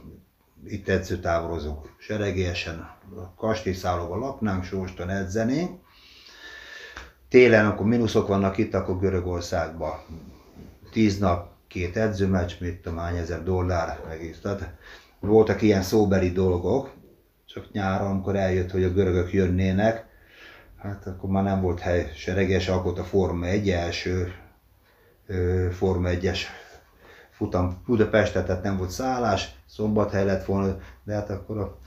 itt 0.67 0.87
edzőtáborozunk. 0.87 1.95
Seregélyesen 1.97 2.89
kastélyszállóban 3.37 4.19
laknánk, 4.19 4.63
sóstan 4.63 5.09
edzenénk. 5.09 5.79
Télen, 7.29 7.65
akkor 7.65 7.85
mínuszok 7.85 8.27
vannak 8.27 8.57
itt, 8.57 8.73
akkor 8.73 8.99
Görögországban. 8.99 9.93
Tíz 10.91 11.17
nap, 11.17 11.51
két 11.67 11.97
edzőmeccs, 11.97 12.51
mit 12.59 12.81
tudom, 12.81 12.97
hány 12.97 13.17
ezer 13.17 13.43
dollár 13.43 13.99
egész. 14.11 14.39
Tehát 14.41 14.73
voltak 15.19 15.61
ilyen 15.61 15.81
szóbeli 15.81 16.31
dolgok, 16.31 16.93
csak 17.45 17.71
nyáron, 17.71 18.11
amikor 18.11 18.35
eljött, 18.35 18.71
hogy 18.71 18.83
a 18.83 18.93
görögök 18.93 19.33
jönnének, 19.33 20.05
hát 20.77 21.07
akkor 21.07 21.29
már 21.29 21.43
nem 21.43 21.61
volt 21.61 21.79
hely 21.79 22.11
sereges, 22.15 22.67
akkor 22.67 22.99
a 22.99 23.03
Forma 23.03 23.45
1 23.45 23.69
első 23.69 24.33
Forma 25.71 26.09
1-es 26.11 26.39
futam 27.37 27.81
Budapestre, 27.85 28.43
tehát 28.43 28.63
nem 28.63 28.77
volt 28.77 28.89
szállás, 28.89 29.55
szombathely 29.65 30.25
lett 30.25 30.45
volna, 30.45 30.77
de 31.03 31.13
hát 31.13 31.29
akkor 31.29 31.57
a, 31.57 31.77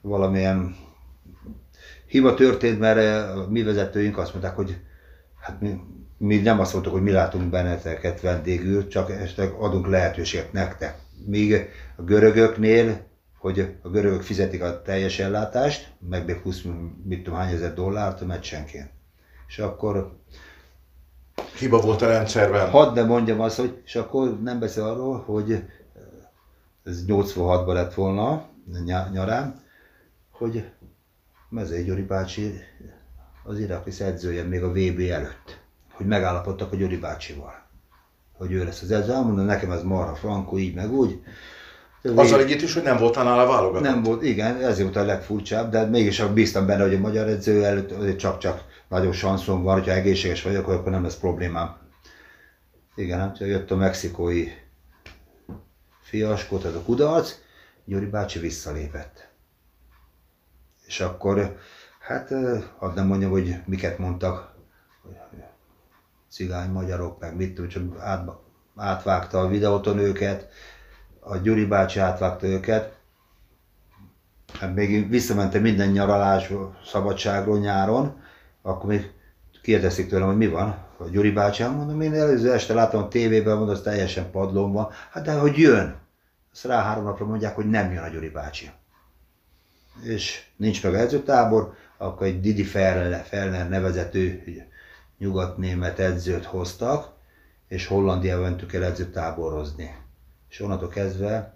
valamilyen 0.00 0.76
hiba 2.06 2.34
történt, 2.34 2.78
mert 2.78 3.28
a 3.36 3.46
mi 3.48 3.62
vezetőink 3.62 4.18
azt 4.18 4.32
mondták, 4.32 4.54
hogy 4.56 4.76
hát 5.40 5.60
mi, 5.60 5.80
mi 6.18 6.36
nem 6.36 6.60
azt 6.60 6.72
mondtuk, 6.72 6.92
hogy 6.92 7.02
mi 7.02 7.10
látunk 7.10 7.50
benneteket 7.50 8.20
vendégül, 8.20 8.88
csak 8.88 9.10
esetleg 9.10 9.52
adunk 9.52 9.86
lehetőséget 9.86 10.52
nektek. 10.52 10.98
Míg 11.26 11.68
a 11.96 12.02
görögöknél, 12.02 13.04
hogy 13.38 13.76
a 13.82 13.88
görögök 13.88 14.22
fizetik 14.22 14.62
a 14.62 14.82
teljes 14.82 15.18
ellátást, 15.18 15.92
meg 16.08 16.24
még 16.24 16.36
20, 16.36 16.62
mit 17.04 17.22
tudom, 17.22 17.38
hány 17.38 17.54
ezer 17.54 17.74
dollárt 17.74 18.26
meccsenként. 18.26 18.90
És 19.48 19.58
akkor 19.58 20.18
hiba 21.58 21.80
volt 21.80 22.02
a 22.02 22.06
rendszerben. 22.06 22.70
Hadd 22.70 22.94
ne 22.94 23.04
mondjam 23.04 23.40
azt, 23.40 23.56
hogy, 23.56 23.82
és 23.84 23.96
akkor 23.96 24.42
nem 24.42 24.58
beszél 24.58 24.82
arról, 24.82 25.22
hogy 25.26 25.52
eh, 25.52 25.60
ez 26.84 27.04
86-ban 27.06 27.72
lett 27.72 27.94
volna, 27.94 28.48
nyarán, 29.12 29.62
hogy 30.30 30.64
Mezei 31.48 31.84
Gyuri 31.84 32.02
bácsi 32.02 32.60
az 33.44 33.58
Iraklis 33.58 34.00
edzője 34.00 34.42
még 34.42 34.62
a 34.62 34.70
VB 34.70 35.00
előtt, 35.10 35.60
hogy 35.92 36.06
megállapodtak 36.06 36.72
a 36.72 36.76
Gyuri 36.76 36.96
bácsival, 36.96 37.54
hogy 38.32 38.52
ő 38.52 38.64
lesz 38.64 38.82
az 38.82 38.90
edző. 38.90 39.12
Elmondom, 39.12 39.44
nekem 39.44 39.70
ez 39.70 39.82
marha 39.82 40.14
frankó, 40.14 40.58
így 40.58 40.74
meg 40.74 40.92
úgy. 40.92 41.20
Azzal 42.14 42.40
együtt 42.40 42.60
is, 42.60 42.74
hogy 42.74 42.82
nem 42.82 42.96
volt 42.96 43.14
nála 43.14 43.46
válogatott. 43.46 43.82
Nem 43.82 44.02
volt, 44.02 44.22
igen, 44.22 44.62
ez 44.62 44.82
volt 44.82 44.96
a 44.96 45.04
legfurcsább, 45.04 45.70
de 45.70 45.84
mégis 45.84 46.22
bíztam 46.22 46.66
benne, 46.66 46.82
hogy 46.82 46.94
a 46.94 46.98
magyar 46.98 47.28
edző 47.28 47.64
előtt 47.64 48.16
csak-csak 48.16 48.64
nagyon 48.88 49.12
sanszom 49.12 49.62
van, 49.62 49.74
hogyha 49.74 49.92
egészséges 49.92 50.42
vagyok, 50.42 50.68
akkor 50.68 50.92
nem 50.92 51.02
lesz 51.02 51.18
problémám. 51.18 51.76
Igen, 52.94 53.18
hát 53.18 53.38
jött 53.38 53.70
a 53.70 53.76
mexikói 53.76 54.48
fiaskó, 56.00 56.58
tehát 56.58 56.76
a 56.76 56.82
kudarc, 56.82 57.34
Gyuri 57.84 58.06
bácsi 58.06 58.38
visszalépett. 58.38 59.28
És 60.86 61.00
akkor, 61.00 61.58
hát 62.00 62.28
hadd 62.78 62.94
nem 62.94 63.06
mondjam, 63.06 63.30
hogy 63.30 63.56
miket 63.64 63.98
mondtak, 63.98 64.54
cigány 66.28 66.70
magyarok, 66.70 67.20
meg 67.20 67.36
mit 67.36 67.54
tudom, 67.54 67.70
csak 67.70 67.98
át, 67.98 68.28
átvágta 68.76 69.40
a 69.40 69.48
videóton 69.48 69.98
őket, 69.98 70.48
a 71.20 71.36
Gyuri 71.36 71.64
bácsi 71.64 71.98
átvágta 71.98 72.46
őket, 72.46 72.98
hát 74.58 74.74
még 74.74 75.08
visszamentem 75.08 75.62
minden 75.62 75.88
nyaralás 75.88 76.52
szabadságról 76.86 77.58
nyáron, 77.58 78.24
akkor 78.66 78.90
még 78.90 79.10
kérdezik 79.62 80.08
tőlem, 80.08 80.26
hogy 80.26 80.36
mi 80.36 80.46
van. 80.46 80.84
A 80.98 81.04
Gyuri 81.04 81.30
bácsi, 81.30 81.62
hát 81.62 81.76
mondom, 81.76 82.00
én 82.00 82.14
előző 82.14 82.52
este 82.52 82.74
láttam 82.74 83.02
a 83.02 83.08
tévében, 83.08 83.56
mondom, 83.56 83.74
az 83.74 83.80
teljesen 83.80 84.30
padlón 84.30 84.72
van. 84.72 84.88
Hát 85.10 85.24
de 85.24 85.32
hogy 85.32 85.58
jön? 85.58 85.96
Azt 86.52 86.64
rá 86.64 86.82
három 86.82 87.04
napra 87.04 87.26
mondják, 87.26 87.54
hogy 87.54 87.70
nem 87.70 87.92
jön 87.92 88.02
a 88.02 88.08
Gyuri 88.08 88.28
bácsi. 88.28 88.70
És 90.02 90.44
nincs 90.56 90.82
meg 90.82 90.94
edzőtábor, 90.94 91.74
akkor 91.96 92.26
egy 92.26 92.40
Didi 92.40 92.64
Ferner 92.64 93.68
nevezető 93.68 94.42
nyugatnémet 95.18 95.98
edzőt 95.98 96.44
hoztak, 96.44 97.12
és 97.68 97.86
Hollandiába 97.86 98.42
mentük 98.42 98.72
el 98.72 98.84
edzőtáborozni. 98.84 99.96
És 100.48 100.60
onnantól 100.60 100.88
kezdve 100.88 101.54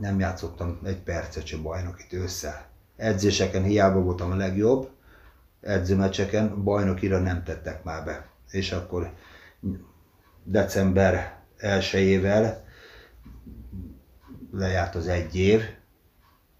nem 0.00 0.18
játszottam 0.18 0.78
egy 0.84 0.98
percet 0.98 1.46
sem 1.46 1.62
bajnokit 1.62 2.12
ősszel. 2.12 2.66
Edzéseken 2.96 3.62
hiába 3.62 4.00
voltam 4.00 4.30
a 4.30 4.36
legjobb, 4.36 4.90
edzőmeccseken 5.60 6.62
bajnokira 6.62 7.18
nem 7.18 7.44
tettek 7.44 7.84
már 7.84 8.04
be. 8.04 8.28
És 8.50 8.72
akkor 8.72 9.12
december 10.44 11.38
1-ével 11.58 12.54
lejárt 14.52 14.94
az 14.94 15.08
egy 15.08 15.36
év, 15.36 15.62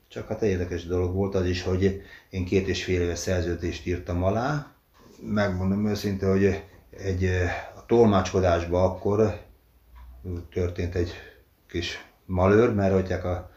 csak 0.08 0.28
hát 0.28 0.42
érdekes 0.42 0.86
dolog 0.86 1.14
volt 1.14 1.34
az 1.34 1.46
is, 1.46 1.62
hogy 1.62 2.02
én 2.30 2.44
két 2.44 2.68
és 2.68 2.84
fél 2.84 3.00
éves 3.00 3.18
szerződést 3.18 3.86
írtam 3.86 4.22
alá. 4.22 4.72
Megmondom 5.20 5.86
őszintén, 5.86 6.28
hogy 6.28 6.64
egy, 6.90 7.24
a 7.76 7.86
tolmácskodásban 7.86 8.84
akkor 8.84 9.40
történt 10.52 10.94
egy 10.94 11.12
kis 11.68 12.04
malőr, 12.24 12.74
mert 12.74 12.92
hogy 12.92 13.12
a, 13.12 13.50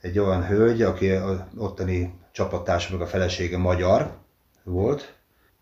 egy 0.00 0.18
olyan 0.18 0.46
hölgy, 0.46 0.82
aki 0.82 1.10
az 1.10 1.38
ottani 1.56 2.14
csapattársa, 2.32 2.92
meg 2.92 3.00
a 3.00 3.06
felesége 3.06 3.58
magyar, 3.58 4.23
volt. 4.64 5.14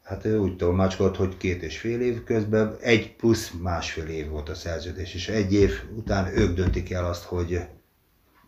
Hát 0.03 0.25
ő 0.25 0.39
úgy 0.39 0.57
tolmácskolt, 0.57 1.17
hogy 1.17 1.37
két 1.37 1.63
és 1.63 1.79
fél 1.79 2.01
év 2.01 2.25
közben 2.25 2.77
egy 2.81 3.17
plusz 3.17 3.51
másfél 3.51 4.07
év 4.07 4.29
volt 4.29 4.49
a 4.49 4.55
szerződés, 4.55 5.15
és 5.15 5.29
egy 5.29 5.53
év 5.53 5.83
után 5.97 6.37
ők 6.37 6.55
döntik 6.55 6.91
el 6.91 7.05
azt, 7.05 7.25
hogy 7.25 7.61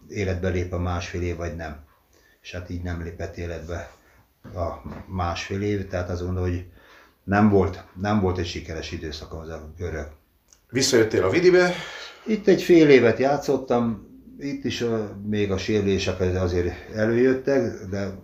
életbe 0.08 0.48
lép 0.48 0.72
a 0.72 0.78
másfél 0.78 1.22
év, 1.22 1.36
vagy 1.36 1.56
nem. 1.56 1.84
És 2.42 2.52
hát 2.52 2.70
így 2.70 2.82
nem 2.82 3.02
lépett 3.02 3.36
életbe 3.36 3.90
a 4.54 4.82
másfél 5.06 5.62
év, 5.62 5.88
tehát 5.88 6.10
azt 6.10 6.22
mondom, 6.22 6.42
hogy 6.42 6.64
nem 7.24 7.48
volt, 7.48 7.84
nem 8.00 8.20
volt 8.20 8.38
egy 8.38 8.46
sikeres 8.46 8.92
időszak 8.92 9.32
az 9.32 9.48
a 9.48 9.72
görög. 9.76 10.06
Visszajöttél 10.70 11.24
a 11.24 11.30
Vidibe? 11.30 11.74
Itt 12.26 12.46
egy 12.46 12.62
fél 12.62 12.88
évet 12.88 13.18
játszottam, 13.18 14.08
itt 14.38 14.64
is 14.64 14.80
a, 14.80 15.16
még 15.26 15.50
a 15.50 15.58
sérülések 15.58 16.20
azért 16.20 16.90
előjöttek, 16.94 17.86
de 17.90 18.18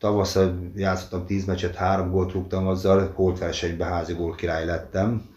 Tavasszal 0.00 0.70
játszottam 0.74 1.26
10 1.26 1.44
meccset, 1.44 1.74
három 1.74 2.10
gólt 2.10 2.32
rúgtam 2.32 2.66
azzal, 2.66 3.12
holtversenyben 3.14 3.88
házi 3.88 4.12
gól 4.12 4.34
király 4.34 4.64
lettem. 4.64 5.28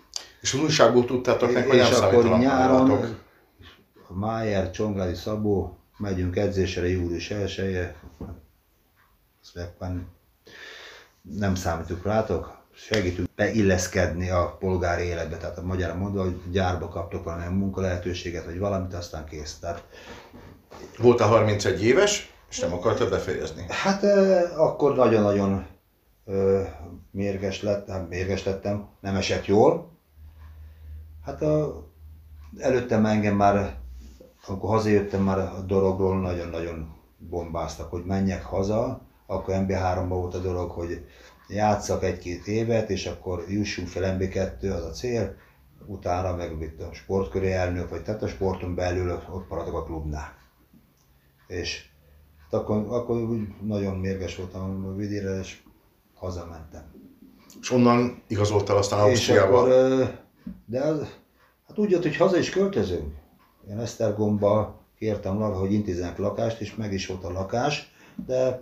És 0.41 0.53
újságból 0.53 1.05
tudtátok 1.05 1.53
meg, 1.53 1.67
hogy 1.67 1.77
nem 1.77 2.03
akkor 2.03 2.37
nyáron 2.39 2.91
a 4.07 4.13
Májer, 4.13 4.71
Csongrádi 4.71 5.15
Szabó, 5.15 5.77
megyünk 5.97 6.35
edzésre 6.35 6.87
július 6.87 7.31
1 7.31 7.87
nem 11.21 11.55
számítunk 11.55 12.03
rátok, 12.05 12.57
segítünk 12.75 13.29
beilleszkedni 13.35 14.29
a 14.29 14.57
polgári 14.59 15.03
életbe, 15.03 15.37
tehát 15.37 15.57
a 15.57 15.65
magyar 15.65 15.97
mondva, 15.97 16.23
hogy 16.23 16.41
gyárba 16.51 16.87
kaptok 16.87 17.23
valamilyen 17.23 17.53
munkalehetőséget, 17.53 18.45
vagy 18.45 18.59
valamit, 18.59 18.93
aztán 18.93 19.25
kész. 19.25 19.57
Tehát... 19.59 19.83
Volt 20.97 21.19
a 21.21 21.25
31 21.25 21.83
éves, 21.83 22.32
és 22.53 22.59
nem 22.59 22.73
akartad 22.73 23.09
befejezni? 23.09 23.65
Hát 23.69 24.03
akkor 24.57 24.95
nagyon-nagyon 24.95 25.65
mérges 27.11 27.61
lettem, 27.61 28.05
mérges 28.09 28.43
lettem, 28.43 28.87
nem 28.99 29.15
esett 29.15 29.45
jól. 29.45 29.89
Hát 31.25 31.41
a, 31.41 31.83
előttem 32.57 33.05
engem 33.05 33.35
már 33.35 33.77
amikor 34.47 34.69
hazajöttem 34.69 35.23
már 35.23 35.37
a 35.37 35.61
dologról, 35.67 36.19
nagyon-nagyon 36.21 36.95
bombáztak, 37.17 37.89
hogy 37.89 38.05
menjek 38.05 38.43
haza, 38.43 39.01
akkor 39.25 39.55
MB3-ban 39.57 40.05
volt 40.07 40.33
a 40.33 40.39
dolog, 40.39 40.71
hogy 40.71 41.05
játszak 41.47 42.03
egy-két 42.03 42.47
évet, 42.47 42.89
és 42.89 43.05
akkor 43.05 43.45
jussunk 43.49 43.87
fel 43.87 44.17
MB2, 44.19 44.75
az 44.75 44.83
a 44.83 44.91
cél, 44.91 45.35
utána 45.85 46.35
meg 46.35 46.61
itt 46.61 46.81
a 46.81 46.93
sportköri 46.93 47.51
elnök, 47.51 47.89
vagy 47.89 48.03
tehát 48.03 48.23
a 48.23 48.27
sporton 48.27 48.75
belül 48.75 49.21
ott 49.31 49.49
maradok 49.49 49.75
a 49.75 49.83
klubnál. 49.83 50.33
És 51.47 51.91
akkor, 52.53 52.85
akkor 52.89 53.21
úgy 53.21 53.47
nagyon 53.61 53.97
mérges 53.97 54.35
voltam 54.35 54.85
a 54.85 54.95
vidére, 54.95 55.39
és 55.39 55.61
hazamentem. 56.15 56.83
És 57.61 57.71
onnan 57.71 58.21
igazoltál 58.27 58.77
aztán 58.77 58.99
Ausztriába? 58.99 59.57
Akkor, 59.57 59.69
de 60.65 60.81
az, 60.81 60.99
hát 61.67 61.77
úgy 61.77 61.89
jött, 61.89 62.01
hogy 62.01 62.17
haza 62.17 62.37
is 62.37 62.49
költözünk. 62.49 63.13
Én 63.69 63.79
Esztergomba 63.79 64.81
kértem, 64.97 65.37
hogy 65.37 65.73
intézzenek 65.73 66.17
lakást, 66.17 66.61
és 66.61 66.75
meg 66.75 66.93
is 66.93 67.07
volt 67.07 67.23
a 67.23 67.31
lakás, 67.31 67.93
de 68.25 68.61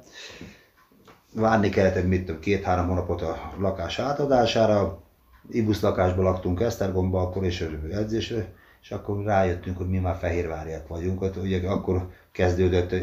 várni 1.34 1.70
kellett 1.70 1.96
egy 1.96 2.08
mit 2.08 2.40
két-három 2.40 2.88
hónapot 2.88 3.22
a 3.22 3.54
lakás 3.60 4.00
átadására. 4.00 5.02
Ibusz 5.50 5.82
lakásban 5.82 6.24
laktunk 6.24 6.60
Esztergomba 6.60 7.22
akkor 7.22 7.44
és 7.44 7.68
edzésre, 7.92 8.54
és 8.82 8.92
akkor 8.92 9.24
rájöttünk, 9.24 9.78
hogy 9.78 9.90
mi 9.90 10.00
már 10.00 10.16
fehérváriak 10.16 10.88
vagyunk. 10.88 11.24
Hát 11.24 11.36
ugye 11.36 11.70
akkor 11.70 12.10
kezdődött, 12.32 12.96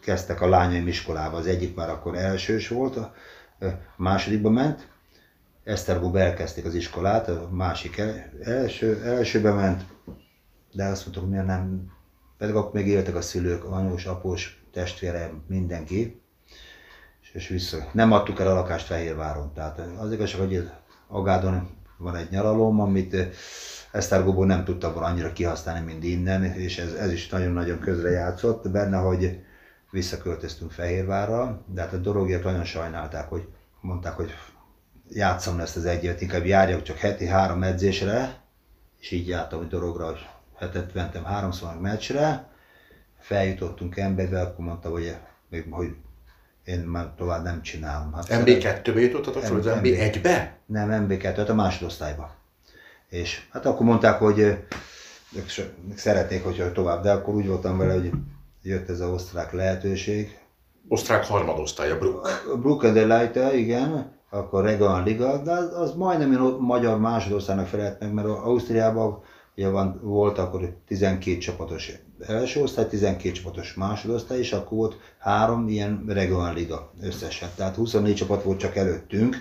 kezdtek 0.00 0.40
a 0.40 0.48
lányaim 0.48 0.88
iskolába, 0.88 1.36
az 1.36 1.46
egyik 1.46 1.74
már 1.74 1.90
akkor 1.90 2.16
elsős 2.16 2.68
volt, 2.68 2.96
a 2.96 3.12
másodikba 3.96 4.50
ment, 4.50 4.88
Esztergomba 5.64 6.18
elkezdték 6.18 6.64
az 6.64 6.74
iskolát, 6.74 7.28
a 7.28 7.48
másik 7.52 8.02
első, 8.42 9.02
elsőbe 9.04 9.52
ment, 9.52 9.84
de 10.72 10.84
azt 10.84 11.02
mondtuk, 11.02 11.22
hogy 11.22 11.32
miért 11.32 11.46
nem, 11.46 11.92
pedig 12.38 12.54
akkor 12.54 12.72
még 12.72 12.86
éltek 12.86 13.14
a 13.14 13.20
szülők, 13.20 13.64
anyós, 13.64 14.04
após, 14.04 14.62
testvére, 14.72 15.30
mindenki, 15.46 16.20
és, 17.22 17.30
és 17.32 17.48
vissza. 17.48 17.88
Nem 17.92 18.12
adtuk 18.12 18.40
el 18.40 18.46
a 18.46 18.54
lakást 18.54 18.86
Fehérváron, 18.86 19.52
tehát 19.52 19.80
az 19.98 20.12
igazság, 20.12 20.40
hogy 20.40 20.70
Agádon 21.08 21.68
van 21.96 22.16
egy 22.16 22.30
nyaralóm, 22.30 22.80
amit 22.80 23.16
Esztergóból 23.92 24.46
nem 24.46 24.64
tudtam 24.64 24.92
volna 24.92 25.08
annyira 25.08 25.32
kihasználni, 25.32 25.84
mint 25.84 26.04
innen, 26.04 26.44
és 26.44 26.78
ez, 26.78 26.92
ez 26.92 27.12
is 27.12 27.28
nagyon-nagyon 27.28 27.78
közre 27.78 28.10
játszott 28.10 28.70
benne, 28.70 28.96
hogy 28.96 29.40
visszaköltöztünk 29.90 30.70
Fehérvárra, 30.70 31.64
de 31.66 31.80
hát 31.80 31.92
a 31.92 31.96
dorogiak 31.96 32.44
nagyon 32.44 32.64
sajnálták, 32.64 33.28
hogy 33.28 33.48
mondták, 33.80 34.16
hogy 34.16 34.30
játszom 35.08 35.60
ezt 35.60 35.76
az 35.76 35.84
egy 35.84 36.04
évet, 36.04 36.20
inkább 36.20 36.44
járjak 36.44 36.82
csak 36.82 36.96
heti 36.96 37.26
három 37.26 37.62
edzésre, 37.62 38.40
és 39.00 39.10
így 39.10 39.28
jártam 39.28 39.60
a 39.60 39.64
dorogra, 39.64 40.06
hogy 40.06 40.26
hetet 40.58 40.94
mentem 40.94 41.24
háromszor 41.24 41.80
meccsre, 41.80 42.48
feljutottunk 43.18 43.96
emberbe, 43.96 44.40
akkor 44.40 44.64
mondta, 44.64 44.88
hogy, 44.88 45.16
hogy 45.70 45.94
én 46.66 46.78
már 46.78 47.12
tovább 47.16 47.44
nem 47.44 47.62
csinálom. 47.62 48.12
Hát 48.12 48.26
MB2-be 48.30 49.00
jutottatok 49.00 49.42
fel, 49.42 49.56
az 49.56 49.66
MB1-be? 49.66 50.56
Nem, 50.66 51.06
MB2, 51.08 51.22
hát 51.22 51.48
a 51.48 51.54
másodosztályba. 51.54 52.34
És 53.08 53.46
hát 53.52 53.66
akkor 53.66 53.86
mondták, 53.86 54.18
hogy 54.18 54.38
ők 55.36 55.48
szeretnék, 55.94 56.44
hogyha 56.44 56.72
tovább, 56.72 57.02
de 57.02 57.12
akkor 57.12 57.34
úgy 57.34 57.46
voltam 57.46 57.78
vele, 57.78 57.92
hogy 57.92 58.10
jött 58.62 58.88
ez 58.88 59.00
az 59.00 59.10
osztrák 59.10 59.52
lehetőség. 59.52 60.38
Osztrák 60.88 61.24
harmadosztály, 61.24 61.90
a 61.90 61.98
Brook. 61.98 62.80
A 62.80 62.92
the 62.92 63.18
Light, 63.18 63.54
igen, 63.54 64.12
akkor 64.30 64.64
Regan 64.64 65.04
Liga, 65.04 65.42
de 65.42 65.52
az, 65.52 65.72
az 65.72 65.94
majdnem 65.94 66.44
a 66.44 66.58
magyar 66.58 66.98
másodosztálynak 66.98 67.66
felelt 67.66 68.00
meg, 68.00 68.12
mert 68.12 68.26
Ausztriában 68.26 69.22
ugye 69.56 69.68
van, 69.68 70.00
volt 70.02 70.38
akkor 70.38 70.76
12 70.86 71.38
csapatos 71.38 71.92
első 72.20 72.62
osztály, 72.62 72.88
12 72.88 73.32
csapatos 73.32 73.74
másodosztály, 73.74 74.38
és 74.38 74.52
akkor 74.52 74.78
volt 74.78 74.96
három 75.18 75.68
ilyen 75.68 76.04
regional 76.08 76.54
liga 76.54 76.92
összesen. 77.00 77.48
Tehát 77.56 77.74
24 77.74 78.14
csapat 78.14 78.42
volt 78.42 78.58
csak 78.58 78.76
előttünk, 78.76 79.36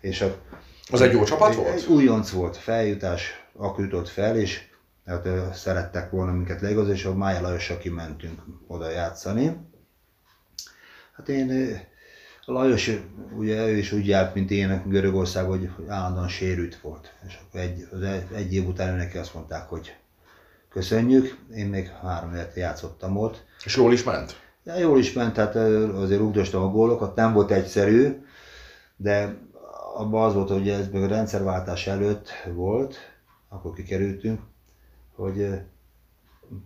és 0.00 0.20
a, 0.20 0.36
az 0.90 1.00
egy 1.00 1.12
jó 1.12 1.24
csapat 1.24 1.50
egy, 1.50 1.56
volt? 1.56 1.68
Egy 1.68 1.86
újonc 1.86 2.30
volt, 2.30 2.56
feljutás, 2.56 3.48
akkor 3.56 3.84
jutott 3.84 4.08
fel, 4.08 4.36
és 4.36 4.60
hát, 5.06 5.28
szerettek 5.54 6.10
volna 6.10 6.32
minket 6.32 6.60
leigazni, 6.60 6.92
és 6.92 7.04
a 7.04 7.14
Mája 7.14 7.40
Lajossal 7.40 7.78
kimentünk 7.78 8.42
oda 8.66 8.90
játszani. 8.90 9.56
Hát 11.16 11.28
én 11.28 11.78
a 12.44 12.52
Lajos, 12.52 12.90
ugye 13.36 13.68
ő 13.68 13.76
is 13.76 13.92
úgy 13.92 14.06
járt, 14.06 14.34
mint 14.34 14.50
én 14.50 14.82
Görögország, 14.86 15.44
hogy 15.46 15.70
állandóan 15.88 16.28
sérült 16.28 16.80
volt. 16.80 17.12
És 17.26 17.38
akkor 17.42 17.60
egy, 17.60 17.88
egy 18.34 18.54
év 18.54 18.66
után 18.66 18.96
neki 18.96 19.18
azt 19.18 19.34
mondták, 19.34 19.68
hogy 19.68 19.96
köszönjük. 20.70 21.38
Én 21.54 21.66
még 21.66 21.88
három 21.88 22.32
évet 22.32 22.56
játszottam 22.56 23.16
ott. 23.16 23.44
És 23.64 23.76
jól 23.76 23.92
is 23.92 24.04
ment? 24.04 24.40
Ja, 24.64 24.78
jól 24.78 24.98
is 24.98 25.12
ment, 25.12 25.32
tehát 25.32 25.54
azért 25.94 26.20
rúgdostam 26.20 26.62
a 26.62 26.70
gólokat, 26.70 27.14
nem 27.14 27.32
volt 27.32 27.50
egyszerű, 27.50 28.24
de 28.96 29.36
abban 29.96 30.24
az 30.24 30.34
volt, 30.34 30.50
hogy 30.50 30.68
ez 30.68 30.88
még 30.92 31.02
a 31.02 31.06
rendszerváltás 31.06 31.86
előtt 31.86 32.28
volt, 32.54 32.96
akkor 33.48 33.72
kikerültünk, 33.72 34.40
hogy 35.14 35.60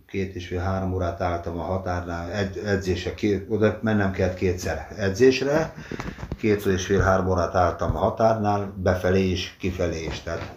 két 0.06 0.34
és 0.34 0.46
fél 0.46 0.60
három 0.60 0.94
órát 0.94 1.20
álltam 1.20 1.58
a 1.58 1.62
határnál 1.62 2.30
edzésre, 2.64 3.14
két, 3.14 3.46
oda 3.48 3.78
mennem 3.82 4.12
kellett 4.12 4.34
kétszer 4.34 4.94
edzésre, 4.98 5.74
két 6.38 6.66
és 6.66 6.86
fél 6.86 7.00
három 7.00 7.28
órát 7.28 7.54
álltam 7.54 7.96
a 7.96 7.98
határnál, 7.98 8.72
befelé 8.76 9.30
is, 9.30 9.56
kifelé 9.58 10.04
is. 10.04 10.20
Tehát 10.20 10.54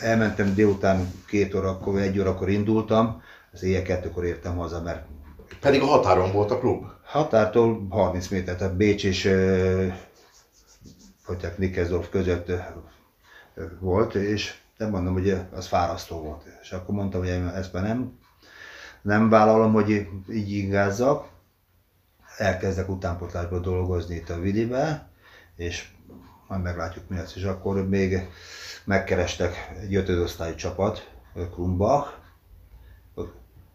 elmentem 0.00 0.54
délután 0.54 1.12
két 1.26 1.54
órakor, 1.54 2.00
egy 2.00 2.18
órakor 2.18 2.48
indultam, 2.48 3.22
az 3.52 3.62
éjjel 3.62 3.82
kettőkor 3.82 4.24
értem 4.24 4.56
haza, 4.56 4.82
mert... 4.82 5.06
Pedig 5.60 5.82
a 5.82 5.86
határon 5.86 6.32
volt 6.32 6.50
a 6.50 6.58
klub? 6.58 6.84
Határtól 7.04 7.86
30 7.90 8.28
méter, 8.28 8.56
tehát 8.56 8.76
Bécs 8.76 9.04
és 9.04 9.30
hogy 11.24 11.52
Nikezorf 11.56 12.08
között 12.08 12.52
volt, 13.80 14.14
és 14.14 14.54
nem 14.76 14.90
mondom, 14.90 15.12
hogy 15.12 15.36
az 15.54 15.66
fárasztó 15.66 16.20
volt. 16.20 16.42
És 16.62 16.72
akkor 16.72 16.94
mondtam, 16.94 17.20
hogy 17.20 17.28
ezt 17.54 17.72
már 17.72 17.82
nem 17.82 18.18
nem 19.04 19.28
vállalom, 19.28 19.72
hogy 19.72 20.08
így 20.30 20.52
ingázzak, 20.52 21.28
elkezdek 22.36 22.88
utánpotlásba 22.88 23.58
dolgozni 23.58 24.14
itt 24.14 24.30
a 24.30 24.40
Vidibe, 24.40 25.08
és 25.56 25.88
majd 26.48 26.62
meglátjuk 26.62 27.08
mi 27.08 27.16
lesz. 27.16 27.36
És 27.36 27.42
akkor 27.42 27.88
még 27.88 28.28
megkerestek 28.84 29.72
egy 29.80 29.94
ötödosztályi 29.94 30.54
csapat, 30.54 31.10
Krumbach. 31.52 32.08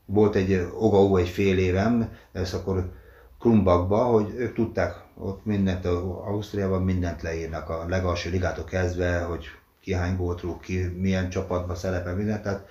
Volt 0.06 0.36
egy 0.36 0.68
Ogaú 0.80 1.18
egy 1.18 1.30
fél 1.30 1.58
évem, 1.58 2.18
ez 2.32 2.54
akkor 2.54 2.92
Krumbachba, 3.40 4.04
hogy 4.04 4.34
ők 4.36 4.56
tudták, 4.56 4.96
ott 5.18 5.46
mindent, 5.46 5.86
Ausztriában 5.86 6.84
mindent 6.84 7.22
leírnak, 7.22 7.70
a 7.70 7.86
legalsó 7.88 8.30
ligától 8.30 8.64
kezdve, 8.64 9.20
hogy 9.20 9.46
ki 9.82 9.94
hány 9.94 10.16
gólt 10.16 10.44
ki, 10.62 10.84
milyen 10.84 11.30
csapatban 11.30 11.76
szerepel, 11.76 12.16
mindent, 12.16 12.44
tehát 12.44 12.68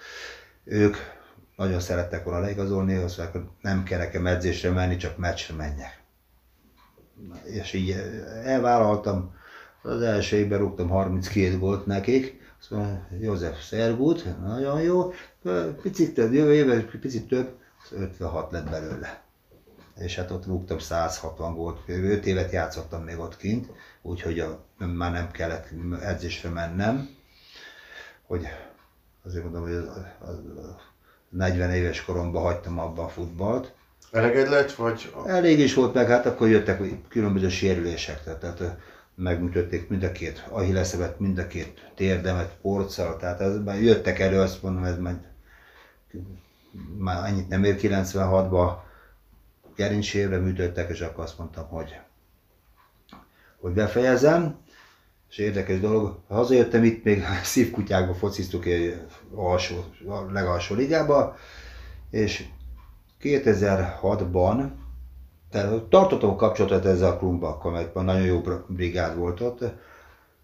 ők 0.64 0.96
nagyon 1.56 1.80
szerettek 1.80 2.24
volna 2.24 2.40
leigazolni, 2.40 2.94
azt 2.94 3.18
mondják, 3.18 3.42
hogy 3.42 3.50
nem 3.60 3.82
kell 3.82 3.98
nekem 3.98 4.26
edzésre 4.26 4.70
menni, 4.70 4.96
csak 4.96 5.16
meccsre 5.16 5.54
menjek. 5.54 6.02
És 7.44 7.72
így 7.72 7.90
elvállaltam, 8.44 9.34
az 9.88 10.02
első 10.02 10.36
évben 10.36 10.58
rúgtam 10.58 10.88
32 10.88 11.58
gólt 11.58 11.86
nekik, 11.86 12.40
azt 12.60 12.70
mondja, 12.70 13.06
József 13.20 13.64
Szergut, 13.64 14.40
nagyon 14.40 14.80
jó, 14.80 15.12
picit 15.82 16.14
több, 16.14 16.32
jövő 16.32 16.54
évben 16.54 16.88
picit 17.00 17.28
több, 17.28 17.56
56 17.90 18.52
lett 18.52 18.70
belőle. 18.70 19.22
És 19.96 20.16
hát 20.16 20.30
ott 20.30 20.46
rúgtam 20.46 20.78
160 20.78 21.54
gólt, 21.54 21.78
5 21.86 22.26
évet 22.26 22.52
játszottam 22.52 23.02
még 23.02 23.18
ott 23.18 23.36
kint, 23.36 23.68
úgyhogy 24.02 24.40
a, 24.40 24.64
már 24.78 25.12
nem 25.12 25.30
kellett 25.30 25.68
edzésre 26.02 26.48
mennem, 26.48 27.08
hogy 28.26 28.46
azért 29.24 29.44
mondom, 29.44 29.62
hogy 29.62 29.74
az, 29.74 29.86
az, 30.18 30.36
40 31.28 31.70
éves 31.70 32.04
koromban 32.04 32.42
hagytam 32.42 32.78
abba 32.78 33.04
a 33.04 33.08
futballt. 33.08 33.72
Eleged 34.12 34.48
lett, 34.48 34.72
vagy? 34.72 35.12
Elég 35.26 35.58
is 35.58 35.74
volt, 35.74 35.94
meg 35.94 36.06
hát 36.06 36.26
akkor 36.26 36.48
jöttek 36.48 37.08
különböző 37.08 37.48
sérülések, 37.48 38.24
tehát 38.24 38.78
megműtötték 39.18 39.88
mind 39.88 40.02
a 40.02 40.12
két 40.12 40.46
ahilleszevet, 40.50 41.18
mind 41.18 41.38
a 41.38 41.46
két 41.46 41.90
térdemet, 41.94 42.56
porccal, 42.62 43.16
tehát 43.16 43.40
ez, 43.40 43.56
már 43.64 43.82
jöttek 43.82 44.18
elő, 44.18 44.40
azt 44.40 44.62
mondom, 44.62 44.84
ez 44.84 44.98
már, 44.98 45.20
már 46.98 47.24
annyit 47.24 47.48
nem 47.48 47.64
ér 47.64 47.76
96-ba, 47.80 48.72
gerincsérre 49.76 50.38
műtöttek, 50.38 50.90
és 50.90 51.00
akkor 51.00 51.24
azt 51.24 51.38
mondtam, 51.38 51.68
hogy, 51.68 51.98
hogy 53.60 53.72
befejezem. 53.72 54.56
És 55.30 55.38
érdekes 55.38 55.80
dolog, 55.80 56.18
hazajöttem 56.28 56.84
itt 56.84 57.04
még 57.04 57.24
szívkutyákba 57.42 58.14
fociztuk 58.14 58.66
egy 58.66 59.02
alsó, 59.34 59.84
legalsó 60.32 60.74
ligába, 60.74 61.36
és 62.10 62.44
2006-ban 63.22 64.70
tartottam 65.88 66.36
kapcsolatot 66.36 66.84
ezzel 66.84 67.10
a 67.10 67.18
klubbakkal, 67.18 67.72
mert 67.72 67.94
nagyon 67.94 68.26
jó 68.26 68.42
brigád 68.66 69.16
volt 69.16 69.40
ott. 69.40 69.64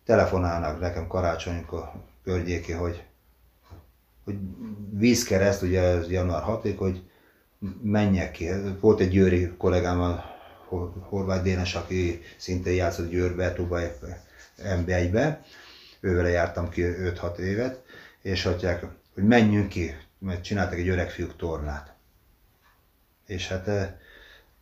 Telefonálnak 0.05 0.81
nekem 0.81 1.07
karácsonykor 1.07 1.93
környéki, 2.25 2.73
hogy, 2.73 3.05
hogy 4.25 4.37
vízkereszt, 4.91 5.63
ugye 5.63 5.81
ez 5.81 6.11
január 6.11 6.43
6 6.43 6.77
hogy 6.77 7.03
menjek 7.83 8.31
ki. 8.31 8.49
Volt 8.81 9.01
egy 9.01 9.11
győri 9.11 9.53
kollégám, 9.57 10.01
a 10.01 10.25
Horváth 11.09 11.43
Dénes, 11.43 11.75
aki 11.75 12.21
szintén 12.37 12.75
játszott 12.75 13.11
Győrbe, 13.11 13.53
Tuba 13.53 13.79
MB1-be. 14.59 15.43
Ővele 16.01 16.29
jártam 16.29 16.69
ki 16.69 16.83
5-6 16.83 17.37
évet, 17.37 17.83
és 18.23 18.43
hagyják, 18.43 18.87
hogy 19.15 19.25
menjünk 19.25 19.69
ki, 19.69 19.97
mert 20.19 20.45
csináltak 20.45 20.79
egy 20.79 20.89
öreg 20.89 21.11
fiúk 21.11 21.37
tornát. 21.37 21.95
És 23.27 23.49
hát 23.49 23.97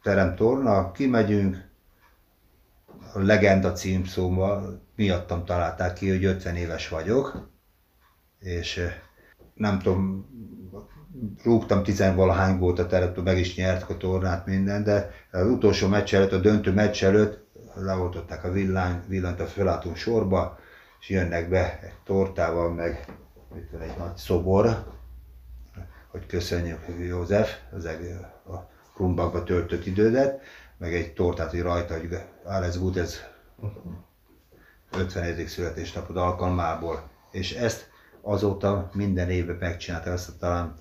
terem 0.03 0.35
torna, 0.35 0.93
kimegyünk, 0.93 1.71
a 3.15 3.19
legenda 3.19 3.73
címszóval 3.73 4.83
miattam 4.97 5.45
találták 5.45 5.93
ki, 5.93 6.11
hogy 6.11 6.25
50 6.25 6.57
éves 6.57 6.89
vagyok, 6.89 7.49
és 8.39 8.81
nem 9.55 9.79
tudom, 9.79 10.27
rúgtam 11.45 11.83
tizenvalahány 11.83 12.59
volt 12.59 12.79
a 12.79 12.87
terep, 12.87 13.23
meg 13.23 13.39
is 13.39 13.57
nyertek 13.57 13.89
a 13.89 13.97
tornát 13.97 14.47
minden, 14.47 14.85
de 14.85 15.11
az 15.31 15.47
utolsó 15.47 15.89
meccs 15.89 16.15
előtt, 16.15 16.33
a 16.33 16.39
döntő 16.39 16.73
meccs 16.73 17.05
előtt 17.05 17.47
leoltották 17.75 18.45
a 18.45 18.51
villány, 18.51 19.03
villanyt 19.07 19.41
a 19.41 19.47
fölálltunk 19.47 19.97
sorba, 19.97 20.59
és 21.01 21.09
jönnek 21.09 21.49
be 21.49 21.79
egy 21.83 21.95
tortával, 22.05 22.73
meg 22.73 23.05
itt 23.57 23.71
van 23.71 23.81
egy 23.81 23.97
nagy 23.99 24.17
szobor, 24.17 24.85
hogy 26.11 26.27
köszönjük 26.27 26.81
József, 26.99 27.59
az 27.73 27.85
a 28.45 28.71
Krumbakba 28.95 29.45
töltött 29.45 29.87
idődet, 29.87 30.41
meg 30.79 30.95
egy 30.95 31.13
tortát, 31.13 31.51
hogy 31.51 31.63
rajta, 31.63 31.99
hogy 31.99 32.09
gut, 32.79 32.97
ez 32.97 33.21
50. 34.91 35.47
születésnapod 35.47 36.17
alkalmából. 36.17 37.11
És 37.31 37.53
ezt 37.53 37.91
azóta 38.21 38.91
minden 38.95 39.31
évben 39.31 39.57
megcsinálta, 39.61 40.11
ezt 40.11 40.39
talán 40.39 40.75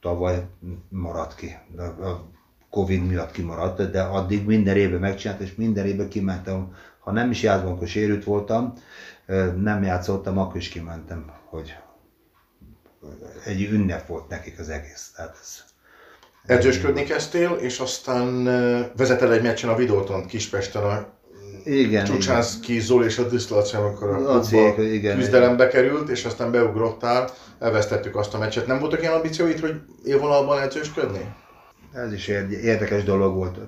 tavaly 0.00 0.46
maradt 0.88 1.34
ki. 1.34 1.56
A 2.00 2.34
Covid 2.70 3.06
miatt 3.06 3.30
kimaradt, 3.30 3.90
de 3.90 4.02
addig 4.02 4.46
minden 4.46 4.76
évben 4.76 5.00
megcsinálta, 5.00 5.42
és 5.42 5.54
minden 5.54 5.86
évben 5.86 6.08
kimentem. 6.08 6.74
Ha 6.98 7.12
nem 7.12 7.30
is 7.30 7.42
játszom, 7.42 7.72
akkor 7.72 7.88
sérült 7.88 8.24
voltam, 8.24 8.74
nem 9.56 9.82
játszottam, 9.82 10.38
akkor 10.38 10.56
is 10.56 10.68
kimentem, 10.68 11.32
hogy 11.44 11.76
egy 13.44 13.62
ünnep 13.62 14.06
volt 14.06 14.28
nekik 14.28 14.58
az 14.58 14.68
egész. 14.68 15.12
Tehát 15.16 15.38
ez, 15.40 15.64
Edzősködni 16.46 17.04
kezdtél, 17.04 17.50
és 17.50 17.78
aztán 17.78 18.44
vezetel 18.96 19.32
egy 19.32 19.42
meccsen 19.42 19.70
a 19.70 19.76
Videóton 19.76 20.26
Kispesten 20.26 20.82
a 20.82 21.14
igen, 21.64 22.04
Csucsánszki 22.04 22.80
Zoli 22.80 23.04
és 23.04 23.18
a 23.18 23.28
Diszlaci, 23.28 23.76
amikor 23.76 24.08
a 24.08 24.20
Laci, 24.20 24.92
igen, 24.94 25.18
küzdelembe 25.18 25.68
került, 25.68 26.08
és 26.08 26.24
aztán 26.24 26.50
beugrottál, 26.50 27.30
elvesztettük 27.58 28.16
azt 28.16 28.34
a 28.34 28.38
meccset. 28.38 28.66
Nem 28.66 28.78
voltak 28.78 29.00
ilyen 29.00 29.12
ambícióid, 29.12 29.60
hogy 29.60 29.80
élvonalban 30.04 30.62
edzősködni? 30.62 31.34
Ez 31.92 32.12
is 32.12 32.28
érdekes 32.62 33.04
dolog 33.04 33.34
volt. 33.34 33.58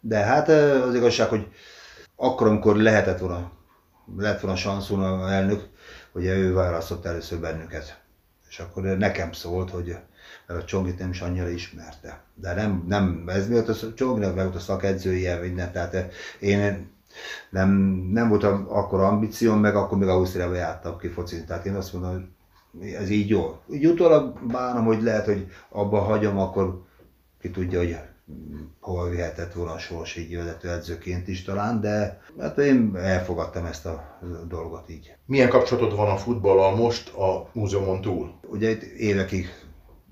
De 0.00 0.16
hát 0.16 0.48
az 0.88 0.94
igazság, 0.94 1.28
hogy 1.28 1.46
akkor, 2.16 2.46
amikor 2.46 2.76
lehetett 2.76 3.18
volna, 3.18 3.52
lett 4.16 4.40
volna 4.40 4.56
sanszon 4.56 5.28
elnök, 5.28 5.62
hogy 6.12 6.24
ő 6.24 6.52
választott 6.52 7.04
először 7.04 7.38
bennünket. 7.38 8.00
És 8.48 8.58
akkor 8.58 8.82
nekem 8.82 9.32
szólt, 9.32 9.70
hogy 9.70 9.96
Csongit 10.64 10.98
nem 10.98 11.10
is 11.10 11.20
annyira 11.20 11.48
ismerte. 11.48 12.22
De 12.34 12.54
nem, 12.54 12.84
nem 12.88 13.24
ez 13.26 13.48
miatt 13.48 13.68
a 13.68 13.94
Csongnak 13.94 14.34
volt 14.34 14.54
a 14.54 14.58
szakedzője, 14.58 15.40
minden, 15.40 15.72
tehát 15.72 16.12
én 16.40 16.90
nem, 17.50 17.70
nem 18.12 18.28
volt 18.28 18.42
akkor 18.68 19.00
ambícióm, 19.00 19.60
meg 19.60 19.76
akkor 19.76 19.98
még 19.98 20.08
Ausztriába 20.08 20.54
jártam 20.54 20.98
ki 20.98 21.08
focizni. 21.08 21.44
Tehát 21.44 21.66
én 21.66 21.74
azt 21.74 21.92
mondom, 21.92 22.10
hogy 22.78 22.88
ez 22.88 23.10
így 23.10 23.28
jó. 23.28 23.60
Így 23.72 23.86
utólag 23.86 24.46
bánom, 24.46 24.84
hogy 24.84 25.02
lehet, 25.02 25.24
hogy 25.24 25.46
abba 25.68 26.00
hagyom, 26.00 26.38
akkor 26.38 26.82
ki 27.40 27.50
tudja, 27.50 27.78
hogy 27.78 27.96
hol 28.80 29.08
vihetett 29.08 29.52
volna 29.52 29.72
a 29.72 29.78
sors 29.78 30.16
így 30.16 30.36
vezető 30.36 30.70
edzőként 30.70 31.28
is 31.28 31.42
talán, 31.42 31.80
de 31.80 32.20
hát 32.40 32.58
én 32.58 32.96
elfogadtam 32.96 33.64
ezt 33.64 33.86
a 33.86 34.18
dolgot 34.48 34.90
így. 34.90 35.14
Milyen 35.26 35.48
kapcsolatod 35.48 35.96
van 35.96 36.10
a 36.10 36.16
futballal 36.16 36.76
most 36.76 37.14
a 37.14 37.48
múzeumon 37.52 38.00
túl? 38.00 38.34
Ugye 38.46 38.70
itt 38.70 38.82
évekig 38.82 39.48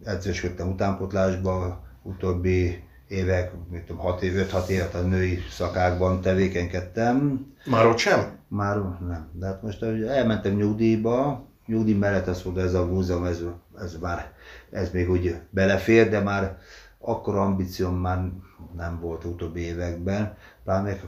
edzősködtem 0.04 0.68
utánpotlásban, 0.68 1.80
utóbbi 2.02 2.82
évek, 3.08 3.52
mit 3.70 3.82
tudom, 3.82 4.02
6 4.02 4.22
év, 4.22 4.32
5-6 4.50 4.68
évet 4.68 4.94
a 4.94 5.00
női 5.00 5.38
szakákban 5.50 6.20
tevékenykedtem. 6.20 7.46
Már 7.66 7.86
ott 7.86 7.98
sem? 7.98 8.38
Már 8.48 8.76
nem. 8.76 9.28
De 9.32 9.46
hát 9.46 9.62
most 9.62 9.82
elmentem 9.82 10.54
nyugdíjba, 10.54 11.46
nyugdíj 11.66 11.94
mellett 11.94 12.26
az 12.26 12.42
volt 12.42 12.58
ez 12.58 12.74
a 12.74 12.86
múzeum, 12.86 13.24
ez, 13.24 13.42
ez 13.80 13.96
már, 14.00 14.32
ez 14.70 14.90
még 14.90 15.10
úgy 15.10 15.40
belefér, 15.50 16.08
de 16.08 16.20
már 16.20 16.58
akkor 16.98 17.36
ambícióm 17.36 17.94
már 17.94 18.30
nem 18.76 19.00
volt 19.00 19.24
utóbbi 19.24 19.60
években, 19.60 20.36
pláne 20.64 21.00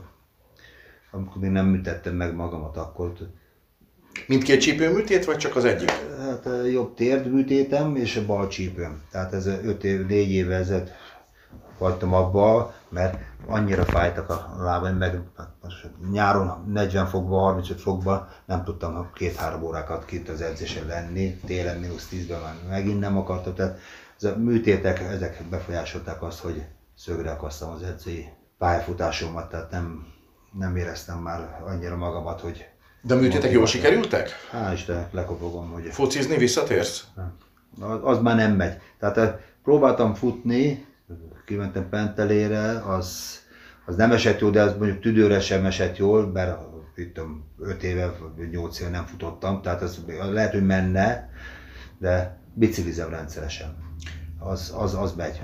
amikor 1.11 1.41
még 1.41 1.51
nem 1.51 1.65
műtettem 1.65 2.15
meg 2.15 2.35
magamat, 2.35 2.77
akkor 2.77 3.13
Mindkét 4.27 4.61
csípőműtét, 4.61 5.25
vagy 5.25 5.37
csak 5.37 5.55
az 5.55 5.65
egyik? 5.65 5.91
Hát 6.19 6.47
jobb 6.71 6.93
térdműtétem 6.93 7.95
és 7.95 8.15
a 8.15 8.25
bal 8.25 8.47
csípőm. 8.47 9.01
Tehát 9.11 9.33
ez 9.33 9.45
5 9.45 9.83
év, 9.83 10.05
4 10.05 10.31
éve 10.31 10.55
ezelőtt 10.55 10.91
hagytam 11.77 12.13
abba, 12.13 12.73
mert 12.89 13.17
annyira 13.45 13.85
fájtak 13.85 14.29
a 14.29 14.55
lábaim, 14.59 14.95
meg 14.95 15.21
hát 15.37 15.49
nyáron 16.11 16.65
40 16.73 17.05
fokban, 17.07 17.41
35 17.41 17.81
fokban 17.81 18.27
nem 18.45 18.63
tudtam 18.63 19.09
két-három 19.13 19.63
órákat 19.63 20.05
kint 20.05 20.29
az 20.29 20.41
edzésen 20.41 20.85
lenni, 20.85 21.39
télen 21.45 21.79
mínusz 21.79 22.09
10-ben 22.11 22.39
már 22.41 22.55
megint 22.69 22.99
nem 22.99 23.17
akartam, 23.17 23.53
tehát 23.53 23.79
ez 24.17 24.23
a 24.23 24.37
műtétek, 24.37 24.99
ezek 24.99 25.43
befolyásolták 25.49 26.23
azt, 26.23 26.39
hogy 26.39 26.63
szögre 26.95 27.31
akasztam 27.31 27.69
az 27.69 27.83
edzői 27.83 28.27
pályafutásomat, 28.57 29.49
tehát 29.49 29.71
nem, 29.71 30.05
nem 30.59 30.75
éreztem 30.75 31.17
már 31.17 31.61
annyira 31.65 31.95
magamat, 31.95 32.41
hogy 32.41 32.65
de 33.05 33.13
a 33.13 33.17
műtétek 33.17 33.51
jól 33.51 33.65
sikerültek? 33.65 34.29
Hál' 34.51 34.71
Istennek, 34.73 35.13
lekopogom, 35.13 35.69
hogy... 35.71 35.83
Focizni 35.91 36.37
visszatérsz? 36.37 37.03
Az, 37.79 37.99
az 38.03 38.19
már 38.19 38.35
nem 38.35 38.55
megy. 38.55 38.77
Tehát 38.99 39.17
eh, 39.17 39.35
próbáltam 39.63 40.13
futni, 40.13 40.85
kimentem 41.45 41.89
Pentelére, 41.89 42.83
az, 42.87 43.39
az 43.85 43.95
nem 43.95 44.11
esett 44.11 44.39
jó, 44.39 44.49
de 44.49 44.61
az 44.61 44.77
mondjuk 44.77 44.99
tüdőre 44.99 45.39
sem 45.39 45.65
esett 45.65 45.97
jól, 45.97 46.31
mert 46.31 46.59
itt 46.95 47.19
5 47.59 47.83
éve, 47.83 48.15
8 48.51 48.79
éve 48.79 48.89
nem 48.89 49.05
futottam, 49.05 49.61
tehát 49.61 49.81
az 49.81 49.99
lehet, 50.31 50.51
hogy 50.51 50.65
menne, 50.65 51.29
de 51.97 52.37
biciklizem 52.53 53.09
rendszeresen. 53.09 53.75
Az, 54.39 54.73
az, 54.77 54.93
az 54.93 55.13
megy. 55.13 55.41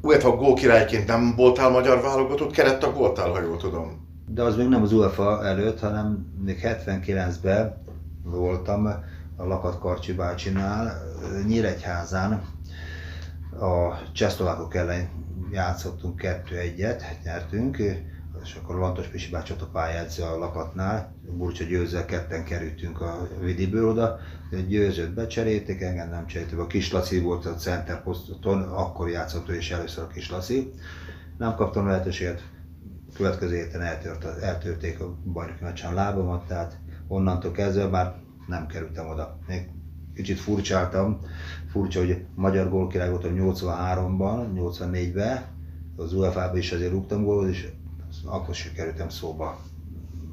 UEFA 0.00 0.36
gólkirályként 0.36 1.06
nem 1.06 1.34
voltál 1.36 1.70
magyar 1.70 2.02
válogatott, 2.02 2.52
kerettag 2.52 2.94
voltál, 2.94 3.30
ha 3.30 3.42
jól 3.42 3.56
tudom 3.56 4.05
de 4.28 4.42
az 4.42 4.56
még 4.56 4.68
nem 4.68 4.82
az 4.82 4.92
UEFA 4.92 5.46
előtt, 5.46 5.80
hanem 5.80 6.26
még 6.44 6.60
79-ben 6.62 7.82
voltam 8.22 8.86
a 9.36 9.44
Lakat 9.44 9.78
Karcsi 9.78 10.12
bácsinál, 10.12 11.02
Nyíregyházán, 11.46 12.42
a 13.60 14.12
csehszlovákok 14.12 14.74
ellen 14.74 15.08
játszottunk 15.50 16.16
kettő-egyet, 16.16 17.18
nyertünk, 17.24 17.76
és 18.42 18.58
akkor 18.62 18.76
Lantos 18.76 19.06
Pisi 19.06 19.30
bácsi 19.30 19.54
a 19.60 19.64
pályázza 19.72 20.30
a 20.30 20.38
Lakatnál, 20.38 21.14
Burcsa 21.36 21.64
győzzel 21.64 22.04
ketten 22.04 22.44
kerültünk 22.44 23.00
a 23.00 23.28
Vidiből 23.40 23.88
oda, 23.88 24.18
győzőt 24.68 25.14
becserélték, 25.14 25.80
engem 25.80 26.08
nem 26.08 26.26
cserélték, 26.26 26.58
a 26.58 26.66
Kis 26.66 26.92
Laci 26.92 27.20
volt 27.20 27.46
a 27.46 27.54
center 27.54 28.02
poszton, 28.02 28.62
akkor 28.62 29.08
játszott 29.08 29.48
ő 29.48 29.56
is 29.56 29.70
először 29.70 30.04
a 30.04 30.06
Kis 30.06 30.30
Laci. 30.30 30.72
Nem 31.38 31.54
kaptam 31.54 31.86
lehetőséget 31.86 32.42
következő 33.16 33.56
héten 33.56 33.80
eltört, 33.80 34.24
eltörték 34.24 35.00
a 35.00 35.16
bajnoki 35.24 35.64
meccsen 35.64 35.94
lábamat, 35.94 36.46
tehát 36.46 36.78
onnantól 37.08 37.50
kezdve 37.50 37.86
már 37.86 38.14
nem 38.46 38.66
kerültem 38.66 39.08
oda. 39.08 39.38
Még 39.46 39.68
kicsit 40.14 40.38
furcsáltam, 40.38 41.20
furcsa, 41.70 41.98
hogy 41.98 42.24
magyar 42.34 42.68
gólkirály 42.68 43.10
voltam 43.10 43.32
83-ban, 43.34 44.46
84-ben, 44.54 45.44
az 45.96 46.12
UEFA-ban 46.12 46.58
is 46.58 46.72
azért 46.72 46.90
rúgtam 46.90 47.24
gólot, 47.24 47.48
és 47.48 47.68
akkor 48.24 48.54
sem 48.54 48.72
kerültem 48.72 49.08
szóba 49.08 49.60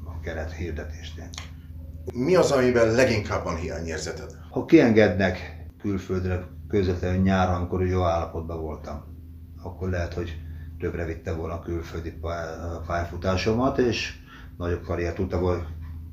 a 0.04 0.20
keret 0.20 0.52
hirdetésnél. 0.52 1.28
Mi 2.12 2.34
az, 2.34 2.50
amiben 2.50 2.92
leginkább 2.92 3.44
van 3.44 3.56
hiányérzeted? 3.56 4.30
Ha 4.50 4.64
kiengednek 4.64 5.66
külföldre 5.78 6.46
közvetlenül 6.68 7.22
nyáron, 7.22 7.54
amikor 7.54 7.86
jó 7.86 8.02
állapotban 8.02 8.60
voltam, 8.60 9.04
akkor 9.62 9.90
lehet, 9.90 10.14
hogy 10.14 10.43
többre 10.84 11.04
vitte 11.04 11.32
volna 11.32 11.54
a 11.54 11.62
külföldi 11.62 12.12
pályafutásomat, 12.86 13.78
és 13.78 14.14
nagyobb 14.56 14.82
karriert 14.82 15.14
tudta 15.14 15.38
volna 15.38 15.66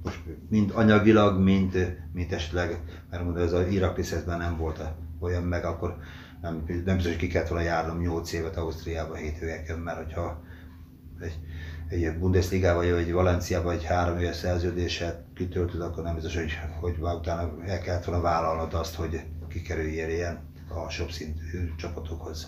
most 0.04 0.20
mind 0.50 0.72
anyagilag, 0.74 1.40
mind, 1.40 1.98
mind 2.14 2.32
esetleg, 2.32 2.82
mert 3.10 3.24
mondom, 3.24 3.44
ez 3.44 3.52
a 3.52 3.68
iraki 3.68 4.02
nem 4.26 4.58
volt 4.58 4.82
olyan 5.20 5.44
meg, 5.44 5.66
akkor 5.66 5.98
nem, 6.42 6.64
nem 6.86 6.96
biztos, 6.96 7.12
hogy 7.12 7.16
ki 7.16 7.28
kellett 7.28 7.48
volna 7.48 7.64
járnom 7.64 8.00
8 8.00 8.32
évet 8.32 8.58
Ausztriába 8.58 9.16
hétvégeken, 9.16 9.80
mert 9.80 9.98
hogyha 9.98 10.44
egy, 11.20 11.40
egy 11.88 12.18
Bundesliga 12.18 12.74
vagy 12.74 12.88
egy 12.88 13.12
Valenciába 13.12 13.72
egy 13.72 13.84
három 13.84 14.18
éves 14.18 14.36
szerződéssel 14.36 15.26
kitöltöd, 15.36 15.82
akkor 15.82 16.04
nem 16.04 16.14
biztos, 16.14 16.36
hogy, 16.36 16.60
hogy 16.80 16.96
utána 17.00 17.52
el 17.66 17.80
kellett 17.80 18.06
volna 18.06 18.22
vállalnod 18.22 18.74
azt, 18.74 18.96
hogy 18.96 19.22
kikerüljél 19.50 20.10
ilyen 20.10 20.50
alsóbb 20.70 21.12
szintű 21.12 21.76
csapatokhoz. 21.78 22.48